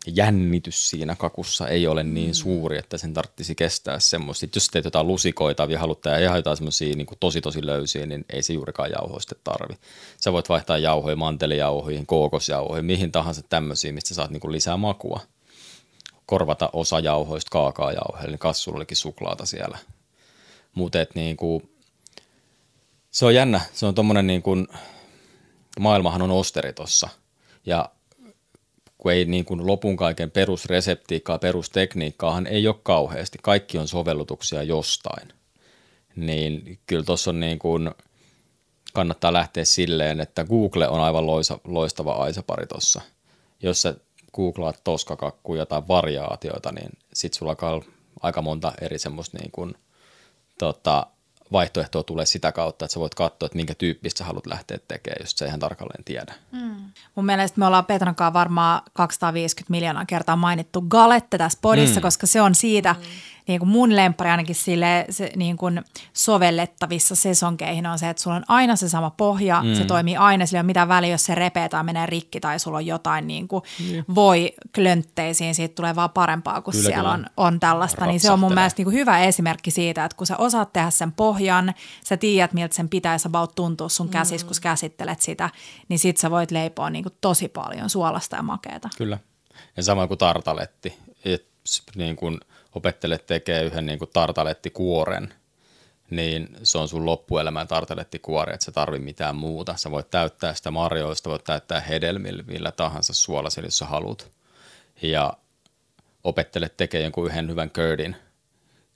jännitys 0.08 0.90
siinä 0.90 1.16
kakussa 1.16 1.68
ei 1.68 1.88
ole 1.88 2.04
niin 2.04 2.36
suuri, 2.36 2.78
että 2.78 2.98
sen 2.98 3.14
tarvitsisi 3.14 3.56
kestää 3.56 4.00
semmoista. 4.00 4.40
Sitten 4.40 4.60
jos 4.60 4.68
teet 4.68 4.86
jotain 4.86 5.08
lusikoita 5.08 5.68
ja 5.70 5.80
haluat 5.80 6.02
tehdä 6.02 6.20
ihan 6.20 6.38
jotain 6.38 6.58
semmoisia 6.58 6.96
niin 6.96 7.08
tosi 7.20 7.42
tosi 7.42 7.66
löysiä, 7.66 8.06
niin 8.06 8.26
ei 8.30 8.44
se 8.44 8.54
juurikaan 8.54 8.92
jauhoista 8.92 9.36
tarvi. 9.44 9.74
Sä 10.18 10.34
voit 10.34 10.50
vaihtaa 10.50 10.78
jauhoja 10.78 11.16
mantelijauhoihin, 11.16 12.06
kookosjauhoihin, 12.06 12.86
mihin 12.86 13.12
tahansa 13.12 13.42
tämmöisiä, 13.50 13.92
mistä 13.94 14.14
saat 14.14 14.32
niin 14.32 14.52
lisää 14.52 14.78
makua. 14.78 15.20
Korvata 16.26 16.70
osa 16.74 17.00
jauhoista 17.00 17.50
kaakaojauheilla, 17.52 18.32
niin 18.32 18.40
kassulla 18.40 18.78
olikin 18.78 18.98
suklaata 18.98 19.46
siellä. 19.46 19.78
Mutta 20.76 21.00
niin 21.16 21.38
kuin, 21.38 21.70
se 23.12 23.26
on 23.26 23.36
jännä, 23.36 23.62
se 23.74 23.86
on 23.86 23.96
tommonen 23.96 24.28
niin 24.28 24.42
kuin, 24.42 24.68
maailmahan 25.80 26.22
on 26.22 26.32
osteri 26.32 26.74
tossa. 26.74 27.10
Ja 27.66 27.90
kun 28.98 29.12
ei 29.12 29.26
niin 29.26 29.46
kuin 29.46 29.68
lopun 29.68 29.98
kaiken 29.98 30.32
perusreseptiikkaa, 30.32 31.40
perustekniikkaahan 31.40 32.48
ei 32.48 32.68
ole 32.68 32.76
kauheasti. 32.84 33.38
Kaikki 33.42 33.78
on 33.78 33.88
sovellutuksia 33.88 34.64
jostain. 34.64 35.34
Niin 36.16 36.80
kyllä 36.88 37.04
tuossa 37.04 37.32
on 37.32 37.40
niin 37.40 37.60
kuin, 37.60 37.92
kannattaa 38.94 39.34
lähteä 39.34 39.66
silleen, 39.66 40.20
että 40.20 40.44
Google 40.44 40.88
on 40.88 41.02
aivan 41.02 41.28
loisa, 41.28 41.60
loistava 41.64 42.12
aisapari 42.12 42.68
tuossa. 42.68 43.02
Jos 43.62 43.82
sä 43.82 43.96
googlaat 44.34 44.82
toskakakkuja 44.84 45.66
tai 45.66 45.82
variaatioita, 45.88 46.72
niin 46.72 46.90
sit 47.14 47.34
sulla 47.34 47.56
olla 47.62 47.86
aika 48.22 48.42
monta 48.42 48.74
eri 48.82 49.00
semmoista 49.00 49.38
niin 49.38 49.52
kuin, 49.52 49.76
tota, 50.60 51.08
vaihtoehtoa 51.54 52.04
tulee 52.04 52.26
sitä 52.26 52.52
kautta, 52.52 52.86
että 52.86 52.94
sä 52.94 53.00
voit 53.00 53.16
katsoa, 53.16 53.46
että 53.46 53.56
minkä 53.56 53.76
tyyppistä 53.76 54.18
sä 54.18 54.26
haluat 54.26 54.46
lähteä 54.46 54.78
tekemään, 54.88 55.22
jos 55.22 55.32
sä 55.32 55.46
ihan 55.46 55.60
tarkalleen 55.60 56.04
tiedä. 56.04 56.34
Mun 57.16 57.26
mielestä 57.26 57.60
me 57.60 57.66
ollaan 57.66 57.86
Petran 57.86 58.16
kanssa 58.16 58.34
varmaan 58.34 58.82
250 58.94 59.72
miljoonaa 59.72 60.06
kertaa 60.06 60.36
mainittu 60.36 60.82
galette 60.82 61.38
tässä 61.38 61.60
podissa, 61.62 62.00
mm. 62.00 62.02
koska 62.02 62.28
se 62.28 62.42
on 62.42 62.56
siitä 62.56 62.96
niin 63.48 63.60
kuin 63.60 63.70
mun 63.70 63.96
lemppari 63.96 64.30
ainakin 64.30 64.56
sille 64.56 65.06
se, 65.10 65.32
niin 65.36 65.58
kuin 65.58 65.82
sovellettavissa 66.14 67.16
sesonkeihin 67.16 67.86
on 67.86 68.00
se, 68.00 68.10
että 68.10 68.24
sulla 68.24 68.36
on 68.36 68.44
aina 68.48 68.76
se 68.76 68.90
sama 68.90 69.10
pohja, 69.10 69.64
mm. 69.64 69.76
se 69.76 69.86
toimii 69.86 70.18
aina, 70.18 70.46
sillä 70.46 70.58
ei 70.58 70.62
ole 70.62 70.66
mitään 70.66 70.88
väliä, 70.88 71.12
jos 71.12 71.26
se 71.26 71.36
repee 71.36 71.70
tai 71.70 71.84
menee 71.84 72.06
rikki 72.06 72.40
tai 72.40 72.60
sulla 72.60 72.78
on 72.78 72.86
jotain 72.86 73.28
niin 73.28 73.48
kuin 73.48 73.64
mm. 73.80 74.16
voi 74.16 74.54
klöntteisiin, 74.76 75.56
siitä 75.56 75.76
tulee 75.76 75.96
vaan 75.96 76.10
parempaa, 76.10 76.62
kun 76.62 76.72
kyllä, 76.72 76.86
siellä 76.86 77.02
kyllä. 77.02 77.14
on, 77.14 77.26
on 77.38 77.60
tällaista, 77.60 78.06
niin 78.06 78.20
se 78.20 78.32
on 78.32 78.40
mun 78.40 78.54
mielestä 78.54 78.80
niin 78.80 78.86
kuin 78.86 78.96
hyvä 78.96 79.20
esimerkki 79.20 79.72
siitä, 79.72 80.06
että 80.06 80.18
kun 80.18 80.28
sä 80.28 80.38
osaat 80.38 80.74
tehdä 80.74 80.90
sen 80.90 81.12
pohjan, 81.12 81.74
sä 82.04 82.18
tiedät, 82.18 82.54
miltä 82.54 82.76
sen 82.76 82.90
pitäisi 82.90 83.28
about 83.28 83.56
tuntua 83.56 83.90
sun 83.90 84.10
käsissä, 84.10 84.46
mm. 84.46 84.48
kun 84.48 84.58
käsittelet 84.62 85.22
sitä, 85.22 85.50
niin 85.90 86.00
sit 86.00 86.18
sä 86.18 86.32
voit 86.32 86.52
leipoa 86.52 86.90
niin 86.90 87.04
kuin 87.04 87.16
tosi 87.22 87.48
paljon 87.48 87.90
suolasta 87.90 88.36
ja 88.36 88.44
makeeta. 88.44 88.90
Kyllä. 88.98 89.18
Ja 89.78 89.84
sama 89.84 90.08
kuin 90.08 90.18
tartaletti. 90.18 91.00
Et, 91.26 91.48
niin 91.96 92.16
kun 92.16 92.40
opettelet 92.76 93.26
tekee 93.26 93.64
yhden 93.64 93.86
niin 93.86 94.00
kuin 94.00 94.10
tartalettikuoren, 94.14 95.34
niin 96.10 96.58
se 96.64 96.78
on 96.78 96.88
sun 96.88 97.06
loppuelämän 97.06 97.68
tartalettikuori, 97.68 98.54
että 98.54 98.66
sä 98.66 98.72
tarvi 98.72 99.00
mitään 99.00 99.36
muuta. 99.36 99.78
Sä 99.78 99.92
voit 99.92 100.10
täyttää 100.10 100.54
sitä 100.54 100.72
marjoista, 100.72 101.30
voit 101.30 101.44
täyttää 101.44 101.80
hedelmillä, 101.80 102.44
millä 102.48 102.72
tahansa 102.72 103.14
suolasilla, 103.14 103.68
jos 103.68 103.78
sä 103.78 103.86
haluat. 103.86 104.32
Ja 105.02 105.34
opettelet 106.24 106.78
tekee 106.78 107.02
jonkun 107.02 107.28
yhden 107.28 107.50
hyvän 107.50 107.70
kördin, 107.70 108.16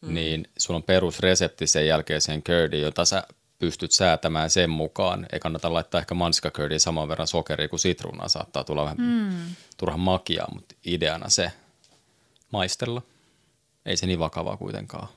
mm. 0.01 0.13
niin 0.13 0.47
sun 0.57 0.75
on 0.75 0.84
perusresepti 0.84 1.67
sen 1.67 1.88
jälkeen 1.88 2.21
sen 2.21 2.43
kördin, 2.43 2.82
jota 2.82 3.05
sä 3.05 3.23
pystyt 3.59 3.91
säätämään 3.91 4.49
sen 4.49 4.69
mukaan. 4.69 5.25
Ei 5.32 5.39
kannata 5.39 5.73
laittaa 5.73 6.01
ehkä 6.01 6.15
manskakördiin 6.15 6.80
saman 6.80 7.07
verran 7.07 7.28
sokeria 7.28 7.69
kuin 7.69 7.80
sitruunaa, 7.80 8.28
saattaa 8.28 8.63
tulla 8.63 8.84
vähän 8.84 8.97
mm. 8.97 9.55
turhan 9.78 9.99
makiaa, 9.99 10.47
mutta 10.53 10.75
ideana 10.86 11.30
se 11.30 11.51
maistella. 12.51 13.01
Ei 13.88 13.97
se 13.97 14.05
niin 14.05 14.19
vakavaa 14.19 14.57
kuitenkaan. 14.57 15.07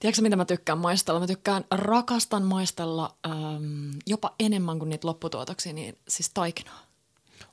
Tiedätkö 0.00 0.22
mitä 0.22 0.36
mä 0.36 0.44
tykkään 0.44 0.78
maistella? 0.78 1.20
Mä 1.20 1.26
tykkään, 1.26 1.64
rakastan 1.70 2.42
maistella 2.42 3.14
ähm, 3.26 3.90
jopa 4.06 4.34
enemmän 4.40 4.78
kuin 4.78 4.88
niitä 4.88 5.08
lopputuotoksia, 5.08 5.72
niin 5.72 5.98
siis 6.08 6.30
taikinaa. 6.34 6.80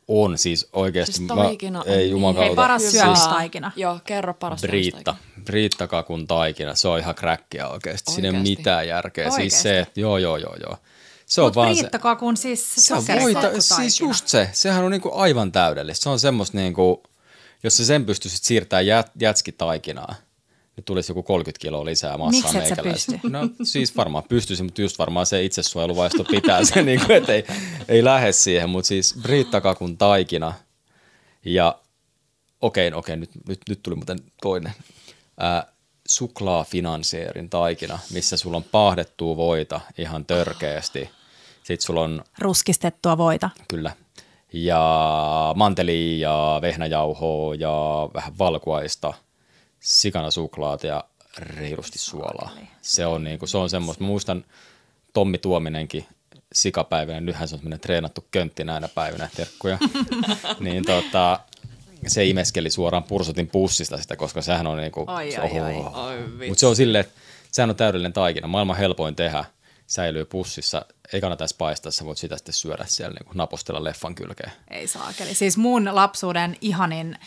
On 0.08 0.38
siis 0.38 0.70
oikeasti. 0.74 1.14
Siis 1.14 1.28
taikina 1.28 1.84
mä, 1.88 1.94
ei 1.94 2.10
jumakauta. 2.10 2.46
Hei, 2.46 2.56
paras 2.56 2.92
syömistaikina. 2.92 3.72
Joo, 3.76 4.00
kerro 4.06 4.34
paras 4.34 4.62
Briitta. 4.62 5.16
Briitta 5.44 5.88
kakun 5.88 6.28
taikina. 6.28 6.76
Se 6.76 6.88
on 6.88 7.00
ihan 7.00 7.16
kräkkiä 7.16 7.68
oikeasti. 7.68 8.12
Siinä 8.12 8.28
ei 8.28 8.36
ole 8.36 8.44
mitään 8.44 8.88
järkeä. 8.88 9.26
Oikeasti. 9.26 9.50
Siis 9.50 9.62
se, 9.62 9.80
että 9.80 10.00
joo, 10.00 10.18
joo, 10.18 10.38
joo, 10.38 10.56
joo. 10.64 10.78
Se 11.26 11.42
on 11.42 11.56
vaan 11.56 11.72
Briitta 11.72 12.00
kakun 12.00 12.38
siis 12.38 12.76
se 12.76 12.96
on 12.96 13.04
voita, 13.22 13.62
siis 13.62 14.00
just 14.00 14.28
se. 14.28 14.50
Sehän 14.54 14.84
on 14.84 14.92
niinku 14.92 15.12
aivan 15.14 15.52
täydellistä. 15.52 16.04
Se 16.04 16.10
on 16.10 16.20
semmoista 16.20 16.58
niinku, 16.58 17.04
jos 17.64 17.78
se 17.78 17.86
sen 17.86 18.06
pystyisit 18.06 18.44
siirtämään 18.44 18.88
jät, 18.88 19.12
jätskitaikinaa– 19.20 20.16
nyt 20.78 20.86
tulisi 20.86 21.12
joku 21.12 21.24
30 21.24 21.62
kiloa 21.62 21.86
lisää 21.86 22.18
massaa 22.18 22.54
Miksi 22.54 22.76
pysty? 22.84 23.30
No 23.30 23.50
siis 23.64 23.98
varmaan 23.98 24.24
pystyisin, 24.30 24.66
mutta 24.66 24.82
just 24.82 25.00
varmaan 25.00 25.26
se 25.26 25.44
itsesuojeluvaisto 25.44 26.24
pitää 26.24 26.66
sen, 26.66 26.86
niin 26.96 27.00
kuin, 27.06 27.18
että 27.18 27.34
ei, 27.34 27.44
ei 27.88 28.04
lähde 28.04 28.32
siihen, 28.32 28.70
mutta 28.70 28.88
siis 28.88 29.16
briittakakun 29.22 29.98
taikina 29.98 30.54
ja 31.46 31.80
okei, 32.62 32.88
okay, 32.88 33.00
okei, 33.00 33.14
okay, 33.14 33.20
nyt, 33.20 33.30
nyt, 33.48 33.60
nyt 33.70 33.84
tuli 33.84 33.96
muuten 33.96 34.20
toinen. 34.42 34.74
Ää, 35.40 35.72
suklaafinanseerin 36.08 37.50
taikina, 37.50 38.00
missä 38.14 38.38
sulla 38.38 38.58
on 38.58 38.64
pahdettua 38.64 39.36
voita 39.36 39.82
ihan 39.98 40.26
törkeästi. 40.26 41.10
Sitten 41.64 41.86
sulla 41.86 42.02
on... 42.02 42.24
Ruskistettua 42.40 43.18
voita. 43.18 43.50
Kyllä. 43.68 43.96
Ja 44.54 45.54
manteli 45.56 46.20
ja 46.20 46.60
vehnäjauhoa 46.62 47.56
ja 47.56 48.10
vähän 48.14 48.38
valkuaista– 48.38 49.14
sikana 49.82 50.32
suklaata 50.32 50.88
ja 50.88 51.04
reilusti 51.38 52.00
suolaa. 52.00 52.52
Se 52.82 53.06
on, 53.06 53.24
niinku, 53.24 53.48
se 53.48 53.58
on 53.58 53.70
semmoista. 53.70 54.04
Muistan 54.04 54.46
Tommi 55.14 55.38
Tuominenkin 55.38 56.06
sikapäivänä, 56.54 57.22
nythän 57.22 57.48
se 57.48 57.56
on 57.56 57.60
semmoinen 57.60 57.80
treenattu 57.80 58.26
köntti 58.32 58.64
näinä 58.64 58.88
päivinä, 58.88 59.30
terkkuja. 59.36 59.78
niin 60.60 60.86
tota, 60.86 61.40
se 62.08 62.26
imeskeli 62.26 62.70
suoraan 62.70 63.04
pursotin 63.04 63.48
pussista 63.48 63.98
sitä, 63.98 64.16
koska 64.16 64.42
sehän 64.42 64.68
on 64.68 64.78
niinku, 64.78 65.04
ai, 65.08 65.32
se, 65.32 65.38
ai, 65.38 65.60
ai, 65.94 66.18
Mutta 66.48 66.60
se 66.60 66.68
on 66.68 66.76
silleen, 66.76 67.06
että 67.06 67.22
sehän 67.52 67.70
on 67.70 67.76
täydellinen 67.76 68.14
taikina. 68.14 68.48
Maailman 68.48 68.78
helpoin 68.78 69.16
tehdä 69.16 69.46
säilyy 69.88 70.26
pussissa. 70.26 70.86
Ei 71.14 71.22
kannata 71.22 71.44
edes 71.44 71.54
paistaa, 71.54 71.92
sä 71.92 72.06
voit 72.06 72.18
sitä 72.18 72.38
sitten 72.38 72.54
syödä 72.54 72.86
siellä, 72.88 73.18
niin 73.20 73.38
napostella 73.38 73.84
leffan 73.84 74.16
kylkeen. 74.16 74.52
Ei 74.68 74.88
saakeli. 74.88 75.36
Siis 75.36 75.58
mun 75.58 75.90
lapsuuden 75.92 76.58
ihanin 76.62 77.18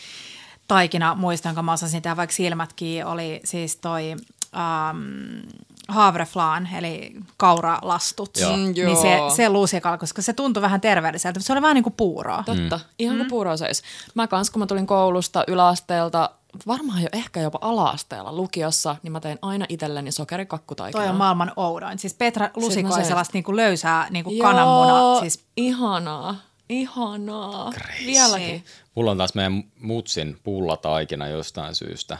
taikina, 0.67 1.15
muistan, 1.15 1.55
kun 1.55 1.65
mä 1.65 1.73
osasin 1.73 2.01
tehdä 2.01 2.17
vaikka 2.17 2.35
silmätkin, 2.35 3.05
oli 3.05 3.41
siis 3.43 3.75
toi 3.75 4.11
um, 4.11 5.41
havreflaan, 5.87 6.69
eli 6.75 7.15
kauralastut. 7.37 8.37
Joo. 8.37 8.57
Mm, 8.57 8.63
niin 8.63 8.97
se, 8.97 9.35
se 9.35 9.49
lusikalla, 9.49 9.97
koska 9.97 10.21
se 10.21 10.33
tuntui 10.33 10.61
vähän 10.61 10.81
terveelliseltä. 10.81 11.39
Se 11.39 11.53
oli 11.53 11.61
vähän 11.61 11.75
niin 11.75 11.83
kuin 11.83 11.93
puuroa. 11.97 12.43
Totta, 12.45 12.77
mm. 12.77 12.83
ihan 12.99 13.17
kuin 13.17 13.27
mm. 13.27 13.29
puuroa 13.29 13.57
seis. 13.57 13.83
Mä 14.13 14.27
kans, 14.27 14.49
kun 14.49 14.59
mä 14.59 14.65
tulin 14.65 14.87
koulusta 14.87 15.43
yläasteelta, 15.47 16.29
varmaan 16.67 17.01
jo 17.01 17.09
ehkä 17.13 17.39
jopa 17.41 17.59
ala-asteella 17.61 18.33
lukiossa, 18.33 18.95
niin 19.03 19.11
mä 19.11 19.19
tein 19.19 19.39
aina 19.41 19.65
itselleni 19.69 20.11
sokerikakkutaikinaa. 20.11 21.03
Toi 21.03 21.09
on 21.09 21.17
maailman 21.17 21.51
oudoin. 21.55 21.99
Siis 21.99 22.13
Petra 22.13 22.49
lusikoi 22.55 23.05
sellaista 23.05 23.33
niin 23.33 23.43
kuin 23.43 23.55
löysää 23.55 24.07
niin 24.09 24.23
kuin 24.23 24.39
kananmuna. 24.39 25.19
Siis... 25.19 25.45
ihanaa. 25.57 26.35
Ihanaa. 26.69 27.71
Crazy. 27.71 28.05
Vieläkin. 28.05 28.63
Mulla 28.95 29.11
on 29.11 29.17
taas 29.17 29.35
meidän 29.35 29.63
mutsin 29.79 30.39
pullataikina 30.43 31.27
jostain 31.27 31.75
syystä. 31.75 32.17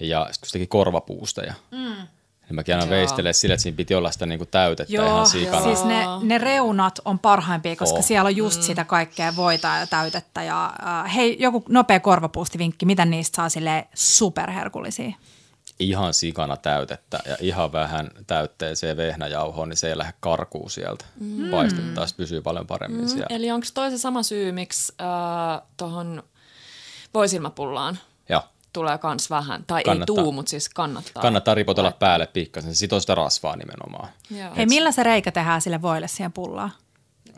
Ja 0.00 0.24
sitten 0.24 0.40
kun 0.40 0.48
se 0.48 0.52
teki 0.52 0.66
korvapuusta 0.66 1.42
ja 1.42 1.54
mm. 1.70 2.06
Niin 2.48 2.54
mäkin 2.54 2.74
aina 2.74 2.90
veistelen 2.90 3.34
sille, 3.34 3.54
että 3.54 3.62
siinä 3.62 3.76
piti 3.76 3.94
olla 3.94 4.10
sitä 4.10 4.26
niinku 4.26 4.46
täytettä 4.46 4.92
Joo, 4.92 5.06
ihan 5.06 5.26
sikana. 5.26 5.62
Siis 5.62 5.84
ne, 5.84 6.04
ne 6.22 6.38
reunat 6.38 7.00
on 7.04 7.18
parhaimpia, 7.18 7.76
koska 7.76 7.98
oh. 7.98 8.04
siellä 8.04 8.26
on 8.26 8.36
just 8.36 8.60
mm. 8.60 8.62
sitä 8.62 8.84
kaikkea 8.84 9.36
voita 9.36 9.68
ja 9.68 9.86
täytettä. 9.86 10.42
Ja, 10.42 10.72
uh, 10.82 11.14
hei, 11.14 11.36
joku 11.40 11.64
nopea 11.68 12.00
korvapuustivinkki, 12.00 12.86
mitä 12.86 13.04
niistä 13.04 13.36
saa 13.36 13.48
sille 13.48 13.88
superherkullisia? 13.94 15.12
ihan 15.78 16.14
sikana 16.14 16.56
täytettä 16.56 17.18
ja 17.26 17.36
ihan 17.40 17.72
vähän 17.72 18.10
täytteeseen 18.26 18.96
vehnäjauhoon, 18.96 19.68
niin 19.68 19.76
se 19.76 19.88
ei 19.88 19.98
lähde 19.98 20.14
karkuun 20.20 20.70
sieltä. 20.70 21.04
Mm. 21.20 21.50
Paistetta 21.50 21.94
taas 21.94 22.14
pysyy 22.14 22.42
paljon 22.42 22.66
paremmin 22.66 23.00
mm. 23.00 23.08
siellä. 23.08 23.26
Eli 23.30 23.50
onko 23.50 23.66
toi 23.74 23.90
se 23.90 23.98
sama 23.98 24.22
syy, 24.22 24.52
miksi 24.52 24.92
äh, 25.00 25.62
tuohon 25.76 26.22
voisilmapullaan 27.14 27.98
Joo. 28.28 28.42
Tulee 28.74 28.98
kans 28.98 29.30
vähän, 29.30 29.64
tai 29.66 29.82
kannattaa. 29.82 30.16
ei 30.16 30.22
tuu, 30.22 30.32
mutta 30.32 30.50
siis 30.50 30.68
kannattaa. 30.68 31.22
Kannattaa 31.22 31.54
ripotella 31.54 31.86
laittaa. 31.86 32.08
päälle 32.08 32.26
pikkasen, 32.26 32.74
se 32.74 32.78
sitoo 32.78 33.00
sitä 33.00 33.14
rasvaa 33.14 33.56
nimenomaan. 33.56 34.08
Joo. 34.30 34.50
Hei, 34.56 34.66
millä 34.66 34.92
se 34.92 35.02
reikä 35.02 35.32
tehdään 35.32 35.60
sille 35.60 35.82
voille 35.82 36.08
siihen 36.08 36.32
pullaan? 36.32 36.70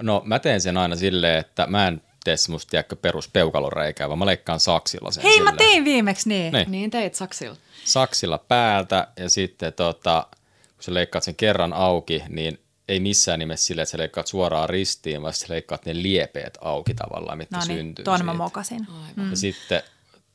No 0.02 0.22
mä 0.24 0.38
teen 0.38 0.60
sen 0.60 0.76
aina 0.76 0.96
silleen, 0.96 1.38
että 1.38 1.66
mä 1.66 1.88
en 1.88 2.02
tee 2.24 2.36
semmoista 2.36 2.70
tiedäkö, 2.70 2.96
perus 2.96 3.28
peukaloreikää, 3.28 4.08
vaan 4.08 4.18
mä 4.18 4.26
leikkaan 4.26 4.60
saksilla 4.60 5.10
sen 5.10 5.22
Hei, 5.22 5.32
sille. 5.32 5.50
mä 5.50 5.56
tein 5.56 5.84
viimeksi 5.84 6.28
niin. 6.28 6.52
Niin, 6.52 6.70
niin 6.70 6.90
teit 6.90 7.14
saksilla. 7.14 7.56
Saksilla 7.84 8.38
päältä 8.38 9.08
ja 9.16 9.30
sitten 9.30 9.72
tota, 9.72 10.26
kun 10.74 10.82
sä 10.82 10.94
leikkaat 10.94 11.24
sen 11.24 11.34
kerran 11.34 11.72
auki, 11.72 12.22
niin 12.28 12.58
ei 12.88 13.00
missään 13.00 13.38
nimessä 13.38 13.66
sille, 13.66 13.82
että 13.82 13.90
sä 13.90 13.98
leikkaat 13.98 14.26
suoraan 14.26 14.68
ristiin, 14.68 15.22
vaan 15.22 15.34
sä 15.34 15.46
leikkaat 15.48 15.86
ne 15.86 16.02
liepeet 16.02 16.58
auki 16.60 16.94
tavallaan, 16.94 17.38
mitä 17.38 17.56
no 17.56 17.62
niin, 17.66 17.78
syntyy 17.78 18.04
tuon 18.04 18.24
mä 18.24 18.34
mokasin. 18.34 18.86
Mm. 19.16 19.30
Ja 19.30 19.36
sitten 19.36 19.82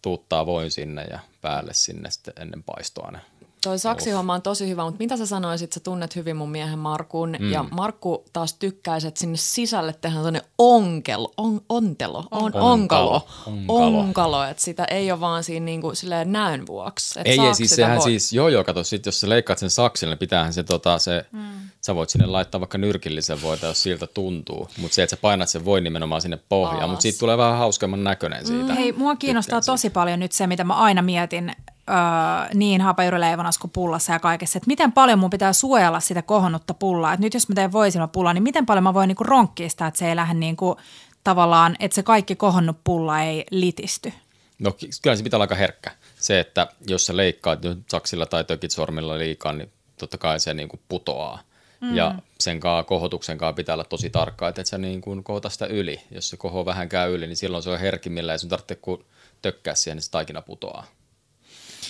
tuuttaa 0.01 0.45
voin 0.45 0.71
sinne 0.71 1.03
ja 1.03 1.19
päälle 1.41 1.73
sinne 1.73 2.11
sitten 2.11 2.33
ennen 2.39 2.63
paistoa 2.63 3.11
ne 3.11 3.19
Toi 3.63 3.79
saksihomma 3.79 4.33
on 4.33 4.41
tosi 4.41 4.69
hyvä, 4.69 4.83
mutta 4.83 4.97
mitä 4.97 5.17
sä 5.17 5.25
sanoisit, 5.25 5.73
sä 5.73 5.79
tunnet 5.79 6.15
hyvin 6.15 6.35
mun 6.35 6.51
miehen 6.51 6.79
Markun, 6.79 7.35
mm. 7.39 7.51
ja 7.51 7.65
Markku 7.71 8.25
taas 8.33 8.53
tykkäisi, 8.53 9.07
että 9.07 9.19
sinne 9.19 9.37
sisälle 9.37 9.93
tehdään 9.93 10.13
sellainen 10.13 10.41
onkelo, 10.57 11.33
on, 11.37 11.61
ontelo, 11.69 12.25
on, 12.31 12.41
onkalo, 12.41 12.63
onkalo, 12.63 13.27
onkalo, 13.67 13.99
onkalo 13.99 14.43
että 14.43 14.63
sitä 14.63 14.85
ei 14.85 15.11
ole 15.11 15.19
vaan 15.19 15.43
siinä 15.43 15.65
niinku 15.65 15.95
silleen 15.95 16.31
näön 16.31 16.67
vuoksi. 16.67 17.19
Ei, 17.25 17.39
ei 17.39 17.55
siis 17.55 17.71
sehän 17.71 17.97
voi... 17.97 18.03
siis, 18.03 18.33
joo 18.33 18.49
joo, 18.49 18.63
kato, 18.63 18.83
sit 18.83 19.05
jos 19.05 19.19
sä 19.19 19.29
leikkaat 19.29 19.59
sen 19.59 19.69
saksille, 19.69 20.11
niin 20.11 20.19
pitäähän 20.19 20.53
se, 20.53 20.63
tota, 20.63 20.99
se 20.99 21.25
mm. 21.31 21.41
sä 21.81 21.95
voit 21.95 22.09
sinne 22.09 22.25
laittaa 22.25 22.61
vaikka 22.61 22.77
nyrkillisen 22.77 23.41
voita, 23.41 23.65
jos 23.65 23.83
siltä 23.83 24.07
tuntuu, 24.07 24.69
mutta 24.77 24.95
se, 24.95 25.03
että 25.03 25.15
sä 25.15 25.21
painat 25.21 25.49
sen 25.49 25.65
voi 25.65 25.81
nimenomaan 25.81 26.21
sinne 26.21 26.39
pohjaan, 26.49 26.89
mutta 26.89 27.01
siitä 27.01 27.19
tulee 27.19 27.37
vähän 27.37 27.57
hauskemman 27.57 28.03
näköinen 28.03 28.47
siitä. 28.47 28.73
Mm, 28.73 28.75
hei, 28.75 28.91
mua 28.91 29.15
kiinnostaa 29.15 29.61
tosi 29.61 29.81
siitä. 29.81 29.93
paljon 29.93 30.19
nyt 30.19 30.31
se, 30.31 30.47
mitä 30.47 30.63
mä 30.63 30.73
aina 30.73 31.01
mietin, 31.01 31.51
öö, 31.91 32.49
niin 32.53 32.81
hapajuurileivonassa 32.81 33.61
kuin 33.61 33.71
pullassa 33.71 34.13
ja 34.13 34.19
kaikessa, 34.19 34.57
että 34.57 34.67
miten 34.67 34.91
paljon 34.91 35.19
mun 35.19 35.29
pitää 35.29 35.53
suojella 35.53 35.99
sitä 35.99 36.21
kohonnutta 36.21 36.73
pullaa. 36.73 37.13
Että 37.13 37.23
nyt 37.23 37.33
jos 37.33 37.49
mä 37.49 37.55
teen 37.55 37.71
pullaa, 38.11 38.33
niin 38.33 38.43
miten 38.43 38.65
paljon 38.65 38.83
mä 38.83 38.93
voin 38.93 39.07
niinku 39.07 39.23
ronkkia 39.23 39.69
sitä, 39.69 39.87
että 39.87 39.97
se 39.97 40.09
ei 40.09 40.15
lähde 40.15 40.33
niinku, 40.33 40.77
tavallaan, 41.23 41.75
että 41.79 41.95
se 41.95 42.03
kaikki 42.03 42.35
kohonnut 42.35 42.77
pulla 42.83 43.21
ei 43.21 43.45
litisty. 43.51 44.13
No 44.59 44.75
kyllä 45.01 45.15
se 45.15 45.23
pitää 45.23 45.37
olla 45.37 45.43
aika 45.43 45.55
herkkä. 45.55 45.91
Se, 46.19 46.39
että 46.39 46.67
jos 46.87 47.05
sä 47.05 47.17
leikkaat 47.17 47.61
nyt 47.61 47.83
saksilla 47.87 48.25
tai 48.25 48.43
tökit 48.43 48.71
sormilla 48.71 49.17
liikaa, 49.17 49.53
niin 49.53 49.71
totta 49.97 50.17
kai 50.17 50.39
se 50.39 50.53
niinku 50.53 50.79
putoaa. 50.89 51.39
Mm. 51.81 51.95
Ja 51.95 52.15
sen 52.39 52.59
kaa, 52.59 52.83
kohotuksen 52.83 53.37
kaa 53.37 53.53
pitää 53.53 53.73
olla 53.73 53.83
tosi 53.83 54.09
tarkka, 54.09 54.47
että 54.47 54.61
et 54.61 54.67
sä 54.67 54.77
niin 54.77 55.01
kuin 55.01 55.23
kohota 55.23 55.49
sitä 55.49 55.65
yli. 55.65 56.01
Jos 56.11 56.29
se 56.29 56.37
koho 56.37 56.65
vähän 56.65 56.89
käy 56.89 57.13
yli, 57.13 57.27
niin 57.27 57.37
silloin 57.37 57.63
se 57.63 57.69
on 57.69 57.79
herkimmillä 57.79 58.31
ja 58.31 58.37
sun 58.37 58.49
tarvitsee 58.49 58.77
kun 58.81 59.05
tökkää 59.41 59.75
siihen, 59.75 59.97
niin 59.97 60.03
se 60.03 60.11
taikina 60.11 60.41
putoaa. 60.41 60.85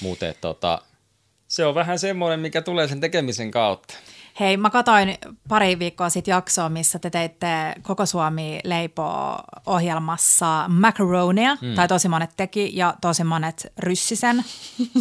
Muuten 0.02 0.36
tota, 0.42 0.82
se 1.48 1.66
on 1.66 1.76
vähän 1.76 2.00
semmoinen, 2.00 2.40
mikä 2.40 2.62
tulee 2.62 2.88
sen 2.88 3.00
tekemisen 3.00 3.52
kautta. 3.52 3.94
Hei, 4.40 4.58
mä 4.58 4.70
katsoin 4.70 5.18
pari 5.50 5.80
viikkoa 5.80 6.10
sitten 6.10 6.32
jaksoa, 6.32 6.70
missä 6.70 7.00
te 7.00 7.10
teitte 7.10 7.48
Koko 7.82 8.06
Suomi 8.06 8.60
leipoo 8.64 9.40
ohjelmassa 9.66 10.66
macaronia, 10.68 11.58
mm. 11.62 11.76
tai 11.76 11.88
tosi 11.88 12.08
monet 12.08 12.30
teki, 12.38 12.70
ja 12.74 12.94
tosi 13.02 13.24
monet 13.24 13.74
ryssisen 13.80 14.44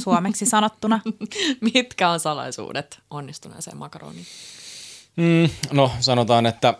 suomeksi 0.03 0.47
sanottuna. 0.47 1.01
Mitkä 1.75 2.09
on 2.11 2.21
salaisuudet 2.21 2.99
onnistuneeseen 3.11 3.77
makaroniin? 3.77 4.27
Mm, 5.17 5.51
no 5.73 5.91
sanotaan, 6.01 6.47
että 6.47 6.75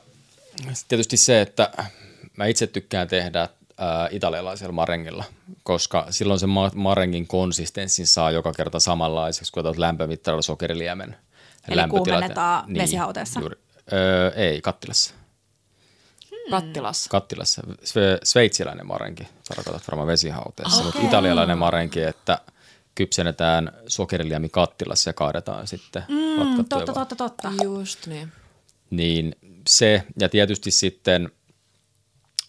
tietysti 0.89 1.17
se, 1.17 1.41
että 1.41 1.71
mä 2.37 2.47
itse 2.47 2.67
tykkään 2.67 3.09
tehdä 3.09 3.49
ää, 3.81 4.09
italialaisella 4.11 4.73
marengilla, 4.73 5.25
koska 5.63 6.07
silloin 6.11 6.41
se 6.41 6.47
ma- 6.47 6.71
marengin 6.75 7.27
konsistenssin 7.27 8.07
saa 8.07 8.31
joka 8.31 8.53
kerta 8.53 8.81
samanlaiseksi, 8.81 9.53
kun 9.53 9.61
otat 9.61 9.79
lämpömittarilla 9.79 10.43
sokeriliemen. 10.43 11.17
Eli 11.69 11.89
kuumennetaan 11.89 12.75
vesihauteessa? 12.75 13.41
Juuri. 13.41 13.57
Öö, 13.93 14.31
ei, 14.31 14.61
kattilassa. 14.61 15.15
Hmm. 16.31 16.51
Kattilassa? 16.51 17.11
Kattilassa. 17.11 17.63
Sve, 17.85 18.19
sveitsiläinen 18.23 18.87
marenki, 18.87 19.29
tarkoitat 19.49 19.89
varmaan 19.89 20.07
vesihauteessa, 20.07 20.81
okay. 20.81 20.85
mutta 20.85 21.09
italialainen 21.09 21.59
marenki, 21.59 22.03
että 22.03 22.39
kypsennetään 22.95 23.73
sokeriliemi 23.87 24.49
kattilassa 24.49 25.11
ja 25.11 25.15
kaadetaan 25.15 25.67
sitten 25.67 26.05
mm, 26.09 26.65
Totta, 26.65 26.93
totta, 26.93 27.17
totta. 27.17 27.53
Just 27.63 28.07
niin. 28.07 28.33
Niin 28.91 29.37
se, 29.67 30.03
ja 30.21 30.29
tietysti 30.29 30.71
sitten 30.71 31.31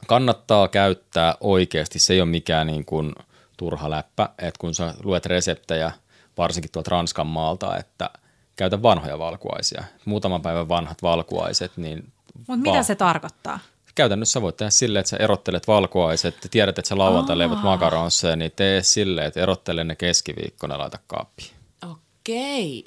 kannattaa 0.08 0.68
käyttää 0.68 1.36
oikeasti, 1.40 2.00
se 2.00 2.14
ei 2.14 2.22
ole 2.22 2.30
mikään 2.30 2.68
niin 2.68 2.86
kuin 2.86 3.16
turha 3.58 3.90
läppä, 3.90 4.30
että 4.38 4.60
kun 4.60 4.74
sä 4.74 4.94
luet 5.04 5.26
reseptejä, 5.26 5.92
varsinkin 6.38 6.72
tuolta 6.72 6.92
Ranskan 6.92 7.28
maalta, 7.28 7.78
että 7.78 8.10
käytä 8.56 8.82
vanhoja 8.82 9.20
valkuaisia. 9.20 9.84
Muutaman 10.06 10.42
päivän 10.42 10.70
vanhat 10.70 11.04
valkuaiset, 11.04 11.72
niin... 11.78 12.12
Mutta 12.34 12.56
mitä 12.56 12.84
se 12.84 12.96
tarkoittaa? 12.96 13.60
Käytännössä 13.96 14.42
voit 14.42 14.58
tehdä 14.58 14.70
silleen, 14.70 15.00
että 15.00 15.10
sä 15.10 15.18
erottelet 15.18 15.68
valkuaiset, 15.68 16.48
tiedät, 16.52 16.80
että 16.80 16.90
sä 16.90 16.98
lauantai 16.98 17.38
leivot 17.38 17.64
makaronssa, 17.64 18.36
niin 18.36 18.52
tee 18.56 18.84
silleen, 18.84 19.28
että 19.28 19.42
erottele 19.42 19.84
ne 19.84 19.96
keskiviikkona 19.96 20.78
laita 20.78 21.00
kaappiin. 21.08 21.52
Okei. 21.92 22.84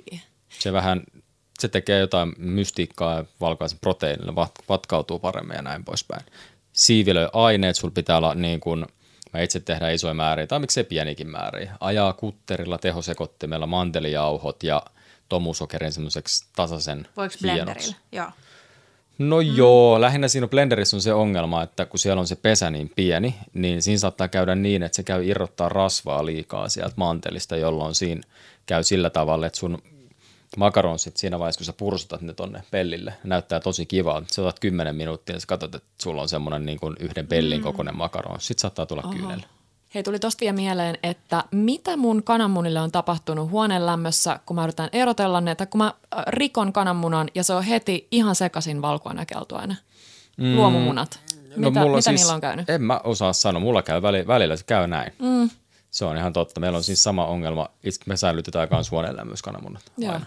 Se 0.49 0.73
vähän, 0.73 1.03
se 1.59 1.69
tekee 1.69 1.99
jotain 1.99 2.33
mystiikkaa 2.39 3.15
ja 3.15 3.25
valkuaisen 3.41 3.79
proteiinilla 3.79 4.49
vatkautuu 4.69 5.19
paremmin 5.19 5.57
ja 5.57 5.63
näin 5.63 5.85
poispäin 5.85 6.25
siivilöi 6.75 7.29
aineet, 7.33 7.77
sulla 7.77 7.93
pitää 7.95 8.17
olla 8.17 8.35
niin 8.35 8.61
kuin, 8.61 8.87
mä 9.33 9.41
itse 9.41 9.61
tehdään 9.61 9.95
isoja 9.95 10.15
määriä, 10.15 10.47
tai 10.47 10.59
miksei 10.59 10.85
pienikin 10.85 11.29
määriä. 11.29 11.77
Ajaa 11.81 12.13
kutterilla, 12.13 12.79
tehosekottimella 12.79 13.67
mantelijauhot 13.67 14.63
ja 14.63 14.83
tomusokerin 15.29 15.93
semmoiseksi 15.93 16.47
tasaisen 16.57 17.09
Voiko 17.17 17.35
blenderillä? 17.43 17.95
Joo. 18.13 18.31
No 19.19 19.43
mm. 19.43 19.57
joo, 19.57 20.01
lähinnä 20.01 20.29
siinä 20.29 20.49
blenderissä 20.49 20.97
on 20.97 21.03
se 21.03 21.15
ongelma, 21.15 21.63
että 21.63 21.87
kun 21.87 21.99
siellä 21.99 22.21
on 22.21 22.27
se 22.27 22.37
pesä 22.37 22.71
niin 22.71 22.91
pieni, 22.97 23.35
niin 23.53 23.83
siinä 23.83 23.99
saattaa 23.99 24.29
käydä 24.29 24.55
niin, 24.55 24.83
että 24.83 24.97
se 24.97 25.03
käy 25.03 25.25
irrottaa 25.25 25.69
rasvaa 25.69 26.27
liikaa 26.27 26.69
sieltä 26.69 26.95
mantelista, 26.97 27.57
jolloin 27.57 27.95
siinä 27.95 28.23
käy 28.67 28.83
sillä 28.83 29.11
tavalla, 29.11 29.47
että 29.47 29.59
sun 29.59 29.83
makaronsit 30.57 31.17
siinä 31.17 31.39
vaiheessa, 31.39 31.59
kun 31.59 31.67
sä 31.67 31.73
pursutat 31.73 32.21
ne 32.21 32.35
tonne 32.35 32.63
pellille. 32.71 33.11
Ne 33.11 33.29
näyttää 33.29 33.61
tosi 33.61 33.87
kivalta. 33.87 34.27
Sä 34.31 34.43
otat 34.43 34.61
10 34.61 34.97
minuuttia 34.97 35.37
ja 35.37 35.41
sä 35.41 35.47
katsot, 35.47 35.75
että 35.75 35.89
sulla 36.03 36.23
on 36.23 36.29
semmoinen 36.29 36.67
niin 36.67 36.81
kuin 36.81 36.97
yhden 37.01 37.27
pellin 37.27 37.61
mm. 37.61 37.65
kokoinen 37.65 37.97
makaron. 37.97 38.41
Sitten 38.41 38.61
saattaa 38.61 38.87
tulla 38.87 39.03
kyynellä. 39.13 39.47
Hei, 39.95 40.03
tuli 40.03 40.19
tosta 40.19 40.41
vielä 40.41 40.53
mieleen, 40.53 40.99
että 41.03 41.45
mitä 41.51 41.97
mun 41.97 42.23
kananmunille 42.23 42.81
on 42.81 42.93
tapahtunut 42.93 43.51
huoneen 43.51 43.87
lämmössä, 43.87 44.41
kun 44.47 44.57
mä 44.57 44.65
yritän 44.65 44.89
erotella 44.93 45.41
ne, 45.41 45.55
tai 45.55 45.67
kun 45.67 45.79
mä 45.79 45.87
äh, 45.87 46.25
rikon 46.27 46.73
kananmunan 46.73 47.29
ja 47.35 47.45
se 47.45 47.53
on 47.53 47.63
heti 47.63 48.09
ihan 48.11 48.35
sekaisin 48.35 48.83
valkoinen 48.83 49.27
keltuaine. 49.27 49.77
Mm. 50.37 50.57
Luomumunat. 50.57 51.21
No, 51.57 51.71
mitä, 51.71 51.85
mitä 51.85 52.01
siis, 52.01 52.21
niillä 52.21 52.35
on 52.35 52.41
käynyt? 52.41 52.71
En 52.71 52.83
mä 52.83 53.01
osaa 53.05 53.33
sanoa. 53.33 53.61
Mulla 53.61 53.83
käy 53.83 54.03
väli, 54.03 54.27
välillä 54.27 54.57
se 54.57 54.65
käy 54.65 54.87
näin. 54.87 55.13
Mm. 55.19 55.51
Se 55.91 56.05
on 56.05 56.17
ihan 56.17 56.33
totta. 56.33 56.61
Meillä 56.61 56.77
on 56.77 56.85
siis 56.85 57.03
sama 57.03 57.27
ongelma. 57.27 57.69
Itse 57.85 58.01
me 58.07 58.17
säilytetään 58.17 58.69
myös 58.71 58.91
huoneen 58.91 59.17
lämmössä 59.17 59.45
kananmunat. 59.45 59.83
Joo. 59.99 60.13
Aina 60.13 60.27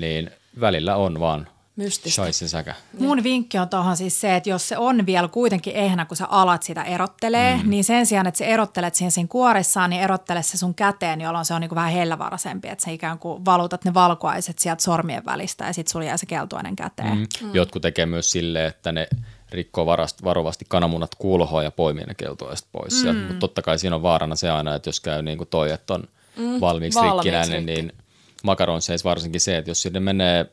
niin 0.00 0.30
välillä 0.60 0.96
on 0.96 1.20
vaan 1.20 1.48
Mystistä. 1.76 2.32
säkä. 2.32 2.74
Mun 2.98 3.22
vinkki 3.22 3.58
on 3.58 3.68
tuohon 3.68 3.96
siis 3.96 4.20
se, 4.20 4.36
että 4.36 4.50
jos 4.50 4.68
se 4.68 4.78
on 4.78 5.06
vielä 5.06 5.28
kuitenkin 5.28 5.74
ehänä, 5.74 6.04
kun 6.04 6.16
sä 6.16 6.26
alat 6.26 6.62
sitä 6.62 6.82
erottelee, 6.82 7.56
mm. 7.56 7.70
niin 7.70 7.84
sen 7.84 8.06
sijaan, 8.06 8.26
että 8.26 8.38
sä 8.38 8.44
erottelet 8.44 8.94
siihen 8.94 9.10
siinä 9.10 9.28
kuoressaan, 9.28 9.90
niin 9.90 10.02
erottele 10.02 10.42
se 10.42 10.58
sun 10.58 10.74
käteen, 10.74 11.20
jolloin 11.20 11.44
se 11.44 11.54
on 11.54 11.60
niin 11.60 11.74
vähän 11.74 11.92
hellävaraisempi, 11.92 12.68
että 12.68 12.84
sä 12.84 12.90
ikään 12.90 13.18
kuin 13.18 13.44
valutat 13.44 13.84
ne 13.84 13.94
valkuaiset 13.94 14.58
sieltä 14.58 14.82
sormien 14.82 15.24
välistä 15.24 15.64
ja 15.64 15.72
sitten 15.72 15.92
sulla 15.92 16.04
jää 16.04 16.16
se 16.16 16.26
keltuainen 16.26 16.76
käteen. 16.76 17.18
Mm. 17.18 17.26
Mm. 17.42 17.54
Jotkut 17.54 17.82
tekee 17.82 18.06
myös 18.06 18.30
silleen, 18.30 18.68
että 18.68 18.92
ne 18.92 19.08
rikkoo 19.50 19.86
varast, 19.86 20.24
varovasti 20.24 20.64
kananmunat 20.68 21.14
kuulohoa 21.14 21.62
ja 21.62 21.70
poimii 21.70 22.04
ne 22.04 22.14
keltuaiset 22.14 22.66
pois. 22.72 23.04
Mm. 23.04 23.16
Mutta 23.16 23.34
totta 23.34 23.62
kai 23.62 23.78
siinä 23.78 23.96
on 23.96 24.02
vaarana 24.02 24.36
se 24.36 24.50
aina, 24.50 24.74
että 24.74 24.88
jos 24.88 25.00
käy 25.00 25.22
niin 25.22 25.38
kuin 25.38 25.48
toi, 25.48 25.70
että 25.70 25.94
on 25.94 26.04
mm. 26.36 26.60
valmiiksi, 26.60 27.00
valmiiksi 27.00 27.30
rikkinäinen, 27.30 27.66
niin– 27.66 27.92
makaronseissa 28.44 29.08
varsinkin 29.08 29.40
se, 29.40 29.58
että 29.58 29.70
jos 29.70 29.82
sinne 29.82 30.00
menee 30.00 30.46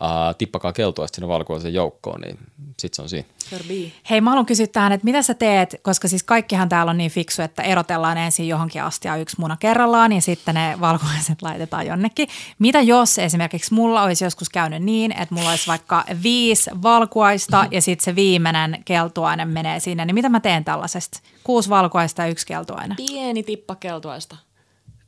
uh, 0.00 0.36
tippakaa 0.38 0.72
keltuaista 0.72 1.16
sinne 1.16 1.28
valkoisen 1.28 1.74
joukkoon, 1.74 2.20
niin 2.20 2.38
sit 2.78 2.94
se 2.94 3.02
on 3.02 3.08
siinä. 3.08 3.28
Hei, 4.10 4.20
mä 4.20 4.30
haluan 4.30 4.46
kysyä 4.46 4.66
tähän, 4.66 4.92
että 4.92 5.04
mitä 5.04 5.22
sä 5.22 5.34
teet, 5.34 5.76
koska 5.82 6.08
siis 6.08 6.22
kaikkihan 6.22 6.68
täällä 6.68 6.90
on 6.90 6.98
niin 6.98 7.10
fiksu, 7.10 7.42
että 7.42 7.62
erotellaan 7.62 8.18
ensin 8.18 8.48
johonkin 8.48 8.82
asti 8.82 9.08
ja 9.08 9.16
yksi 9.16 9.36
muna 9.38 9.56
kerrallaan 9.56 10.12
ja 10.12 10.20
sitten 10.20 10.54
ne 10.54 10.76
valkoiset 10.80 11.42
laitetaan 11.48 11.86
jonnekin. 11.86 12.28
Mitä 12.58 12.80
jos 12.80 13.18
esimerkiksi 13.18 13.74
mulla 13.74 14.02
olisi 14.02 14.24
joskus 14.24 14.48
käynyt 14.48 14.82
niin, 14.82 15.12
että 15.12 15.34
mulla 15.34 15.50
olisi 15.50 15.66
vaikka 15.66 16.04
viisi 16.22 16.70
valkuaista 16.82 17.66
ja 17.70 17.82
sitten 17.82 18.04
se 18.04 18.14
viimeinen 18.14 18.82
keltuaine 18.84 19.44
menee 19.44 19.80
sinne, 19.80 20.04
niin 20.04 20.14
mitä 20.14 20.28
mä 20.28 20.40
teen 20.40 20.64
tällaisesta? 20.64 21.20
Kuusi 21.44 21.70
valkuaista 21.70 22.22
ja 22.22 22.28
yksi 22.28 22.46
keltuaine. 22.46 22.94
Pieni 22.96 23.42
tippa 23.42 23.74
keltuaista 23.74 24.36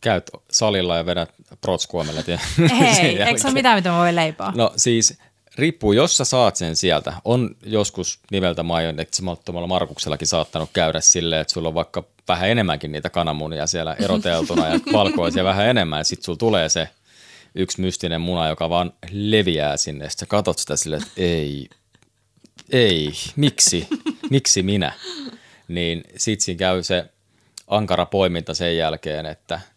käyt 0.02 0.30
salilla 0.50 0.96
ja 0.96 1.06
vedät 1.06 1.30
protskuomelet. 1.60 2.28
Ja 2.28 2.38
Hei, 2.80 3.22
eikö 3.22 3.40
se 3.40 3.46
ole 3.46 3.54
mitään, 3.54 3.76
mitä 3.76 3.92
voi 3.92 4.14
leipoa? 4.14 4.52
No 4.56 4.72
siis 4.76 5.18
riippuu, 5.54 5.92
jos 5.92 6.16
sä 6.16 6.24
saat 6.24 6.56
sen 6.56 6.76
sieltä. 6.76 7.12
On 7.24 7.56
joskus 7.62 8.20
nimeltä 8.30 8.62
majoneksimattomalla 8.62 9.66
Markuksellakin 9.66 10.28
saattanut 10.28 10.70
käydä 10.72 11.00
silleen, 11.00 11.40
että 11.40 11.52
sulla 11.52 11.68
on 11.68 11.74
vaikka 11.74 12.04
vähän 12.28 12.48
enemmänkin 12.48 12.92
niitä 12.92 13.10
kananmunia 13.10 13.66
siellä 13.66 13.96
eroteltuna 14.00 14.68
ja 14.68 14.80
valkoisia 14.92 15.44
vähän 15.44 15.68
enemmän. 15.68 16.00
Ja 16.00 16.04
sitten 16.04 16.24
sulla 16.24 16.38
tulee 16.38 16.68
se 16.68 16.88
yksi 17.54 17.80
mystinen 17.80 18.20
muna, 18.20 18.48
joka 18.48 18.70
vaan 18.70 18.92
leviää 19.10 19.76
sinne. 19.76 20.10
Sitten 20.10 20.26
sä 20.26 20.30
katot 20.30 20.58
sitä 20.58 20.76
silleen, 20.76 21.02
että 21.02 21.14
ei, 21.16 21.68
ei, 22.70 23.12
miksi, 23.36 23.88
miksi 24.30 24.62
minä? 24.62 24.92
Niin 25.68 26.04
sitten 26.16 26.44
siinä 26.44 26.58
käy 26.58 26.82
se 26.82 27.04
ankara 27.66 28.06
poiminta 28.06 28.54
sen 28.54 28.76
jälkeen, 28.76 29.26
että– 29.26 29.60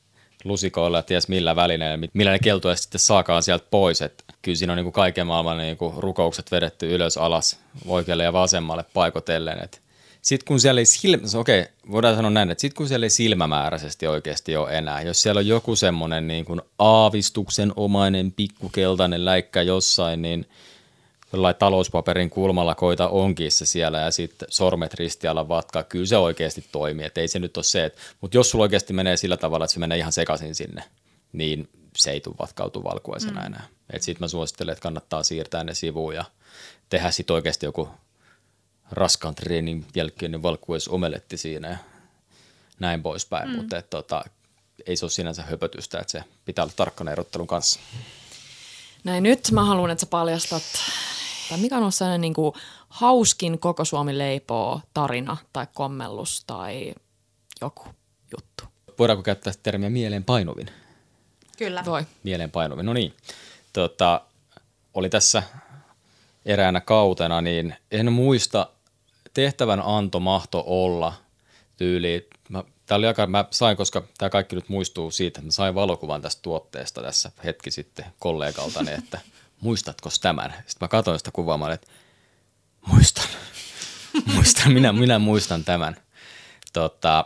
lusikoilla 0.46 0.98
ja 0.98 1.02
ties 1.02 1.28
millä 1.28 1.56
välineillä, 1.56 2.08
millä 2.14 2.32
ne 2.32 2.40
keltoja 2.40 2.76
sitten 2.76 3.00
saakaan 3.00 3.44
sieltä 3.44 3.66
pois. 3.72 4.02
Et 4.02 4.24
kyllä 4.42 4.56
siinä 4.56 4.74
on 4.74 4.78
niin 4.78 4.86
kuin 4.86 4.94
kaiken 4.94 5.28
maailman 5.28 5.58
niin 5.58 5.78
kuin 5.78 5.94
rukoukset 5.98 6.52
vedetty 6.52 6.96
ylös 6.96 7.18
alas 7.18 7.60
oikealle 7.88 8.24
ja 8.24 8.34
vasemmalle 8.34 8.86
paikotellen. 8.94 9.70
Sitten 10.22 10.48
kun 10.48 10.60
siellä 10.60 10.82
ei 10.82 10.86
silmä, 10.86 11.28
okei, 11.36 11.66
voidaan 11.92 12.16
sanoa 12.16 12.32
näin, 12.32 12.52
että 12.52 12.62
sitten 12.62 12.78
kun 12.78 12.88
siellä 12.88 13.06
ei 13.06 13.10
silmämääräisesti 13.10 14.08
oikeasti 14.08 14.56
ole 14.56 14.78
enää, 14.78 15.02
jos 15.02 15.22
siellä 15.22 15.40
on 15.40 15.48
joku 15.48 15.76
semmoinen 15.76 16.28
niin 16.28 16.46
kuin 16.46 16.62
aavistuksen 16.80 17.74
omainen 17.76 18.32
pikkukeltainen 18.32 19.26
läikkä 19.26 19.62
jossain, 19.62 20.22
niin– 20.22 20.46
jollain 21.36 21.56
talouspaperin 21.56 22.30
kulmalla 22.30 22.76
koita 22.76 23.08
onkin 23.08 23.52
se 23.52 23.66
siellä 23.66 24.00
ja 24.00 24.12
sitten 24.12 24.48
sormet 24.52 24.94
ristialla 24.94 25.48
vatkaa, 25.48 25.84
kyllä 25.84 26.06
se 26.06 26.18
oikeasti 26.18 26.66
toimii, 26.72 27.06
että 27.06 27.22
ei 27.22 27.28
se 27.28 27.40
nyt 27.40 27.58
ole 27.58 27.64
se, 27.64 27.86
että, 27.86 28.02
mutta 28.22 28.38
jos 28.38 28.50
sulla 28.50 28.64
oikeasti 28.64 28.94
menee 28.94 29.18
sillä 29.18 29.38
tavalla, 29.38 29.66
että 29.66 29.74
se 29.74 29.80
menee 29.80 29.98
ihan 29.98 30.12
sekaisin 30.12 30.56
sinne, 30.56 30.84
niin 31.34 31.70
se 31.98 32.12
ei 32.12 32.22
tule 32.22 32.36
vatkautu 32.40 32.84
valkuaisena 32.84 33.40
mm. 33.40 33.46
enää. 33.46 33.68
Sitten 34.00 34.24
mä 34.24 34.28
suosittelen, 34.28 34.74
että 34.74 34.84
kannattaa 34.84 35.24
siirtää 35.24 35.64
ne 35.64 35.74
sivuun 35.74 36.16
ja 36.16 36.26
tehdä 36.90 37.12
sitten 37.12 37.34
oikeasti 37.34 37.66
joku 37.66 37.90
raskaan 38.92 39.36
treenin 39.36 39.86
jälkeinen 39.96 40.44
valkuaisomeletti 40.44 41.38
siinä 41.38 41.70
ja 41.70 41.78
näin 42.80 43.02
poispäin, 43.02 43.50
mm. 43.50 43.56
mutta 43.56 43.78
että, 43.78 43.90
tota, 43.90 44.24
ei 44.86 44.96
se 44.96 45.06
ole 45.06 45.12
sinänsä 45.12 45.44
höpötystä, 45.44 46.00
että 46.00 46.12
se 46.12 46.24
pitää 46.46 46.64
olla 46.64 46.74
tarkkana 46.76 47.12
erottelun 47.12 47.48
kanssa. 47.48 47.80
Näin 49.04 49.24
nyt 49.24 49.52
mä 49.52 49.66
haluan, 49.66 49.92
että 49.92 50.00
sä 50.00 50.10
paljastat 50.10 50.64
tai 51.50 51.58
mikä 51.58 51.76
on 51.76 51.82
ollut 51.82 51.96
sellainen 51.96 52.22
niin 52.22 52.34
kuin 52.34 52.54
hauskin 52.90 53.60
koko 53.60 53.86
Suomi 53.86 54.18
leipoo 54.18 54.82
tarina 54.94 55.38
tai 55.54 55.68
kommellus 55.74 56.44
tai 56.48 56.94
joku 57.62 57.88
juttu? 58.38 58.64
Voidaanko 59.00 59.24
käyttää 59.24 59.54
termiä 59.64 59.90
mieleenpainuvin? 59.90 60.68
Kyllä. 61.58 61.84
Voi. 61.86 62.06
Mieleenpainuvin, 62.24 62.86
no 62.86 62.94
niin. 62.94 63.14
Tota, 63.74 64.22
oli 64.94 65.10
tässä 65.10 65.44
eräänä 66.46 66.82
kautena, 66.82 67.42
niin 67.42 67.76
en 67.92 68.14
muista, 68.14 68.70
tehtävän 69.34 69.82
anto 69.86 70.20
mahto 70.20 70.64
olla 70.68 71.14
tyyli, 71.78 72.30
mä 72.50 72.64
Tämä 72.86 72.98
oli 72.98 73.08
aika, 73.08 73.28
mä 73.28 73.46
sain, 73.52 73.78
koska 73.78 74.04
tämä 74.18 74.30
kaikki 74.30 74.56
nyt 74.56 74.70
muistuu 74.70 75.12
siitä, 75.12 75.40
että 75.40 75.48
mä 75.48 75.52
sain 75.52 75.76
valokuvan 75.76 76.22
tästä 76.22 76.42
tuotteesta 76.42 77.02
tässä 77.02 77.32
hetki 77.44 77.72
sitten 77.72 78.06
kollegaltani, 78.20 78.92
että 78.94 79.20
muistatko 79.62 80.10
tämän? 80.22 80.52
Sitten 80.52 80.78
mä 80.82 80.88
katsoin 80.88 81.20
sitä 81.20 81.32
kuvaa, 81.32 81.58
mä 81.58 81.66
olin, 81.66 81.74
että 81.74 81.88
muistan, 82.88 83.26
muistan, 84.36 84.72
minä, 84.72 84.94
minä 84.94 85.20
muistan 85.20 85.64
tämän. 85.64 85.96
Tota, 86.74 87.26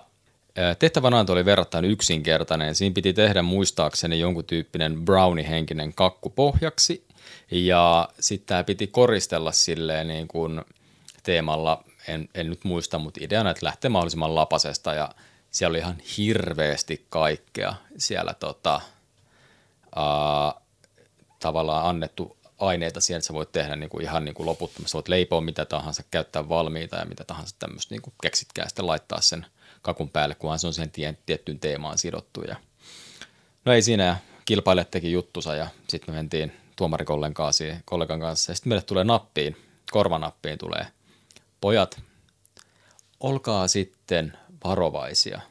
tehtävän 0.79 1.13
anto 1.13 1.33
oli 1.33 1.45
verrattain 1.45 1.85
yksinkertainen. 1.85 2.75
Siinä 2.75 2.93
piti 2.93 3.13
tehdä 3.13 3.41
muistaakseni 3.41 4.19
jonkun 4.19 4.45
tyyppinen 4.45 5.05
brownie-henkinen 5.05 5.93
kakku 5.93 6.29
pohjaksi 6.29 7.07
ja 7.51 8.09
sitten 8.19 8.47
tämä 8.47 8.63
piti 8.63 8.87
koristella 8.87 9.51
silleen 9.51 10.07
niin 10.07 10.27
kuin 10.27 10.61
teemalla, 11.23 11.83
en, 12.07 12.29
en 12.35 12.49
nyt 12.49 12.63
muista, 12.63 12.99
mutta 12.99 13.19
ideana, 13.23 13.49
että 13.49 13.65
lähtee 13.65 13.89
mahdollisimman 13.89 14.35
lapasesta 14.35 14.93
ja 14.93 15.09
siellä 15.51 15.71
oli 15.71 15.79
ihan 15.79 15.97
hirveästi 16.17 17.05
kaikkea 17.09 17.73
siellä 17.97 18.33
tota, 18.33 18.81
tavallaan 21.39 21.85
annettu 21.85 22.37
aineita 22.59 23.01
siihen, 23.01 23.17
että 23.17 23.27
sä 23.27 23.33
voit 23.33 23.51
tehdä 23.51 23.75
niin 23.75 23.89
kuin 23.89 24.03
ihan 24.03 24.25
niin 24.25 24.35
kuin 24.35 24.45
loputtomasti. 24.45 24.93
Voit 24.93 25.07
leipoa 25.07 25.41
mitä 25.41 25.65
tahansa, 25.65 26.03
käyttää 26.11 26.49
valmiita 26.49 26.95
ja 26.95 27.05
mitä 27.05 27.23
tahansa 27.23 27.55
tämmöistä 27.59 27.95
niin 27.95 28.01
kuin 28.01 28.13
keksitkää 28.21 28.67
sitten 28.67 28.87
laittaa 28.87 29.21
sen 29.21 29.45
kakun 29.81 30.09
päälle, 30.09 30.35
kunhan 30.35 30.59
se 30.59 30.67
on 30.67 30.73
siihen 30.73 30.91
tien, 30.91 31.17
tiettyyn 31.25 31.59
teemaan 31.59 31.97
sidottu. 31.97 32.41
Ja 32.41 32.55
no 33.65 33.73
ei 33.73 33.81
siinä, 33.81 34.17
kilpailijat 34.45 34.91
teki 34.91 35.11
juttusa 35.11 35.55
ja 35.55 35.67
sitten 35.87 36.13
me 36.13 36.17
mentiin 36.17 36.51
tuomarikollegan 36.75 37.35
kollegan 37.85 38.19
kanssa 38.19 38.51
ja 38.51 38.55
sitten 38.55 38.69
meille 38.69 38.83
tulee 38.83 39.03
nappiin, 39.03 39.57
korvanappiin 39.91 40.57
tulee, 40.57 40.87
pojat, 41.61 42.01
olkaa 43.19 43.67
sitten 43.67 44.37
varovaisia. 44.63 45.41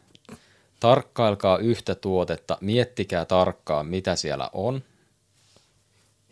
Tarkkailkaa 0.81 1.59
yhtä 1.59 1.95
tuotetta, 1.95 2.59
miettikää 2.61 3.25
tarkkaan, 3.25 3.87
mitä 3.87 4.17
siellä 4.17 4.51
on. 4.53 4.85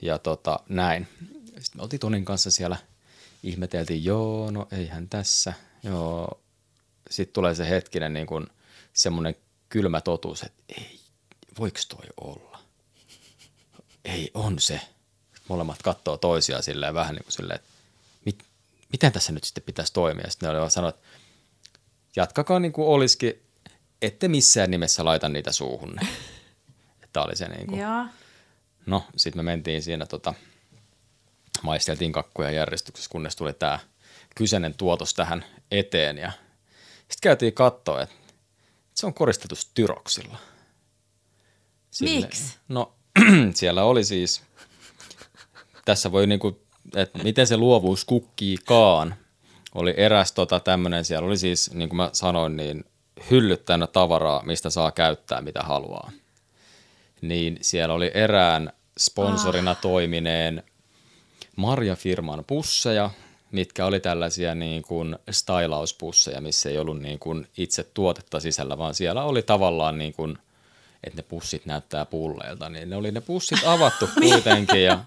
Ja 0.03 0.19
tota, 0.19 0.61
näin. 0.69 1.09
Sitten 1.45 1.77
me 1.77 1.83
oltiin 1.83 2.01
Tonin 2.01 2.25
kanssa 2.25 2.51
siellä, 2.51 2.77
ihmeteltiin, 3.43 4.05
joo, 4.05 4.51
no 4.51 4.69
eihän 4.73 5.09
tässä, 5.09 5.53
joo. 5.83 6.41
Sitten 7.11 7.33
tulee 7.33 7.55
se 7.55 7.69
hetkinen 7.69 8.13
niin 8.13 8.27
kuin 8.27 8.47
semmoinen 8.93 9.35
kylmä 9.69 10.01
totuus, 10.01 10.43
että 10.43 10.63
ei, 10.69 11.01
voiko 11.59 11.79
toi 11.89 12.07
olla? 12.21 12.59
Ei, 14.05 14.31
on 14.35 14.59
se. 14.59 14.81
Molemmat 15.49 15.83
katsoo 15.83 16.17
toisiaan 16.17 16.63
silleen 16.63 16.95
vähän 16.95 17.15
niin 17.15 17.25
kuin 17.25 17.33
silleen, 17.33 17.57
että 17.57 17.69
mit, 18.25 18.45
miten 18.93 19.13
tässä 19.13 19.33
nyt 19.33 19.45
sitten 19.45 19.63
pitäisi 19.65 19.93
toimia. 19.93 20.31
Sitten 20.31 20.53
ne 20.53 20.61
oli 20.61 20.71
sanoa, 20.71 20.91
että 20.91 21.03
jatkakaa 22.17 22.59
niin 22.59 22.73
kuin 22.73 22.89
olisikin, 22.89 23.43
ette 24.03 24.29
missään 24.29 24.71
nimessä 24.71 25.05
laita 25.05 25.29
niitä 25.29 25.53
suuhun. 25.53 25.97
Tämä 27.13 27.25
oli 27.25 27.37
se 27.37 27.49
niin 27.49 27.67
kuin. 27.67 27.81
Joo. 27.81 28.07
No, 28.87 29.05
sitten 29.17 29.39
me 29.39 29.51
mentiin 29.51 29.83
siinä, 29.83 30.07
tota, 30.07 30.35
maisteltiin 31.63 32.13
kakkuja 32.13 32.51
järjestyksessä, 32.51 33.11
kunnes 33.11 33.37
tuli 33.37 33.53
tämä 33.53 33.79
kyseinen 34.35 34.75
tuotos 34.75 35.15
tähän 35.15 35.45
eteen. 35.71 36.19
Ja 36.19 36.33
sitten 36.99 37.23
käytiin 37.23 37.53
katsoa, 37.53 38.03
että 38.03 38.15
se 38.95 39.07
on 39.07 39.15
koristettu 39.15 39.55
styroksilla. 39.55 40.39
Miksi? 42.01 42.57
No, 42.69 42.95
siellä 43.55 43.85
oli 43.85 44.05
siis, 44.05 44.43
tässä 45.85 46.13
voi 46.13 46.27
niinku, 46.27 46.61
että 46.95 47.19
miten 47.23 47.47
se 47.47 47.57
luovuus 47.57 48.05
kukkiikaan, 48.05 49.15
oli 49.75 49.95
eräs 49.97 50.33
tota 50.33 50.61
tämmöinen, 50.61 51.05
siellä 51.05 51.27
oli 51.27 51.37
siis, 51.37 51.71
niin 51.75 51.89
kuin 51.89 51.97
mä 51.97 52.11
sanoin, 52.13 52.57
niin 52.57 52.85
hyllyt 53.31 53.63
tavaraa, 53.93 54.43
mistä 54.43 54.71
saa 54.71 54.93
käyttää 54.93 55.41
mitä 55.41 55.63
haluaa. 55.63 56.11
Niin 57.21 57.59
siellä 57.61 57.95
oli 57.95 58.11
erään 58.15 58.73
sponsorina 58.99 59.71
ah. 59.71 59.81
toimineen 59.81 60.63
marjafirman 61.57 62.45
pusseja, 62.47 63.11
mitkä 63.53 63.87
oli 63.87 64.01
tällaisia 64.01 64.55
niin 64.55 64.83
kuin 64.83 65.19
stylauspusseja, 65.31 66.41
missä 66.41 66.69
ei 66.69 66.79
ollut 66.79 67.01
niin 67.01 67.19
kuin 67.19 67.49
itse 67.57 67.83
tuotetta 67.83 68.41
sisällä, 68.41 68.79
vaan 68.79 68.95
siellä 68.95 69.25
oli 69.25 69.43
tavallaan 69.43 69.99
niin 69.99 70.13
kuin, 70.13 70.39
että 71.05 71.17
ne 71.17 71.23
pussit 71.23 71.67
näyttää 71.67 72.05
pulleilta, 72.05 72.69
niin 72.69 72.91
ne 72.91 72.97
oli 72.97 73.11
ne 73.11 73.21
pussit 73.21 73.59
avattu 73.67 74.09
kuitenkin 74.23 74.85
ja 74.85 74.99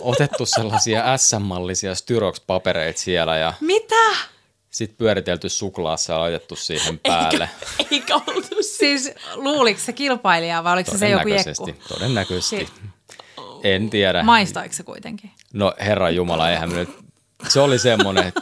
otettu 0.00 0.46
sellaisia 0.46 1.16
SM-mallisia 1.16 1.92
Styrox-papereita 1.94 2.98
siellä 2.98 3.36
ja 3.36 3.54
Mitä? 3.60 4.37
Sitten 4.70 4.96
pyöritelty 4.96 5.48
suklaassa 5.48 6.12
ja 6.12 6.20
laitettu 6.20 6.56
siihen 6.56 6.98
päälle. 6.98 7.50
Eikä 7.90 8.14
oltu 8.14 8.62
Siis 8.78 9.12
luuliko 9.34 9.80
se 9.80 9.92
kilpailija 9.92 10.64
vai 10.64 10.72
oliko 10.72 10.90
se 10.90 10.98
se 10.98 11.08
joku 11.08 11.28
jekku? 11.28 11.68
Todennäköisesti, 11.88 12.68
En 13.62 13.90
tiedä. 13.90 14.22
Maistoiko 14.22 14.74
se 14.74 14.82
kuitenkin? 14.82 15.30
No 15.52 15.74
herra 15.80 16.10
Jumala, 16.10 16.50
eihän 16.50 16.68
me 16.70 16.76
nyt, 16.76 16.90
se 17.48 17.60
oli 17.60 17.78
semmoinen, 17.78 18.26
että 18.26 18.40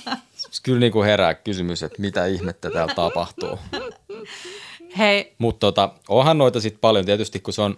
kyllä 0.62 0.80
niin 0.80 0.92
kuin 0.92 1.06
herää 1.06 1.34
kysymys, 1.34 1.82
että 1.82 2.02
mitä 2.02 2.26
ihmettä 2.26 2.70
täällä 2.70 2.94
tapahtuu. 2.94 3.58
Hei, 4.98 5.34
Mutta 5.38 5.60
tota, 5.60 5.90
onhan 6.08 6.38
noita 6.38 6.60
sitten 6.60 6.80
paljon 6.80 7.04
tietysti, 7.04 7.40
kun 7.40 7.54
se 7.54 7.62
on, 7.62 7.76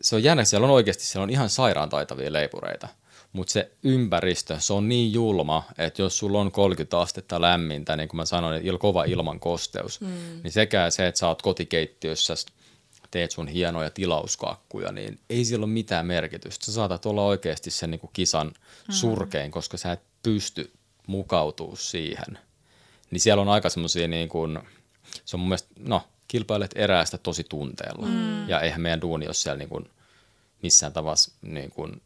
se 0.00 0.16
on 0.16 0.22
jännä, 0.22 0.44
siellä 0.44 0.64
on 0.64 0.70
oikeasti, 0.70 1.04
siellä 1.04 1.22
on 1.22 1.30
ihan 1.30 1.48
sairaan 1.48 1.88
taitavia 1.88 2.32
leipureita. 2.32 2.88
Mutta 3.32 3.52
se 3.52 3.70
ympäristö, 3.82 4.56
se 4.60 4.72
on 4.72 4.88
niin 4.88 5.12
julma, 5.12 5.62
että 5.78 6.02
jos 6.02 6.18
sulla 6.18 6.40
on 6.40 6.52
30 6.52 7.00
astetta 7.00 7.40
lämmintä, 7.40 7.96
niin 7.96 8.08
kuin 8.08 8.16
mä 8.16 8.24
sanoin, 8.24 8.56
että 8.56 8.70
il- 8.70 8.78
kova 8.78 9.04
ilman 9.04 9.40
kosteus, 9.40 10.00
mm. 10.00 10.08
niin 10.42 10.52
sekä 10.52 10.90
se, 10.90 11.06
että 11.06 11.18
sä 11.18 11.28
oot 11.28 11.42
kotikeittiössä, 11.42 12.34
teet 13.10 13.30
sun 13.30 13.48
hienoja 13.48 13.90
tilauskakkuja, 13.90 14.92
niin 14.92 15.18
ei 15.30 15.44
sillä 15.44 15.64
ole 15.64 15.72
mitään 15.72 16.06
merkitystä. 16.06 16.66
Sä 16.66 16.72
saatat 16.72 17.06
olla 17.06 17.24
oikeasti 17.24 17.70
sen 17.70 17.90
niin 17.90 18.00
kuin 18.00 18.10
kisan 18.12 18.46
mm. 18.46 18.92
surkein, 18.92 19.50
koska 19.50 19.76
sä 19.76 19.92
et 19.92 20.00
pysty 20.22 20.72
mukautuu 21.06 21.76
siihen. 21.76 22.38
Niin 23.10 23.20
siellä 23.20 23.40
on 23.40 23.48
aika 23.48 23.68
semmoisia 23.68 24.08
niin 24.08 24.28
kuin, 24.28 24.58
se 25.24 25.36
on 25.36 25.40
mun 25.40 25.48
mielestä, 25.48 25.68
no, 25.78 26.02
kilpailet 26.28 26.70
eräästä 26.74 27.18
tosi 27.18 27.44
tunteella. 27.48 28.06
Mm. 28.06 28.48
Ja 28.48 28.60
eihän 28.60 28.80
meidän 28.80 29.00
duuni 29.00 29.26
ole 29.26 29.34
siellä 29.34 29.58
niin 29.58 29.68
kuin 29.68 29.90
missään 30.62 30.92
tavalla 30.92 31.16
niin 31.42 31.70
kuin 31.70 32.02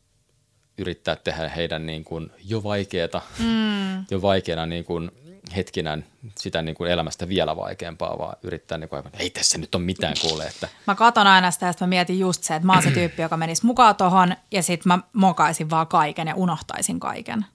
yrittää 0.82 1.16
tehdä 1.16 1.48
heidän 1.48 1.86
niin 1.86 2.04
kuin 2.04 2.30
jo 2.44 2.62
vaikeata, 2.62 3.20
mm. 3.38 4.04
jo 4.10 4.22
vaikeana 4.22 4.66
niin 4.66 4.84
kuin 4.84 5.10
hetkinään 5.56 6.04
sitä 6.38 6.62
niin 6.62 6.74
kuin 6.74 6.90
elämästä 6.90 7.28
vielä 7.28 7.56
vaikeampaa, 7.56 8.18
vaan 8.18 8.36
yrittää 8.42 8.78
niin 8.78 8.88
kuin, 8.88 8.96
aivan, 8.96 9.12
ei 9.18 9.30
tässä 9.30 9.58
nyt 9.58 9.74
ole 9.74 9.82
mitään 9.82 10.14
kuule, 10.20 10.44
että 10.44 10.68
mä 10.86 10.94
katon 10.94 11.26
aina 11.26 11.50
sitä 11.50 11.72
sit 11.72 11.80
mä 11.80 11.86
mietin 11.86 12.18
just 12.18 12.42
se, 12.42 12.54
että 12.54 12.66
mä 12.66 12.72
oon 12.72 12.82
se 12.82 12.90
tyyppi, 12.90 13.22
joka 13.22 13.36
menisi 13.36 13.66
mukaan 13.66 13.96
tohon 13.96 14.36
ja 14.50 14.62
sit 14.62 14.84
mä 14.84 14.98
mokaisin 15.12 15.70
vaan 15.70 15.86
kaiken 15.86 16.28
ja 16.28 16.34
unohtaisin 16.34 17.00
kaiken. 17.00 17.46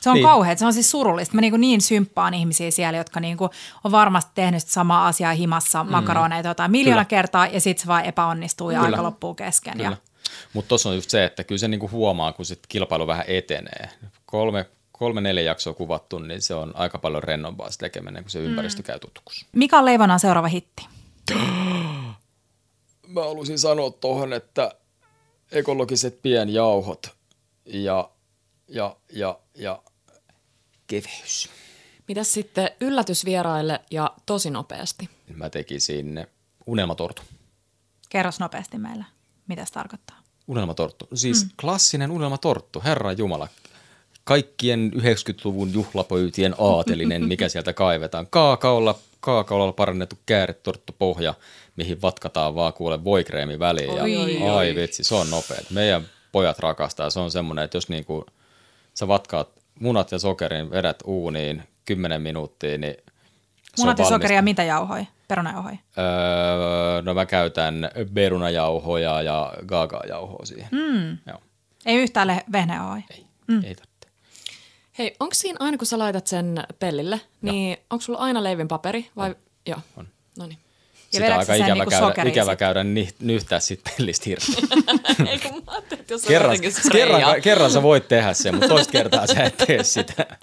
Se 0.00 0.10
on 0.10 0.14
Niin. 0.14 0.26
kauheaa, 0.26 0.56
se 0.56 0.66
on 0.66 0.72
siis 0.72 0.90
surullista. 0.90 1.34
Mä 1.34 1.40
niin, 1.40 1.60
niin 1.60 1.80
symppaan 1.80 2.34
ihmisiä 2.34 2.70
siellä, 2.70 2.98
jotka 2.98 3.20
niin 3.20 3.36
on 3.84 3.92
varmasti 3.92 4.30
tehnyt 4.34 4.62
samaa 4.62 5.06
asiaa 5.06 5.32
himassa, 5.32 5.84
mm. 5.84 5.90
makaroneita 5.90 6.48
jotain 6.48 6.70
miljoona 6.70 7.04
Kyllä. 7.04 7.20
kertaa 7.20 7.46
ja 7.46 7.60
sitten 7.60 7.82
se 7.82 7.88
vaan 7.88 8.04
epäonnistuu 8.04 8.70
ja 8.70 8.80
Kyllä. 8.80 8.96
aika 8.96 9.02
loppuu 9.02 9.34
kesken. 9.34 9.72
Kyllä. 9.76 9.88
Ja, 9.90 9.96
Mutta 10.52 10.68
tuossa 10.68 10.88
on 10.88 10.94
just 10.94 11.10
se, 11.10 11.24
että 11.24 11.44
kyllä 11.44 11.58
se 11.58 11.68
niinku 11.68 11.90
huomaa, 11.90 12.32
kun 12.32 12.44
sit 12.44 12.60
kilpailu 12.68 13.06
vähän 13.06 13.24
etenee. 13.28 13.88
Kolme, 14.26 14.66
kolme 14.92 15.20
neljä 15.20 15.42
jaksoa 15.42 15.74
kuvattu, 15.74 16.18
niin 16.18 16.42
se 16.42 16.54
on 16.54 16.76
aika 16.76 16.98
paljon 16.98 17.22
rennompaa 17.22 17.70
se 17.70 17.78
tekeminen, 17.78 18.24
kun 18.24 18.30
se 18.30 18.38
ympäristö 18.38 18.82
käy 18.82 18.98
tutuksi. 18.98 19.46
mikä 19.52 19.78
on 19.78 19.84
leivonan 19.84 20.20
seuraava 20.20 20.48
hitti? 20.48 20.86
Mä 23.08 23.20
haluaisin 23.20 23.58
sanoa 23.58 23.90
tuohon, 23.90 24.32
että 24.32 24.72
ekologiset 25.52 26.22
pienjauhot 26.22 27.10
ja, 27.66 28.10
ja, 28.68 28.96
ja, 29.12 29.38
ja 29.54 29.82
keveys. 30.86 31.48
Mitäs 32.08 32.32
sitten 32.32 32.70
yllätysvieraille 32.80 33.80
ja 33.90 34.14
tosi 34.26 34.50
nopeasti? 34.50 35.08
Mä 35.34 35.50
tekisin 35.50 36.26
unelmatortu. 36.66 37.22
Kerros 38.08 38.40
nopeasti 38.40 38.78
meille, 38.78 39.04
mitä 39.48 39.64
se 39.64 39.72
tarkoittaa. 39.72 40.21
Unelmatorttu. 40.52 41.08
Siis 41.14 41.44
mm. 41.44 41.50
klassinen 41.60 42.10
unelmatorttu, 42.10 42.82
herra 42.84 43.12
Jumala. 43.12 43.48
Kaikkien 44.24 44.92
90-luvun 44.96 45.72
juhlapöytien 45.72 46.54
aatelinen, 46.58 47.28
mikä 47.28 47.48
sieltä 47.48 47.72
kaivetaan. 47.72 48.26
Kaakaolla, 48.30 48.98
kaakaolla 49.20 49.72
parannettu 49.72 50.18
kääretorttu 50.26 50.94
pohja, 50.98 51.34
mihin 51.76 52.02
vatkataan 52.02 52.54
vaan 52.54 52.72
kuule 52.72 53.04
voikreemi 53.04 53.58
väliin. 53.58 53.90
Oi, 53.90 54.14
ja, 54.14 54.20
oi, 54.44 54.48
ai 54.48 54.74
vitsi, 54.74 55.04
se 55.04 55.14
on 55.14 55.30
nopea. 55.30 55.58
Meidän 55.70 56.02
pojat 56.32 56.58
rakastaa. 56.58 57.10
Se 57.10 57.20
on 57.20 57.30
semmoinen, 57.30 57.64
että 57.64 57.76
jos 57.76 57.88
niinku, 57.88 58.26
sä 58.94 59.08
vatkaat 59.08 59.48
munat 59.80 60.12
ja 60.12 60.18
sokerin, 60.18 60.70
vedät 60.70 60.98
uuniin 61.04 61.62
10 61.84 62.22
minuuttia, 62.22 62.78
niin 62.78 62.96
Munat 63.78 63.98
ja 63.98 64.04
sokeria, 64.04 64.42
mitä 64.42 64.62
jauhoi? 64.62 65.06
Perunajauhoi. 65.28 65.72
Öö, 65.72 66.04
no 67.02 67.14
mä 67.14 67.26
käytän 67.26 67.90
berunajauhoja 68.12 69.22
ja 69.22 69.52
gaga-jauhoa 69.66 70.46
siihen. 70.46 70.68
Mm. 70.72 71.18
Joo. 71.26 71.40
Ei 71.86 71.96
yhtään 71.96 72.26
le- 72.28 72.44
vehnäjauhoi. 72.52 73.00
Ei, 73.10 73.26
mm. 73.48 73.64
ei 73.64 73.74
tarvitse. 73.74 74.08
Hei, 74.98 75.16
onko 75.20 75.34
siinä 75.34 75.56
aina 75.60 75.78
kun 75.78 75.86
sä 75.86 75.98
laitat 75.98 76.26
sen 76.26 76.64
pellille, 76.78 77.20
niin 77.42 77.76
onko 77.90 78.02
sulla 78.02 78.18
aina 78.18 78.42
leivinpaperi 78.42 79.10
vai 79.16 79.34
Joo, 79.66 79.78
On. 79.96 80.08
no 80.38 80.46
niin. 80.46 80.58
Ja 81.12 81.20
Sitä 81.20 81.32
on 81.32 81.38
aika 81.38 81.54
ikävä, 81.54 81.74
niinku 81.74 81.90
käydä, 81.90 82.06
sokeria 82.06 82.32
ikävä 82.32 82.56
käydä 82.56 82.84
ni, 82.84 83.08
nyhtää 83.20 83.60
sit 83.60 83.80
pellistä 83.84 84.30
irti. 84.30 84.52
Ei 85.30 85.38
kun 85.38 85.62
mä 85.66 85.72
ajattelin, 85.72 86.00
että 86.00 86.14
jos 86.14 86.22
kerran, 86.22 86.56
jotenkin 86.56 86.92
kerran, 86.92 87.42
kerran 87.42 87.70
sä 87.70 87.82
voit 87.82 88.08
tehdä 88.08 88.34
sen, 88.34 88.54
mutta 88.54 88.68
toista 88.68 88.92
kertaa 88.92 89.26
sä 89.26 89.42
et 89.44 89.56
tee 89.56 89.84
sitä. 89.84 90.26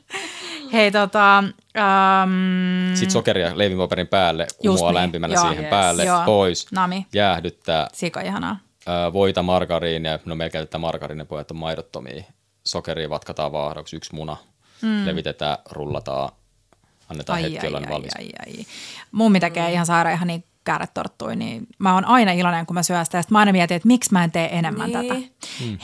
Hei 0.74 0.92
tota, 0.92 1.38
ähm, 1.78 2.94
Sitten 2.94 3.12
sokeria 3.12 3.58
leivinpaperin 3.58 4.08
päälle, 4.08 4.48
kumoa 4.58 4.90
niin, 4.90 4.94
lämpimänä 4.96 5.34
joo. 5.34 5.44
siihen 5.44 5.64
Yes. 5.64 5.70
päälle, 5.70 6.06
Joo. 6.06 6.24
pois, 6.26 6.72
Nami. 6.72 7.06
jäähdyttää, 7.14 7.88
sika 7.94 8.22
ihanaa. 8.22 8.60
ää, 8.88 9.14
voita, 9.14 9.44
margariinia, 9.44 10.20
no 10.26 10.36
meillä 10.36 10.52
käytetään 10.52 10.82
margariinipojat 10.82 11.52
on 11.52 11.58
maidottomia, 11.58 12.24
sokeria 12.66 13.10
vatkataan 13.10 13.52
vaahdoksi, 13.52 13.96
yksi 13.96 14.16
muna, 14.16 14.38
mm. 14.82 15.06
levitetään, 15.06 15.58
rullataan, 15.72 16.30
annetaan 17.10 17.36
Ai, 17.38 17.44
hetki 17.44 17.60
ai, 17.60 17.68
olla 17.68 17.78
ai, 17.78 17.90
valmis. 17.90 18.16
ai, 18.18 18.30
ai. 18.48 18.66
Mun 19.12 19.34
tekee 19.40 19.72
ihan 19.72 19.86
sairaan 19.86 20.16
ihan 20.16 20.28
niin 20.28 20.44
kääretorttui, 20.64 21.36
niin 21.36 21.68
mä 21.80 21.94
oon 21.94 22.06
aina 22.06 22.32
iloinen, 22.32 22.66
kun 22.66 22.74
mä 22.74 22.84
syön 22.84 23.06
sitä. 23.06 23.18
Ja 23.18 23.22
sit 23.22 23.32
mä 23.32 23.40
aina 23.40 23.52
mietin, 23.52 23.76
että 23.76 23.88
miksi 23.88 24.12
mä 24.14 24.24
en 24.24 24.32
tee 24.32 24.58
enemmän 24.58 24.90
Niin. 24.92 25.08
tätä. 25.08 25.20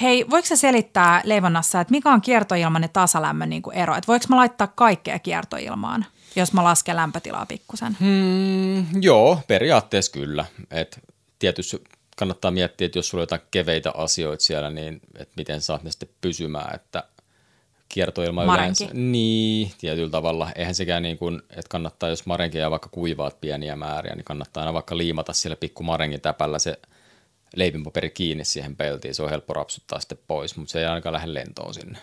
Hei, 0.01 0.25
voiko 0.29 0.45
sä 0.45 0.55
selittää 0.55 1.21
leivonnassa, 1.23 1.81
että 1.81 1.91
mikä 1.91 2.09
on 2.11 2.21
kiertoilman 2.21 2.81
ja 2.81 2.87
tasalämmön 2.87 3.49
niin 3.49 3.61
kuin 3.61 3.75
ero? 3.77 3.95
Että 3.95 4.07
voiko 4.07 4.25
mä 4.29 4.35
laittaa 4.35 4.67
kaikkea 4.67 5.19
kiertoilmaan, 5.19 6.05
jos 6.35 6.53
mä 6.53 6.63
lasken 6.63 6.95
lämpötilaa 6.95 7.45
pikkusen? 7.45 7.97
Mm, 7.99 9.01
joo, 9.01 9.39
periaatteessa 9.47 10.11
kyllä. 10.11 10.45
Et 10.71 10.99
tietysti 11.39 11.83
kannattaa 12.17 12.51
miettiä, 12.51 12.85
että 12.85 12.97
jos 12.99 13.09
sulla 13.09 13.21
on 13.21 13.23
jotain 13.23 13.41
keveitä 13.51 13.91
asioita 13.97 14.43
siellä, 14.43 14.69
niin 14.69 14.99
et 15.17 15.29
miten 15.37 15.61
saat 15.61 15.83
ne 15.83 15.91
sitten 15.91 16.09
pysymään, 16.21 16.75
että 16.75 17.03
kiertoilma 17.95 18.45
Marenki. 18.45 18.83
yleensä. 18.83 19.01
Niin, 19.01 19.71
tietyllä 19.77 20.09
tavalla. 20.09 20.51
Eihän 20.55 20.75
sekään 20.75 21.03
niin 21.03 21.17
kuin, 21.17 21.41
että 21.49 21.69
kannattaa, 21.69 22.09
jos 22.09 22.25
marenki 22.25 22.57
ja 22.57 22.71
vaikka 22.71 22.89
kuivaat 22.89 23.41
pieniä 23.41 23.75
määriä, 23.75 24.15
niin 24.15 24.23
kannattaa 24.23 24.61
aina 24.61 24.73
vaikka 24.73 24.97
liimata 24.97 25.33
siellä 25.33 25.55
pikku 25.55 25.83
marengin 25.83 26.21
täpällä 26.21 26.59
se 26.59 26.79
leivinpaperi 27.55 28.09
kiinni 28.09 28.45
siihen 28.45 28.75
peltiin. 28.75 29.15
Se 29.15 29.23
on 29.23 29.29
helppo 29.29 29.53
rapsuttaa 29.53 29.99
sitten 29.99 30.17
pois, 30.27 30.57
mutta 30.57 30.71
se 30.71 30.79
ei 30.79 30.85
ainakaan 30.85 31.13
lähde 31.13 31.33
lentoon 31.33 31.73
sinne. 31.73 31.99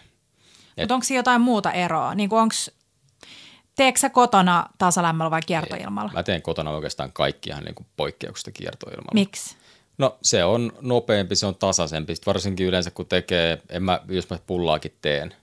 Mutta 0.76 0.94
onko 0.94 1.04
siinä 1.04 1.18
jotain 1.18 1.40
muuta 1.40 1.72
eroa? 1.72 2.14
Niin 2.14 2.34
onks, 2.34 2.70
teekö 3.76 3.98
sä 3.98 4.10
kotona 4.10 4.66
tasalämmöllä 4.78 5.30
vai 5.30 5.40
kiertoilmalla? 5.46 6.12
Mä 6.12 6.22
teen 6.22 6.42
kotona 6.42 6.70
oikeastaan 6.70 7.12
kaikki 7.12 7.50
ihan 7.50 7.64
niin 7.64 7.86
poikkeuksista 7.96 8.50
kiertoilmalla. 8.50 9.14
Miksi? 9.14 9.56
No 9.98 10.18
se 10.22 10.44
on 10.44 10.72
nopeampi, 10.80 11.36
se 11.36 11.46
on 11.46 11.54
tasaisempi. 11.54 12.14
Sitten 12.14 12.32
varsinkin 12.32 12.66
yleensä 12.66 12.90
kun 12.90 13.06
tekee, 13.06 13.62
en 13.68 13.82
mä, 13.82 14.00
jos 14.08 14.30
mä 14.30 14.38
pullaakin 14.46 14.96
teen, 15.02 15.34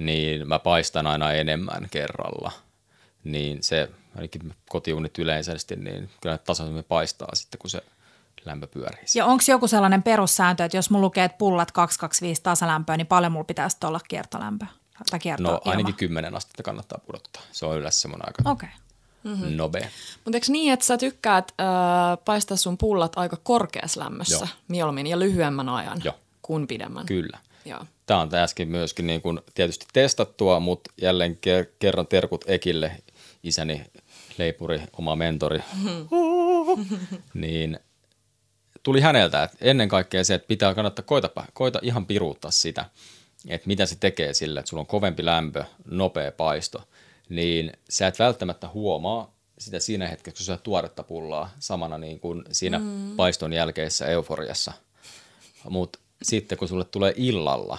niin 0.00 0.48
mä 0.48 0.58
paistan 0.58 1.06
aina 1.06 1.32
enemmän 1.32 1.88
kerralla. 1.90 2.52
Niin 3.24 3.62
se, 3.62 3.90
ainakin 4.16 4.54
kotiuunit 4.68 5.18
yleisesti, 5.18 5.76
niin 5.76 6.10
kyllä 6.20 6.38
tasaisemmin 6.38 6.84
paistaa 6.84 7.28
sitten, 7.34 7.58
kun 7.58 7.70
se 7.70 7.82
lämpö 8.44 8.66
pyörii. 8.66 9.04
Ja 9.14 9.26
onko 9.26 9.44
joku 9.48 9.68
sellainen 9.68 10.02
perussääntö, 10.02 10.64
että 10.64 10.76
jos 10.76 10.90
mulla 10.90 11.04
lukee, 11.04 11.24
että 11.24 11.38
pullat 11.38 11.72
225 11.72 12.42
tasalämpöä, 12.42 12.96
niin 12.96 13.06
paljon 13.06 13.32
mulla 13.32 13.44
pitäisi 13.44 13.76
olla 13.84 14.00
kiertolämpö? 14.08 14.66
Tai 15.10 15.18
kiertoilma? 15.18 15.60
No 15.64 15.70
ainakin 15.70 15.94
10 15.94 16.36
astetta 16.36 16.62
kannattaa 16.62 17.00
pudottaa. 17.06 17.42
Se 17.52 17.66
on 17.66 17.78
yleensä 17.78 18.00
semmoinen 18.00 18.28
aika 18.28 18.50
Okei. 18.50 18.68
okay. 19.34 19.50
nobea. 19.50 19.88
Mutta 20.24 20.36
eikö 20.36 20.46
niin, 20.48 20.72
että 20.72 20.86
sä 20.86 20.98
tykkäät 20.98 21.52
äh, 21.60 21.66
paistaa 22.24 22.56
sun 22.56 22.78
pullat 22.78 23.12
aika 23.16 23.36
korkeassa 23.42 24.00
lämmössä 24.00 24.34
Joo. 24.34 24.48
mieluummin 24.68 25.06
ja 25.06 25.18
lyhyemmän 25.18 25.68
ajan 25.68 26.00
Joo. 26.04 26.14
kuin 26.42 26.66
pidemmän? 26.66 27.06
Kyllä. 27.06 27.38
Joo. 27.64 27.84
Tämä 28.06 28.20
on 28.20 28.34
äsken 28.34 28.68
myöskin 28.68 29.06
niin 29.06 29.22
kuin 29.22 29.40
tietysti 29.54 29.86
testattua, 29.92 30.60
mutta 30.60 30.92
jälleen 31.02 31.38
ker- 31.46 31.72
kerran 31.78 32.06
terkut 32.06 32.44
Ekille, 32.48 32.92
isäni 33.42 33.84
leipuri, 34.38 34.82
oma 34.98 35.16
mentori, 35.16 35.62
niin 37.34 37.78
tuli 38.82 39.00
häneltä, 39.00 39.42
että 39.42 39.56
ennen 39.60 39.88
kaikkea 39.88 40.24
se, 40.24 40.34
että 40.34 40.48
pitää 40.48 40.74
kannattaa 40.74 41.04
koita, 41.04 41.30
koita 41.52 41.78
ihan 41.82 42.06
piruuttaa 42.06 42.50
sitä, 42.50 42.84
että 43.48 43.66
mitä 43.66 43.86
se 43.86 43.96
tekee 44.00 44.34
sille, 44.34 44.60
että 44.60 44.70
sulla 44.70 44.80
on 44.80 44.86
kovempi 44.86 45.24
lämpö, 45.24 45.64
nopea 45.84 46.32
paisto, 46.32 46.88
niin 47.28 47.72
sä 47.90 48.06
et 48.06 48.18
välttämättä 48.18 48.68
huomaa 48.68 49.34
sitä 49.58 49.80
siinä 49.80 50.08
hetkessä, 50.08 50.38
kun 50.38 50.44
sä 50.44 50.62
tuoretta 50.62 51.02
pullaa 51.02 51.50
samana 51.58 51.98
niin 51.98 52.20
kuin 52.20 52.44
siinä 52.52 52.78
mm. 52.78 53.16
paiston 53.16 53.52
jälkeisessä 53.52 54.06
euforiassa. 54.06 54.72
Mutta 55.68 55.98
sitten 56.22 56.58
kun 56.58 56.68
sulle 56.68 56.84
tulee 56.84 57.12
illalla 57.16 57.78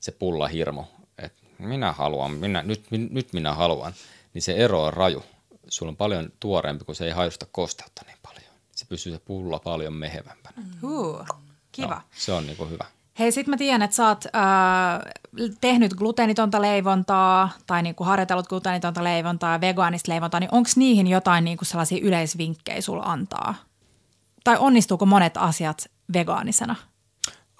se 0.00 0.12
pullahirmo, 0.12 0.88
että 1.18 1.42
minä 1.58 1.92
haluan, 1.92 2.30
minä, 2.30 2.62
nyt, 2.62 2.84
nyt 2.90 3.32
minä 3.32 3.54
haluan, 3.54 3.92
niin 4.34 4.42
se 4.42 4.52
ero 4.52 4.84
on 4.84 4.92
raju. 4.92 5.22
Sulla 5.68 5.90
on 5.90 5.96
paljon 5.96 6.32
tuoreempi, 6.40 6.84
kun 6.84 6.94
se 6.94 7.04
ei 7.04 7.10
hajusta 7.10 7.46
kosteutta 7.52 8.02
niin 8.06 8.18
paljon. 8.22 8.52
Se 8.76 8.86
pysyy 8.86 9.12
se 9.12 9.20
pulla 9.24 9.58
paljon 9.58 9.92
mehevämpänä. 9.92 10.56
Mm. 10.56 10.90
Uh, 10.90 11.26
kiva. 11.72 11.94
No, 11.94 12.00
se 12.16 12.32
on 12.32 12.46
niinku 12.46 12.66
hyvä. 12.66 12.84
Hei, 13.18 13.32
sit 13.32 13.46
mä 13.46 13.56
tiedän, 13.56 13.82
että 13.82 13.96
sä 13.96 14.08
oot 14.08 14.24
äh, 14.26 15.52
tehnyt 15.60 15.94
gluteenitonta 15.94 16.62
leivontaa 16.62 17.50
tai 17.66 17.82
niinku 17.82 18.04
harjoitellut 18.04 18.46
gluteenitonta 18.46 19.04
leivontaa 19.04 19.52
ja 19.52 19.60
vegaanista 19.60 20.12
leivontaa, 20.12 20.40
niin 20.40 20.54
onko 20.54 20.70
niihin 20.76 21.06
jotain 21.06 21.44
niinku 21.44 21.64
sellaisia 21.64 21.98
yleisvinkkejä 22.02 22.80
sulla 22.80 23.02
antaa? 23.02 23.54
Tai 24.44 24.56
onnistuuko 24.58 25.06
monet 25.06 25.36
asiat 25.36 25.90
vegaanisena? 26.12 26.76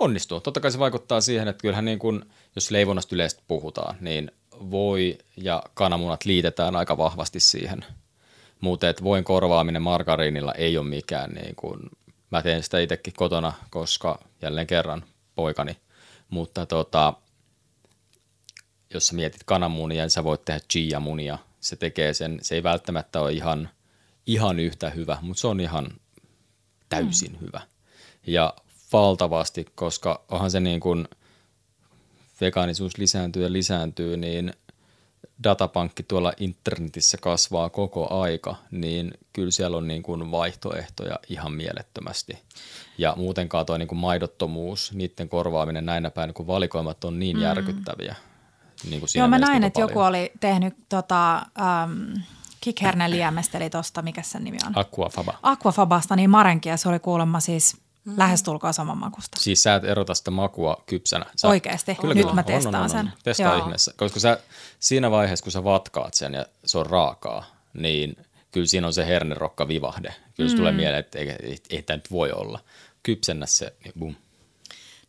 Onnistuu. 0.00 0.40
Totta 0.40 0.60
kai 0.60 0.72
se 0.72 0.78
vaikuttaa 0.78 1.20
siihen, 1.20 1.48
että 1.48 1.62
kyllähän 1.62 1.84
niin 1.84 1.98
kuin, 1.98 2.24
jos 2.54 2.70
leivonnasta 2.70 3.14
yleisesti 3.14 3.42
puhutaan, 3.48 3.96
niin 4.00 4.30
voi 4.70 5.18
ja 5.36 5.62
kananmunat 5.74 6.24
liitetään 6.24 6.76
aika 6.76 6.98
vahvasti 6.98 7.40
siihen. 7.40 7.84
Mutta 8.60 8.86
voin 9.02 9.24
korvaaminen 9.24 9.82
margariinilla 9.82 10.54
ei 10.54 10.78
ole 10.78 10.86
mikään, 10.86 11.30
niin 11.30 11.54
kuin, 11.56 11.80
mä 12.30 12.42
teen 12.42 12.62
sitä 12.62 12.78
itsekin 12.78 13.14
kotona, 13.16 13.52
koska 13.70 14.18
jälleen 14.42 14.66
kerran 14.66 15.04
poikani. 15.34 15.76
Mutta 16.30 16.66
tota, 16.66 17.14
jos 18.94 19.06
sä 19.06 19.14
mietit 19.14 19.44
kananmunia, 19.44 20.02
niin 20.02 20.10
sä 20.10 20.24
voit 20.24 20.44
tehdä 20.44 20.60
chia-munia. 20.72 21.38
Se 21.60 21.76
tekee 21.76 22.14
sen, 22.14 22.38
se 22.42 22.54
ei 22.54 22.62
välttämättä 22.62 23.20
ole 23.20 23.32
ihan, 23.32 23.70
ihan 24.26 24.60
yhtä 24.60 24.90
hyvä, 24.90 25.18
mutta 25.22 25.40
se 25.40 25.46
on 25.46 25.60
ihan 25.60 25.88
täysin 26.88 27.32
mm. 27.32 27.38
hyvä. 27.40 27.60
Ja 28.26 28.54
valtavasti, 28.92 29.66
koska 29.74 30.24
onhan 30.28 30.50
se 30.50 30.60
niin 30.60 30.80
kuin 30.80 31.08
vegaanisuus 32.40 32.98
lisääntyy 32.98 33.42
ja 33.42 33.52
lisääntyy, 33.52 34.16
niin 34.16 34.52
datapankki 35.44 36.02
tuolla 36.02 36.32
internetissä 36.36 37.18
kasvaa 37.18 37.70
koko 37.70 38.20
aika, 38.20 38.56
niin 38.70 39.14
kyllä 39.32 39.50
siellä 39.50 39.76
on 39.76 39.88
niin 39.88 40.02
kuin 40.02 40.30
vaihtoehtoja 40.30 41.18
ihan 41.28 41.52
mielettömästi. 41.52 42.38
Ja 42.98 43.14
muutenkaan 43.16 43.66
tuo 43.66 43.78
niin 43.78 43.88
kuin 43.88 43.98
maidottomuus, 43.98 44.92
niiden 44.92 45.28
korvaaminen 45.28 45.86
näinä 45.86 46.10
päin, 46.10 46.34
kun 46.34 46.46
valikoimat 46.46 47.04
on 47.04 47.18
niin 47.18 47.40
järkyttäviä. 47.40 48.14
Niin 48.90 49.00
kuin 49.00 49.08
siinä 49.08 49.22
Joo, 49.22 49.28
mä 49.28 49.38
näin, 49.38 49.64
että 49.64 49.80
joku 49.80 49.94
paljon. 49.94 50.08
oli 50.08 50.32
tehnyt 50.40 50.74
tota, 50.88 51.46
um, 51.84 52.22
Kikhernen 52.60 53.10
liemestä, 53.10 53.58
eli 53.58 53.70
tosta, 53.70 54.02
mikä 54.02 54.22
sen 54.22 54.44
nimi 54.44 54.58
on? 54.66 54.78
Aquafaba. 54.78 55.38
Aquafabasta, 55.42 56.16
niin 56.16 56.30
marenkia, 56.30 56.76
se 56.76 56.88
oli 56.88 56.98
kuulemma 56.98 57.40
siis 57.40 57.76
mm. 58.10 58.18
lähestulkoon 58.18 58.74
saman 58.74 58.98
makusta. 58.98 59.40
Siis 59.40 59.62
sä 59.62 59.74
et 59.74 59.84
erota 59.84 60.14
sitä 60.14 60.30
makua 60.30 60.82
kypsänä. 60.86 61.26
Sä, 61.36 61.48
Oikeesti? 61.48 61.96
Nyt 62.14 62.32
mä 62.32 62.42
testaan 62.42 62.90
sen. 62.90 63.12
Testaa 63.22 63.54
Joo. 63.54 63.64
ihmeessä. 63.64 63.94
Koska 63.96 64.20
sä, 64.20 64.38
siinä 64.78 65.10
vaiheessa, 65.10 65.42
kun 65.42 65.52
sä 65.52 65.64
vatkaat 65.64 66.14
sen 66.14 66.34
ja 66.34 66.46
se 66.64 66.78
on 66.78 66.86
raakaa, 66.86 67.44
niin 67.74 68.16
kyllä 68.52 68.66
siinä 68.66 68.86
on 68.86 68.92
se 68.92 69.06
hernerokka 69.06 69.68
vivahde. 69.68 70.14
Kyllä 70.34 70.50
se 70.50 70.56
tulee 70.56 70.72
mieleen, 70.72 71.00
että 71.00 71.18
ei, 71.18 71.30
ei, 71.30 71.58
ei 71.70 71.82
tämä 71.82 71.96
nyt 71.96 72.10
voi 72.10 72.32
olla. 72.32 72.60
Kypsennä 73.02 73.46
se, 73.46 73.74
niin 73.84 73.94
boom. 73.98 74.14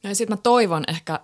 No 0.03 0.09
ja 0.09 0.15
sitten 0.15 0.37
mä 0.37 0.41
toivon 0.43 0.83
ehkä 0.87 1.19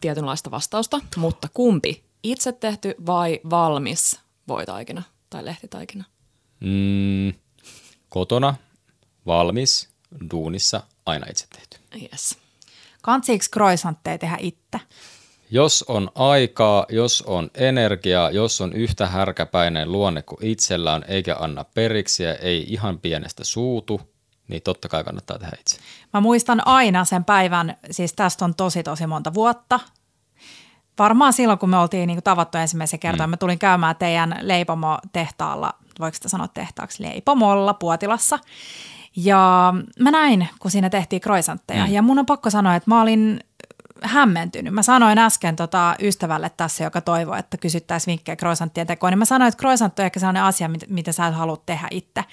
tietynlaista 0.00 0.50
vastausta, 0.50 1.00
mutta 1.16 1.48
kumpi? 1.54 2.04
Itse 2.22 2.52
tehty 2.52 2.94
vai 3.06 3.40
valmis 3.50 4.20
voitaikina 4.48 5.02
tai 5.30 5.44
lehtitaikina? 5.44 6.04
Mm, 6.60 7.32
kotona, 8.08 8.54
valmis, 9.26 9.88
duunissa, 10.30 10.82
aina 11.06 11.26
itse 11.30 11.46
tehty. 11.56 11.78
Yes. 12.02 12.38
Kantsiiko 13.02 13.44
croissantteja 13.52 14.18
tehdä 14.18 14.36
itse? 14.40 14.80
Jos 15.50 15.84
on 15.88 16.10
aikaa, 16.14 16.86
jos 16.88 17.22
on 17.22 17.50
energiaa, 17.54 18.30
jos 18.30 18.60
on 18.60 18.72
yhtä 18.72 19.06
härkäpäinen 19.06 19.92
luonne 19.92 20.22
kuin 20.22 20.44
itsellä 20.44 20.92
on, 20.92 21.04
eikä 21.08 21.36
anna 21.40 21.64
periksi 21.64 22.22
ja 22.22 22.34
ei 22.34 22.66
ihan 22.68 22.98
pienestä 22.98 23.44
suutu, 23.44 24.00
niin 24.48 24.62
totta 24.62 24.88
kai 24.88 25.04
kannattaa 25.04 25.38
tehdä 25.38 25.56
itse. 25.60 25.78
Mä 26.12 26.20
muistan 26.20 26.66
aina 26.66 27.04
sen 27.04 27.24
päivän, 27.24 27.76
siis 27.90 28.12
tästä 28.12 28.44
on 28.44 28.54
tosi 28.54 28.82
tosi 28.82 29.06
monta 29.06 29.34
vuotta. 29.34 29.80
Varmaan 30.98 31.32
silloin, 31.32 31.58
kun 31.58 31.70
me 31.70 31.78
oltiin 31.78 32.06
niin 32.06 32.22
tavattu 32.22 32.58
ensimmäisen 32.58 33.00
kertaa, 33.00 33.26
mm. 33.26 33.30
mä 33.30 33.36
tulin 33.36 33.58
käymään 33.58 33.96
teidän 33.96 34.38
leipomo-tehtaalla, 34.40 35.74
voiko 36.00 36.14
sitä 36.14 36.28
sanoa 36.28 36.48
tehtaaksi, 36.48 37.02
leipomolla 37.02 37.74
Puotilassa. 37.74 38.38
Ja 39.16 39.74
mä 40.00 40.10
näin, 40.10 40.48
kun 40.58 40.70
siinä 40.70 40.90
tehtiin 40.90 41.22
croissantteja. 41.22 41.86
Mm. 41.86 41.92
Ja 41.92 42.02
mun 42.02 42.18
on 42.18 42.26
pakko 42.26 42.50
sanoa, 42.50 42.74
että 42.74 42.90
mä 42.90 43.02
olin 43.02 43.40
hämmentynyt. 44.02 44.74
Mä 44.74 44.82
sanoin 44.82 45.18
äsken 45.18 45.56
tota 45.56 45.94
ystävälle 46.02 46.50
tässä, 46.56 46.84
joka 46.84 47.00
toivoi, 47.00 47.38
että 47.38 47.56
kysyttäisiin 47.56 48.12
vinkkejä 48.12 48.36
croissanttien 48.36 48.86
tekoon, 48.86 49.12
niin 49.12 49.18
mä 49.18 49.24
sanoin, 49.24 49.48
että 49.48 49.60
croissant 49.60 49.98
on 49.98 50.04
ehkä 50.04 50.20
sellainen 50.20 50.42
asia, 50.42 50.68
mitä, 50.68 50.86
mitä 50.88 51.12
sä 51.12 51.26
et 51.26 51.34
halua 51.34 51.62
tehdä 51.66 51.88
itse. 51.90 52.24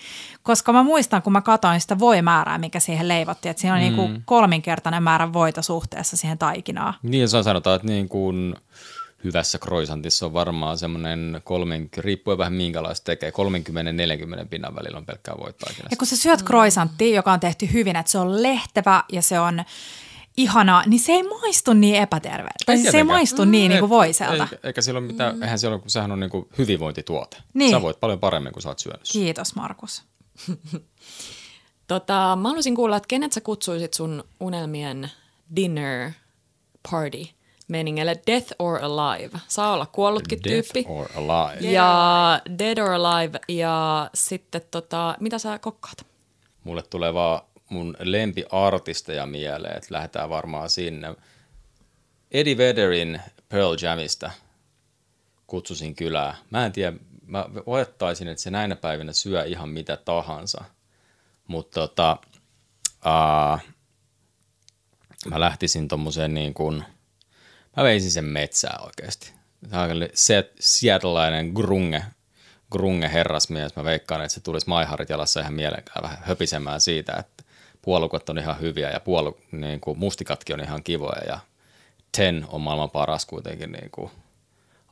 Koska 0.43 0.73
mä 0.73 0.84
muistan, 0.84 1.21
kun 1.21 1.34
mä 1.34 1.41
katsoin 1.41 1.82
sitä 1.82 1.99
voimäärää, 1.99 2.57
mikä 2.57 2.80
siihen 2.80 3.07
leivottiin, 3.07 3.49
että 3.49 3.61
siinä 3.61 3.73
on 3.73 3.80
niinku 3.80 4.01
mm. 4.01 4.07
niin 4.07 4.13
kuin 4.13 4.23
kolminkertainen 4.25 5.03
määrä 5.03 5.34
voita 5.34 5.61
suhteessa 5.61 6.17
siihen 6.17 6.38
taikinaan. 6.38 6.93
Niin, 7.03 7.30
se 7.30 7.38
on 7.38 7.43
sanotaan, 7.43 7.75
että 7.75 7.88
niin 7.88 8.09
kuin 8.09 8.55
hyvässä 9.24 9.57
croissantissa 9.57 10.26
on 10.26 10.34
varmaan 10.34 10.78
semmoinen, 10.78 11.41
kolmen, 11.43 11.89
riippuen 11.97 12.38
vähän 12.38 12.53
minkälaista 12.53 13.05
tekee, 13.05 13.32
30-40 14.43 14.47
pinnan 14.49 14.76
välillä 14.76 14.97
on 14.97 15.05
pelkkää 15.05 15.36
voittaa. 15.39 15.70
Ja 15.91 15.97
kun 15.97 16.07
sä 16.07 16.18
syöt 16.18 16.43
croissanttia, 16.43 17.15
joka 17.15 17.34
on 17.34 17.39
tehty 17.39 17.70
hyvin, 17.74 17.95
että 17.95 18.11
se 18.11 18.18
on 18.18 18.43
lehtevä 18.43 19.03
ja 19.11 19.22
se 19.22 19.39
on 19.39 19.63
ihana, 20.38 20.84
niin 20.86 20.99
se 20.99 21.11
ei 21.11 21.24
maistu 21.24 21.74
niin 21.74 21.95
epäterveeltä. 21.95 22.63
Tai 22.65 22.78
siis 22.78 22.91
se 22.91 22.97
ei 22.97 23.03
maistu 23.03 23.45
mm. 23.45 23.51
niin, 23.51 23.70
niin 23.70 23.80
kuin 23.80 23.89
voiselta. 23.89 24.43
Eikä, 24.43 24.57
eikä 24.63 24.82
siellä 24.82 24.99
ole 24.99 25.07
mitään, 25.07 25.36
mm. 25.36 25.43
eihän 25.43 25.59
siellä 25.59 25.74
ole, 25.74 25.82
kun 25.82 25.91
sehän 25.91 26.11
on 26.11 26.20
niin 26.20 26.30
kuin 26.30 26.47
hyvinvointituote. 26.57 27.38
Niin. 27.53 27.72
Sä 27.72 27.82
voit 27.82 27.99
paljon 27.99 28.20
paremmin 28.20 28.53
kuin 28.53 28.63
sä 28.63 28.70
oot 28.70 28.80
syönyt. 28.80 29.01
Kiitos 29.11 29.55
Markus. 29.55 30.03
tota, 31.88 32.38
mä 32.41 32.47
haluaisin 32.47 32.76
kuulla, 32.76 32.97
että 32.97 33.07
kenet 33.07 33.34
sä 33.34 33.41
kutsuisit 33.41 33.93
sun 33.93 34.24
unelmien 34.39 35.11
dinner 35.55 36.11
party 36.91 37.36
meningelle 37.68 38.15
Death 38.28 38.53
or 38.59 38.80
Alive. 38.84 39.39
Saa 39.47 39.74
olla 39.74 39.86
kuollutkin 39.86 40.39
Death 40.43 40.72
tyyppi. 40.74 40.86
or 40.91 41.07
Alive. 41.15 41.72
Ja 41.72 42.41
Dead 42.59 42.78
or 42.78 42.91
Alive 42.91 43.39
ja 43.47 44.09
sitten 44.13 44.61
tota, 44.72 45.15
mitä 45.20 45.39
sä 45.39 45.59
kokkaat? 45.59 46.05
Mulle 46.63 46.84
tulee 46.84 47.13
vaan 47.13 47.41
mun 47.70 47.97
lempiartisteja 47.99 49.26
mieleen, 49.26 49.78
että 49.78 49.93
lähdetään 49.93 50.30
varmaan 50.30 50.70
sinne. 50.70 51.15
Eddie 52.32 52.57
Vedderin 52.57 53.22
Pearl 53.49 53.76
Jamista 53.82 54.32
kutsusin 55.47 55.95
kylää. 55.95 56.36
Mä 56.49 56.65
en 56.65 56.72
tiedä, 56.72 56.97
mä 57.26 57.45
olettaisin, 57.65 58.28
että 58.28 58.43
se 58.43 58.51
näinä 58.51 58.76
päivinä 58.76 59.13
syö 59.13 59.43
ihan 59.43 59.70
mitä 59.70 59.97
tahansa. 59.97 60.63
Mutta 61.47 61.80
tota, 61.80 62.18
uh, 63.05 63.59
mä 65.30 65.39
lähtisin 65.39 65.88
tommoseen 65.88 66.34
niin 66.34 66.53
kuin, 66.53 66.84
mä 67.78 67.84
veisin 67.84 68.11
sen 68.11 68.25
metsää 68.25 68.80
oikeasti. 68.86 69.34
Se 70.13 70.51
Seattleainen 70.59 71.47
grunge, 71.47 72.03
grunge 72.71 73.09
herrasmies. 73.13 73.75
Mä 73.75 73.84
veikkaan, 73.84 74.21
että 74.21 74.34
se 74.34 74.39
tulisi 74.39 74.69
maiharit 74.69 75.09
jalassa 75.09 75.39
ihan 75.39 75.53
mielenkään 75.53 76.03
vähän 76.03 76.17
höpisemään 76.21 76.82
siitä, 76.82 77.13
että 77.13 77.43
puolukot 77.82 78.30
on 78.30 78.38
ihan 78.38 78.59
hyviä 78.59 78.89
ja 78.89 78.99
puolu, 78.99 79.38
niin 79.51 79.80
kuin 79.80 79.99
mustikatkin 79.99 80.53
on 80.53 80.63
ihan 80.63 80.84
kivoja 80.84 81.21
ja 81.28 81.39
Ten 82.17 82.45
on 82.49 82.61
maailman 82.61 82.89
paras 82.89 83.25
kuitenkin 83.25 83.71
niin 83.71 83.91
kuin 83.91 84.11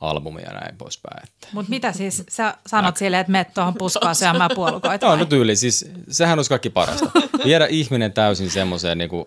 albumi 0.00 0.42
ja 0.42 0.52
näin 0.52 0.78
poispäin. 0.78 1.28
Mutta 1.52 1.70
mitä 1.70 1.92
siis, 1.92 2.22
sä 2.28 2.54
sanot 2.66 2.94
Mä... 2.94 2.98
silleen, 2.98 3.20
että 3.20 3.32
menet 3.32 3.54
tuohon 3.54 3.74
puskaan 3.74 4.14
syömään 4.14 4.50
puolukoita? 4.54 5.06
No, 5.06 5.16
no 5.16 5.24
tyyli, 5.24 5.56
siis 5.56 5.90
sehän 6.10 6.38
olisi 6.38 6.48
kaikki 6.48 6.70
parasta. 6.70 7.10
Viedä 7.44 7.66
ihminen 7.66 8.12
täysin 8.12 8.50
semmoiseen 8.50 8.98
niin 8.98 9.10
kuin, 9.10 9.24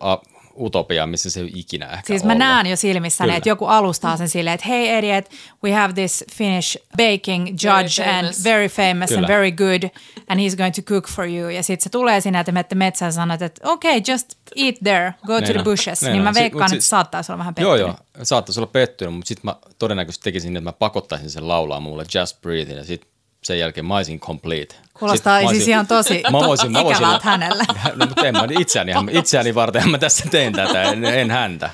utopia, 0.60 1.08
missä 1.08 1.30
se 1.30 1.40
ei 1.40 1.52
ikinä 1.56 1.86
ehkä 1.86 2.08
Siis 2.08 2.24
mä 2.24 2.36
näen 2.36 2.66
jo 2.66 2.76
silmissäni, 2.76 3.36
että 3.36 3.50
joku 3.50 3.66
alustaa 3.66 4.18
sen 4.18 4.30
silleen, 4.30 4.54
että 4.54 4.68
hei 4.68 4.90
Eddie, 4.90 5.24
we 5.64 5.72
have 5.72 5.94
this 5.94 6.26
Finnish 6.34 6.78
baking 6.98 7.48
judge 7.48 8.04
very 8.04 8.18
and 8.18 8.34
very 8.44 8.68
famous 8.68 9.10
Kyllä. 9.10 9.20
and 9.20 9.28
very 9.28 9.52
good 9.52 9.90
and 10.28 10.40
he's 10.40 10.58
going 10.58 10.76
to 10.76 10.82
cook 10.82 11.08
for 11.08 11.26
you. 11.26 11.50
Ja 11.50 11.64
sitten 11.64 11.84
se 11.84 11.90
tulee 11.90 12.22
sinne, 12.22 12.40
että 12.40 12.52
menette 12.52 12.76
metsään 12.76 13.08
ja 13.08 13.12
sanot, 13.12 13.42
että 13.42 13.70
okay, 13.70 14.02
just 14.08 14.28
eat 14.56 14.76
there, 14.84 15.14
go 15.26 15.34
Neina. 15.34 15.48
to 15.48 15.54
the 15.54 15.64
bushes. 15.64 16.02
Neina. 16.02 16.14
Niin 16.14 16.24
mä 16.24 16.34
veikkaan, 16.34 16.74
että 16.74 16.86
saattaisi 16.86 17.32
olla 17.32 17.40
vähän 17.40 17.56
pettynyt. 17.56 17.80
Joo, 17.80 17.88
joo, 17.88 18.24
saattaisi 18.24 18.60
olla 18.60 18.70
pettynyt, 18.74 19.14
mutta 19.14 19.28
sitten 19.28 19.46
mä 19.46 19.56
todennäköisesti 19.80 20.24
tekisin, 20.24 20.58
että 20.58 20.70
mä 20.70 20.74
pakottaisin 20.74 21.30
sen 21.30 21.48
laulaa 21.48 21.80
mulle 21.80 22.06
Just 22.16 22.42
Breathe 22.42 22.74
ja 22.74 22.84
sitten 22.84 23.10
sen 23.44 23.60
jälkeen 23.60 23.86
mä 23.86 23.96
olisin 23.96 24.20
complete. 24.20 24.76
Kuulostaa 25.00 25.48
siis 25.50 25.68
ihan 25.68 25.88
tosi 25.88 26.24
mä 26.32 26.38
voisin, 26.38 26.72
mä 26.72 26.84
voisin, 26.84 27.06
hänellä. 27.22 27.64
No, 27.96 28.06
mutta 28.06 28.28
en 28.28 28.34
mä 28.34 28.48
itseäni, 28.60 28.92
itseäni 29.12 29.56
varten 29.56 29.90
mä 29.90 29.98
tässä 29.98 30.26
teen 30.32 30.54
tätä, 30.54 30.82
en, 30.82 31.06
en 31.06 31.32
häntä. 31.32 31.70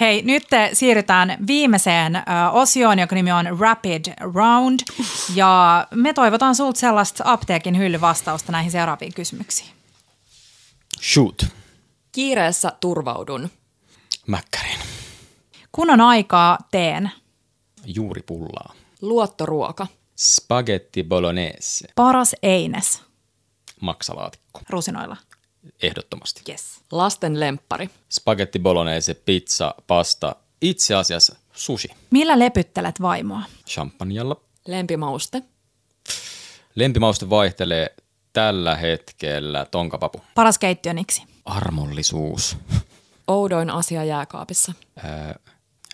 Hei, 0.00 0.22
nyt 0.22 0.46
siirrytään 0.72 1.36
viimeiseen 1.46 2.16
ö, 2.16 2.20
osioon, 2.52 2.98
joka 2.98 3.14
nimi 3.14 3.32
on 3.32 3.58
Rapid 3.58 4.04
Round. 4.34 4.80
Ja 5.34 5.86
me 5.94 6.12
toivotaan 6.12 6.54
sulta 6.54 6.80
sellaista 6.80 7.24
apteekin 7.26 7.78
hyllyvastausta 7.78 8.52
näihin 8.52 8.72
seuraaviin 8.72 9.14
kysymyksiin. 9.14 9.70
Shoot. 11.02 11.46
Kiireessä 12.12 12.72
turvaudun. 12.80 13.50
Mäkkärin. 14.26 14.78
Kun 15.72 15.90
on 15.90 16.00
aikaa, 16.00 16.58
teen. 16.70 17.10
Juuri 17.84 18.22
pullaa. 18.22 18.74
Luottoruoka. 19.02 19.86
Spaghetti 20.20 21.04
bolognese. 21.04 21.88
Paras 21.96 22.36
eines. 22.42 23.02
Maksalaatikko. 23.80 24.60
Rusinoilla. 24.70 25.16
Ehdottomasti. 25.82 26.42
Yes. 26.48 26.80
Lasten 26.92 27.40
lemppari. 27.40 27.90
Spaghetti 28.08 28.58
bolognese, 28.58 29.14
pizza, 29.14 29.74
pasta. 29.86 30.36
Itse 30.60 30.94
asiassa 30.94 31.36
sushi. 31.52 31.88
Millä 32.10 32.38
lepyttelet 32.38 33.00
vaimoa? 33.02 33.42
Champanjalla. 33.68 34.36
Lempimauste. 34.66 35.42
Lempimauste 36.74 37.30
vaihtelee 37.30 37.96
tällä 38.32 38.76
hetkellä 38.76 39.66
tonkapapu. 39.70 40.20
Paras 40.34 40.58
keittiöniksi. 40.58 41.22
Armollisuus. 41.44 42.56
Oudoin 43.28 43.70
asia 43.70 44.04
jääkaapissa. 44.04 44.72
Öö, 45.04 45.34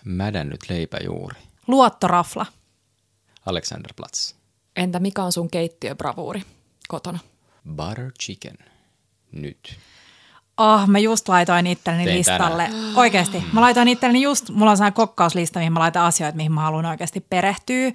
mädännyt 0.05 0.59
leipäjuuri. 0.69 1.39
Luottorafla. 1.67 2.45
Alexanderplatz. 3.47 4.33
Entä 4.75 4.99
mikä 4.99 5.23
on 5.23 5.31
sun 5.31 5.49
keittiöbravuuri 5.49 6.41
kotona? 6.87 7.19
Butter 7.75 8.11
chicken. 8.23 8.57
Nyt. 9.31 9.77
Oh, 10.57 10.87
mä 10.87 10.99
just 10.99 11.27
laitoin 11.27 11.67
itselleni 11.67 12.05
Tein 12.05 12.17
listalle. 12.17 12.63
Tänään. 12.63 12.95
Oikeasti. 12.97 13.43
Mä 13.53 13.61
laitoin 13.61 13.87
itselleni 13.87 14.21
just, 14.21 14.49
mulla 14.49 14.71
on 14.71 14.77
sellainen 14.77 14.93
kokkauslista, 14.93 15.59
mihin 15.59 15.73
mä 15.73 15.79
laitan 15.79 16.03
asioita, 16.05 16.35
mihin 16.35 16.51
mä 16.51 16.61
haluan 16.61 16.85
oikeasti 16.85 17.19
perehtyä 17.19 17.91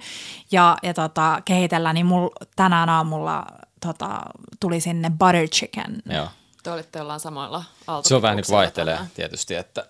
ja, 0.51 0.77
ja 0.83 0.93
tota, 0.93 1.41
kehitellä. 1.45 1.93
Niin 1.93 2.05
mul, 2.05 2.29
tänään 2.55 2.89
aamulla 2.89 3.45
tota, 3.79 4.21
tuli 4.59 4.81
sinne 4.81 5.09
butter 5.09 5.47
chicken. 5.47 6.01
Joo. 6.05 6.27
Te 6.63 6.71
olitte 6.71 6.99
jollain 6.99 7.19
samoilla 7.19 7.63
Se 8.03 8.15
on 8.15 8.21
vähän 8.21 8.37
niin 8.37 8.45
kuin 8.45 8.55
vaihtelee 8.55 8.93
tänään. 8.93 9.11
tietysti, 9.15 9.55
että 9.55 9.85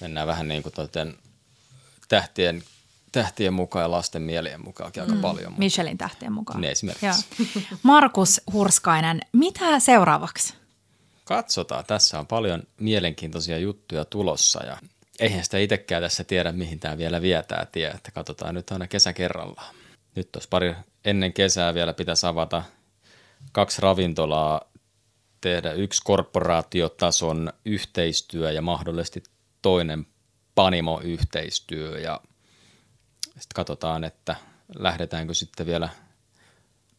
mennään 0.00 0.26
vähän 0.26 0.48
niin 0.48 0.62
kuin 0.62 0.72
tähtien 2.08 2.62
tähtien 3.12 3.54
mukaan 3.54 3.82
ja 3.82 3.90
lasten 3.90 4.22
mielien 4.22 4.64
mukaan 4.64 4.92
aika 4.98 5.14
mm. 5.14 5.20
paljon. 5.20 5.54
Michelin 5.58 5.98
tähtien 5.98 6.32
mukaan. 6.32 6.60
Ne 6.60 6.70
esimerkiksi. 6.70 7.26
Markus 7.82 8.40
Hurskainen, 8.52 9.20
mitä 9.32 9.80
seuraavaksi? 9.80 10.54
Katsotaan, 11.24 11.84
tässä 11.84 12.18
on 12.18 12.26
paljon 12.26 12.62
mielenkiintoisia 12.80 13.58
juttuja 13.58 14.04
tulossa 14.04 14.64
ja 14.64 14.76
eihän 15.20 15.44
sitä 15.44 15.58
itsekään 15.58 16.02
tässä 16.02 16.24
tiedä, 16.24 16.52
mihin 16.52 16.80
tämä 16.80 16.98
vielä 16.98 17.22
vietää 17.22 17.66
tie, 17.72 17.88
että 17.88 18.10
katsotaan 18.10 18.54
nyt 18.54 18.70
aina 18.70 18.86
kesä 18.86 19.12
kerrallaan. 19.12 19.74
Nyt 20.14 20.32
tuossa 20.32 20.48
pari 20.50 20.74
ennen 21.04 21.32
kesää 21.32 21.74
vielä 21.74 21.92
pitäisi 21.92 22.26
avata 22.26 22.62
kaksi 23.52 23.82
ravintolaa, 23.82 24.60
tehdä 25.40 25.72
yksi 25.72 26.02
korporaatiotason 26.04 27.52
yhteistyö 27.64 28.52
ja 28.52 28.62
mahdollisesti 28.62 29.22
toinen 29.62 30.06
panimo-yhteistyö 30.54 31.98
ja– 31.98 32.20
sitten 33.40 33.54
katsotaan, 33.54 34.04
että 34.04 34.36
lähdetäänkö 34.78 35.34
sitten 35.34 35.66
vielä 35.66 35.88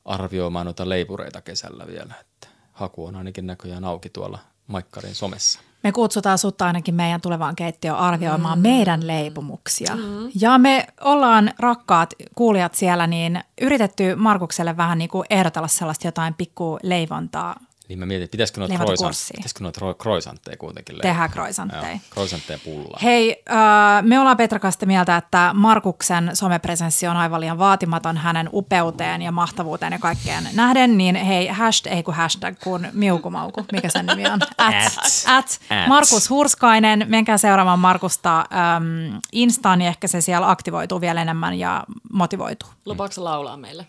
arvioimaan 0.05 0.65
noita 0.65 0.89
leipureita 0.89 1.41
kesällä 1.41 1.87
vielä. 1.87 2.13
Että 2.21 2.47
haku 2.71 3.05
on 3.05 3.15
ainakin 3.15 3.47
näköjään 3.47 3.83
auki 3.83 4.09
tuolla 4.09 4.39
Maikkarin 4.67 5.15
somessa. 5.15 5.59
Me 5.83 5.91
kutsutaan 5.91 6.37
sut 6.37 6.61
ainakin 6.61 6.95
meidän 6.95 7.21
tulevaan 7.21 7.55
keittiöön 7.55 7.97
arvioimaan 7.97 8.59
mm. 8.59 8.61
meidän 8.61 9.07
leipomuksia. 9.07 9.95
Mm. 9.95 10.31
Ja 10.41 10.57
me 10.57 10.87
ollaan 11.01 11.53
rakkaat 11.59 12.13
kuulijat 12.35 12.75
siellä, 12.75 13.07
niin 13.07 13.43
yritetty 13.61 14.15
Markukselle 14.15 14.77
vähän 14.77 14.97
niin 14.97 15.09
kuin 15.09 15.25
ehdotella 15.29 15.67
sellaista 15.67 16.07
jotain 16.07 16.33
pikku 16.33 16.79
leivontaa 16.83 17.59
niin 17.87 17.99
mä 17.99 18.05
mietin, 18.05 18.29
pitäisikö 18.29 18.59
noita, 18.59 18.75
croissant, 18.75 19.15
pitäisikö 19.35 19.63
noita 19.63 19.93
croissantteja 19.93 20.57
kuitenkin 20.57 20.95
leipää? 20.95 21.11
Tehdään 21.11 21.31
croissantteja. 21.31 21.99
Croissantteja 22.11 22.59
pullaa. 22.63 22.99
Hei, 23.03 23.43
äh, 23.51 24.03
me 24.03 24.19
ollaan 24.19 24.37
Petra 24.37 24.71
sitä 24.71 24.85
mieltä, 24.85 25.17
että 25.17 25.51
Markuksen 25.53 26.31
somepresenssi 26.33 27.07
on 27.07 27.17
aivan 27.17 27.41
liian 27.41 27.57
vaatimaton 27.57 28.17
hänen 28.17 28.49
upeuteen 28.53 29.21
ja 29.21 29.31
mahtavuuteen 29.31 29.93
ja 29.93 29.99
kaikkeen 29.99 30.49
nähden, 30.53 30.97
niin 30.97 31.15
hei, 31.15 31.47
hashtag, 31.47 31.93
ei 31.93 32.03
kun 32.03 32.13
hashtag, 32.13 32.59
kun 32.63 32.87
miukumauku, 32.91 33.65
mikä 33.71 33.89
sen 33.89 34.05
nimi 34.05 34.27
on? 34.27 34.39
At, 34.57 34.75
at, 34.75 35.23
at, 35.27 35.59
at. 35.69 35.87
Markus 35.87 36.29
Hurskainen, 36.29 37.05
menkää 37.07 37.37
seuraamaan 37.37 37.79
Markusta 37.79 38.39
ähm, 38.39 39.17
Instaan, 39.31 39.79
niin 39.79 39.87
ehkä 39.87 40.07
se 40.07 40.21
siellä 40.21 40.49
aktivoituu 40.49 41.01
vielä 41.01 41.21
enemmän 41.21 41.59
ja 41.59 41.83
motivoituu. 42.13 42.69
Lupaako 42.85 43.23
laulaa 43.23 43.57
meille 43.57 43.87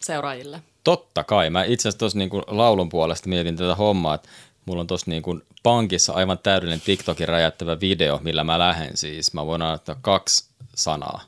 seuraajille? 0.00 0.62
Totta 0.84 1.24
kai. 1.24 1.50
Mä 1.50 1.64
itse 1.64 1.82
asiassa 1.88 1.98
tuossa 1.98 2.18
niin 2.18 2.30
laulun 2.46 2.88
puolesta 2.88 3.28
mietin 3.28 3.56
tätä 3.56 3.74
hommaa, 3.74 4.14
että 4.14 4.28
Mulla 4.66 4.80
on 4.80 4.86
tossa 4.86 5.10
niin 5.10 5.22
kuin 5.22 5.42
pankissa 5.62 6.12
aivan 6.12 6.38
täydellinen 6.38 6.80
TikTokin 6.80 7.28
räjättävä 7.28 7.80
video, 7.80 8.20
millä 8.22 8.44
mä 8.44 8.58
lähden 8.58 8.96
siis. 8.96 9.34
Mä 9.34 9.46
voin 9.46 9.62
antaa 9.62 9.96
kaksi 10.00 10.44
sanaa. 10.74 11.20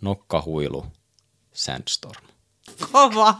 Nokkahuilu, 0.00 0.86
sandstorm. 1.52 2.24
Kova. 2.92 3.34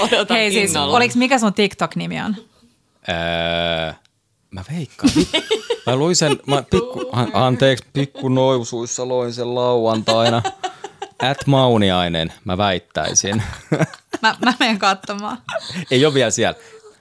Odotan 0.00 0.36
Hei 0.36 0.52
siis, 0.52 0.70
innolla. 0.70 0.96
oliks, 0.96 1.16
mikä 1.16 1.38
sun 1.38 1.54
TikTok-nimi 1.54 2.20
on? 2.20 2.36
Öö, 3.08 3.92
mä 4.50 4.64
veikkaan. 4.72 5.12
Mä 5.86 5.96
luin 5.96 6.16
sen, 6.16 6.38
mä 6.46 6.62
pikku, 6.70 7.08
an- 7.12 7.30
anteeksi, 7.34 7.84
pikku 7.92 8.28
nousuissa 8.28 9.08
loin 9.08 9.32
sen 9.34 9.54
lauantaina. 9.54 10.42
At 11.30 11.46
Mauniainen, 11.46 12.32
mä 12.44 12.56
väittäisin. 12.58 13.42
Mä, 14.22 14.36
mä 14.44 14.52
menen 14.58 14.78
katsomaan. 14.78 15.38
Ei 15.90 16.06
ole 16.06 16.14
vielä 16.14 16.30
siellä. 16.30 16.58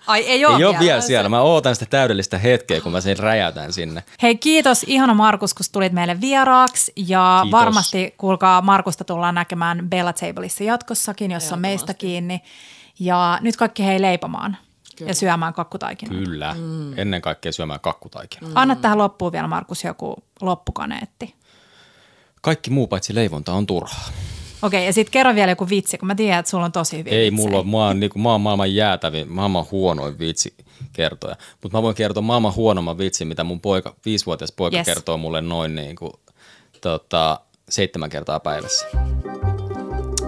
Ai 0.07 0.21
ei 0.21 0.45
ole 0.45 0.57
Ei 0.57 0.63
ole 0.63 0.73
vielä. 0.73 0.79
vielä 0.79 1.01
siellä. 1.01 1.29
Mä 1.29 1.41
ootan 1.41 1.75
sitä 1.75 1.85
täydellistä 1.85 2.37
hetkeä, 2.37 2.81
kun 2.81 2.91
mä 2.91 3.01
sen 3.01 3.19
räjätän 3.19 3.73
sinne. 3.73 4.03
Hei 4.21 4.35
kiitos 4.37 4.83
ihana 4.87 5.13
Markus, 5.13 5.53
kun 5.53 5.65
tulit 5.71 5.93
meille 5.93 6.21
vieraaksi 6.21 6.93
ja 6.95 7.39
Kiitos. 7.43 7.59
varmasti 7.59 8.15
kuulkaa 8.17 8.61
Markusta 8.61 9.03
tullaan 9.03 9.35
näkemään 9.35 9.89
Bella 9.89 10.13
Tableissa 10.13 10.63
jatkossakin, 10.63 11.31
jos 11.31 11.51
on 11.51 11.59
meistä 11.59 11.93
kiinni. 11.93 12.41
Ja 12.99 13.37
nyt 13.41 13.55
kaikki 13.57 13.85
hei 13.85 14.01
leipomaan 14.01 14.57
ja 14.99 15.15
syömään 15.15 15.53
kakkutaikinaa. 15.53 16.17
Kyllä. 16.23 16.55
Mm. 16.57 16.97
Ennen 16.99 17.21
kaikkea 17.21 17.51
syömään 17.51 17.79
kakkutaikinaa. 17.79 18.49
Mm. 18.49 18.57
Anna 18.57 18.75
tähän 18.75 18.97
loppuun 18.97 19.31
vielä 19.31 19.47
Markus 19.47 19.83
joku 19.83 20.23
loppukaneetti. 20.41 21.35
Kaikki 22.41 22.69
muu 22.71 22.87
paitsi 22.87 23.15
leivonta 23.15 23.53
on 23.53 23.67
turhaa. 23.67 24.09
Okei, 24.61 24.85
ja 24.85 24.93
sitten 24.93 25.11
kerro 25.11 25.35
vielä 25.35 25.51
joku 25.51 25.69
vitsi, 25.69 25.97
kun 25.97 26.07
mä 26.07 26.15
tiedän, 26.15 26.39
että 26.39 26.49
sulla 26.51 26.65
on 26.65 26.71
tosi 26.71 26.97
hyviä 26.97 27.13
Ei 27.13 27.31
vitsejä. 27.31 27.47
mulla 27.47 27.57
ole, 27.57 27.67
mä 27.67 27.77
oon, 27.77 27.99
niinku, 27.99 28.19
mä 28.19 28.31
oon 28.31 28.41
maailman 28.41 28.75
jäätävin, 28.75 29.31
maailman 29.31 29.65
huonoin 29.71 30.19
vitsi 30.19 30.53
kertoja. 30.93 31.35
Mutta 31.63 31.77
mä 31.77 31.81
voin 31.81 31.95
kertoa 31.95 32.21
maailman 32.23 32.55
huonomman 32.55 32.97
vitsin, 32.97 33.27
mitä 33.27 33.43
mun 33.43 33.61
poika, 33.61 33.95
viisivuotias 34.05 34.51
poika 34.51 34.77
Yes. 34.77 34.85
kertoo 34.85 35.17
mulle 35.17 35.41
noin 35.41 35.75
niin 35.75 35.95
kuin, 35.95 36.11
tota, 36.81 37.39
seitsemän 37.69 38.09
kertaa 38.09 38.39
päivässä. 38.39 38.85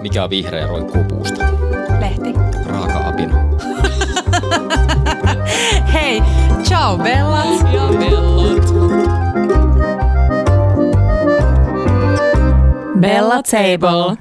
Mikä 0.00 0.24
on 0.24 0.30
vihreä 0.30 0.66
roikkuu 0.66 1.04
puusta? 1.04 1.44
Lehti. 2.00 2.32
Raaka-apina. 2.66 3.34
Hei, 5.92 6.22
ciao 6.62 6.96
Bellat! 6.98 7.72
Ja 7.72 7.82
mellot. 7.98 8.73
Bella 13.00 13.42
Table. 13.42 14.16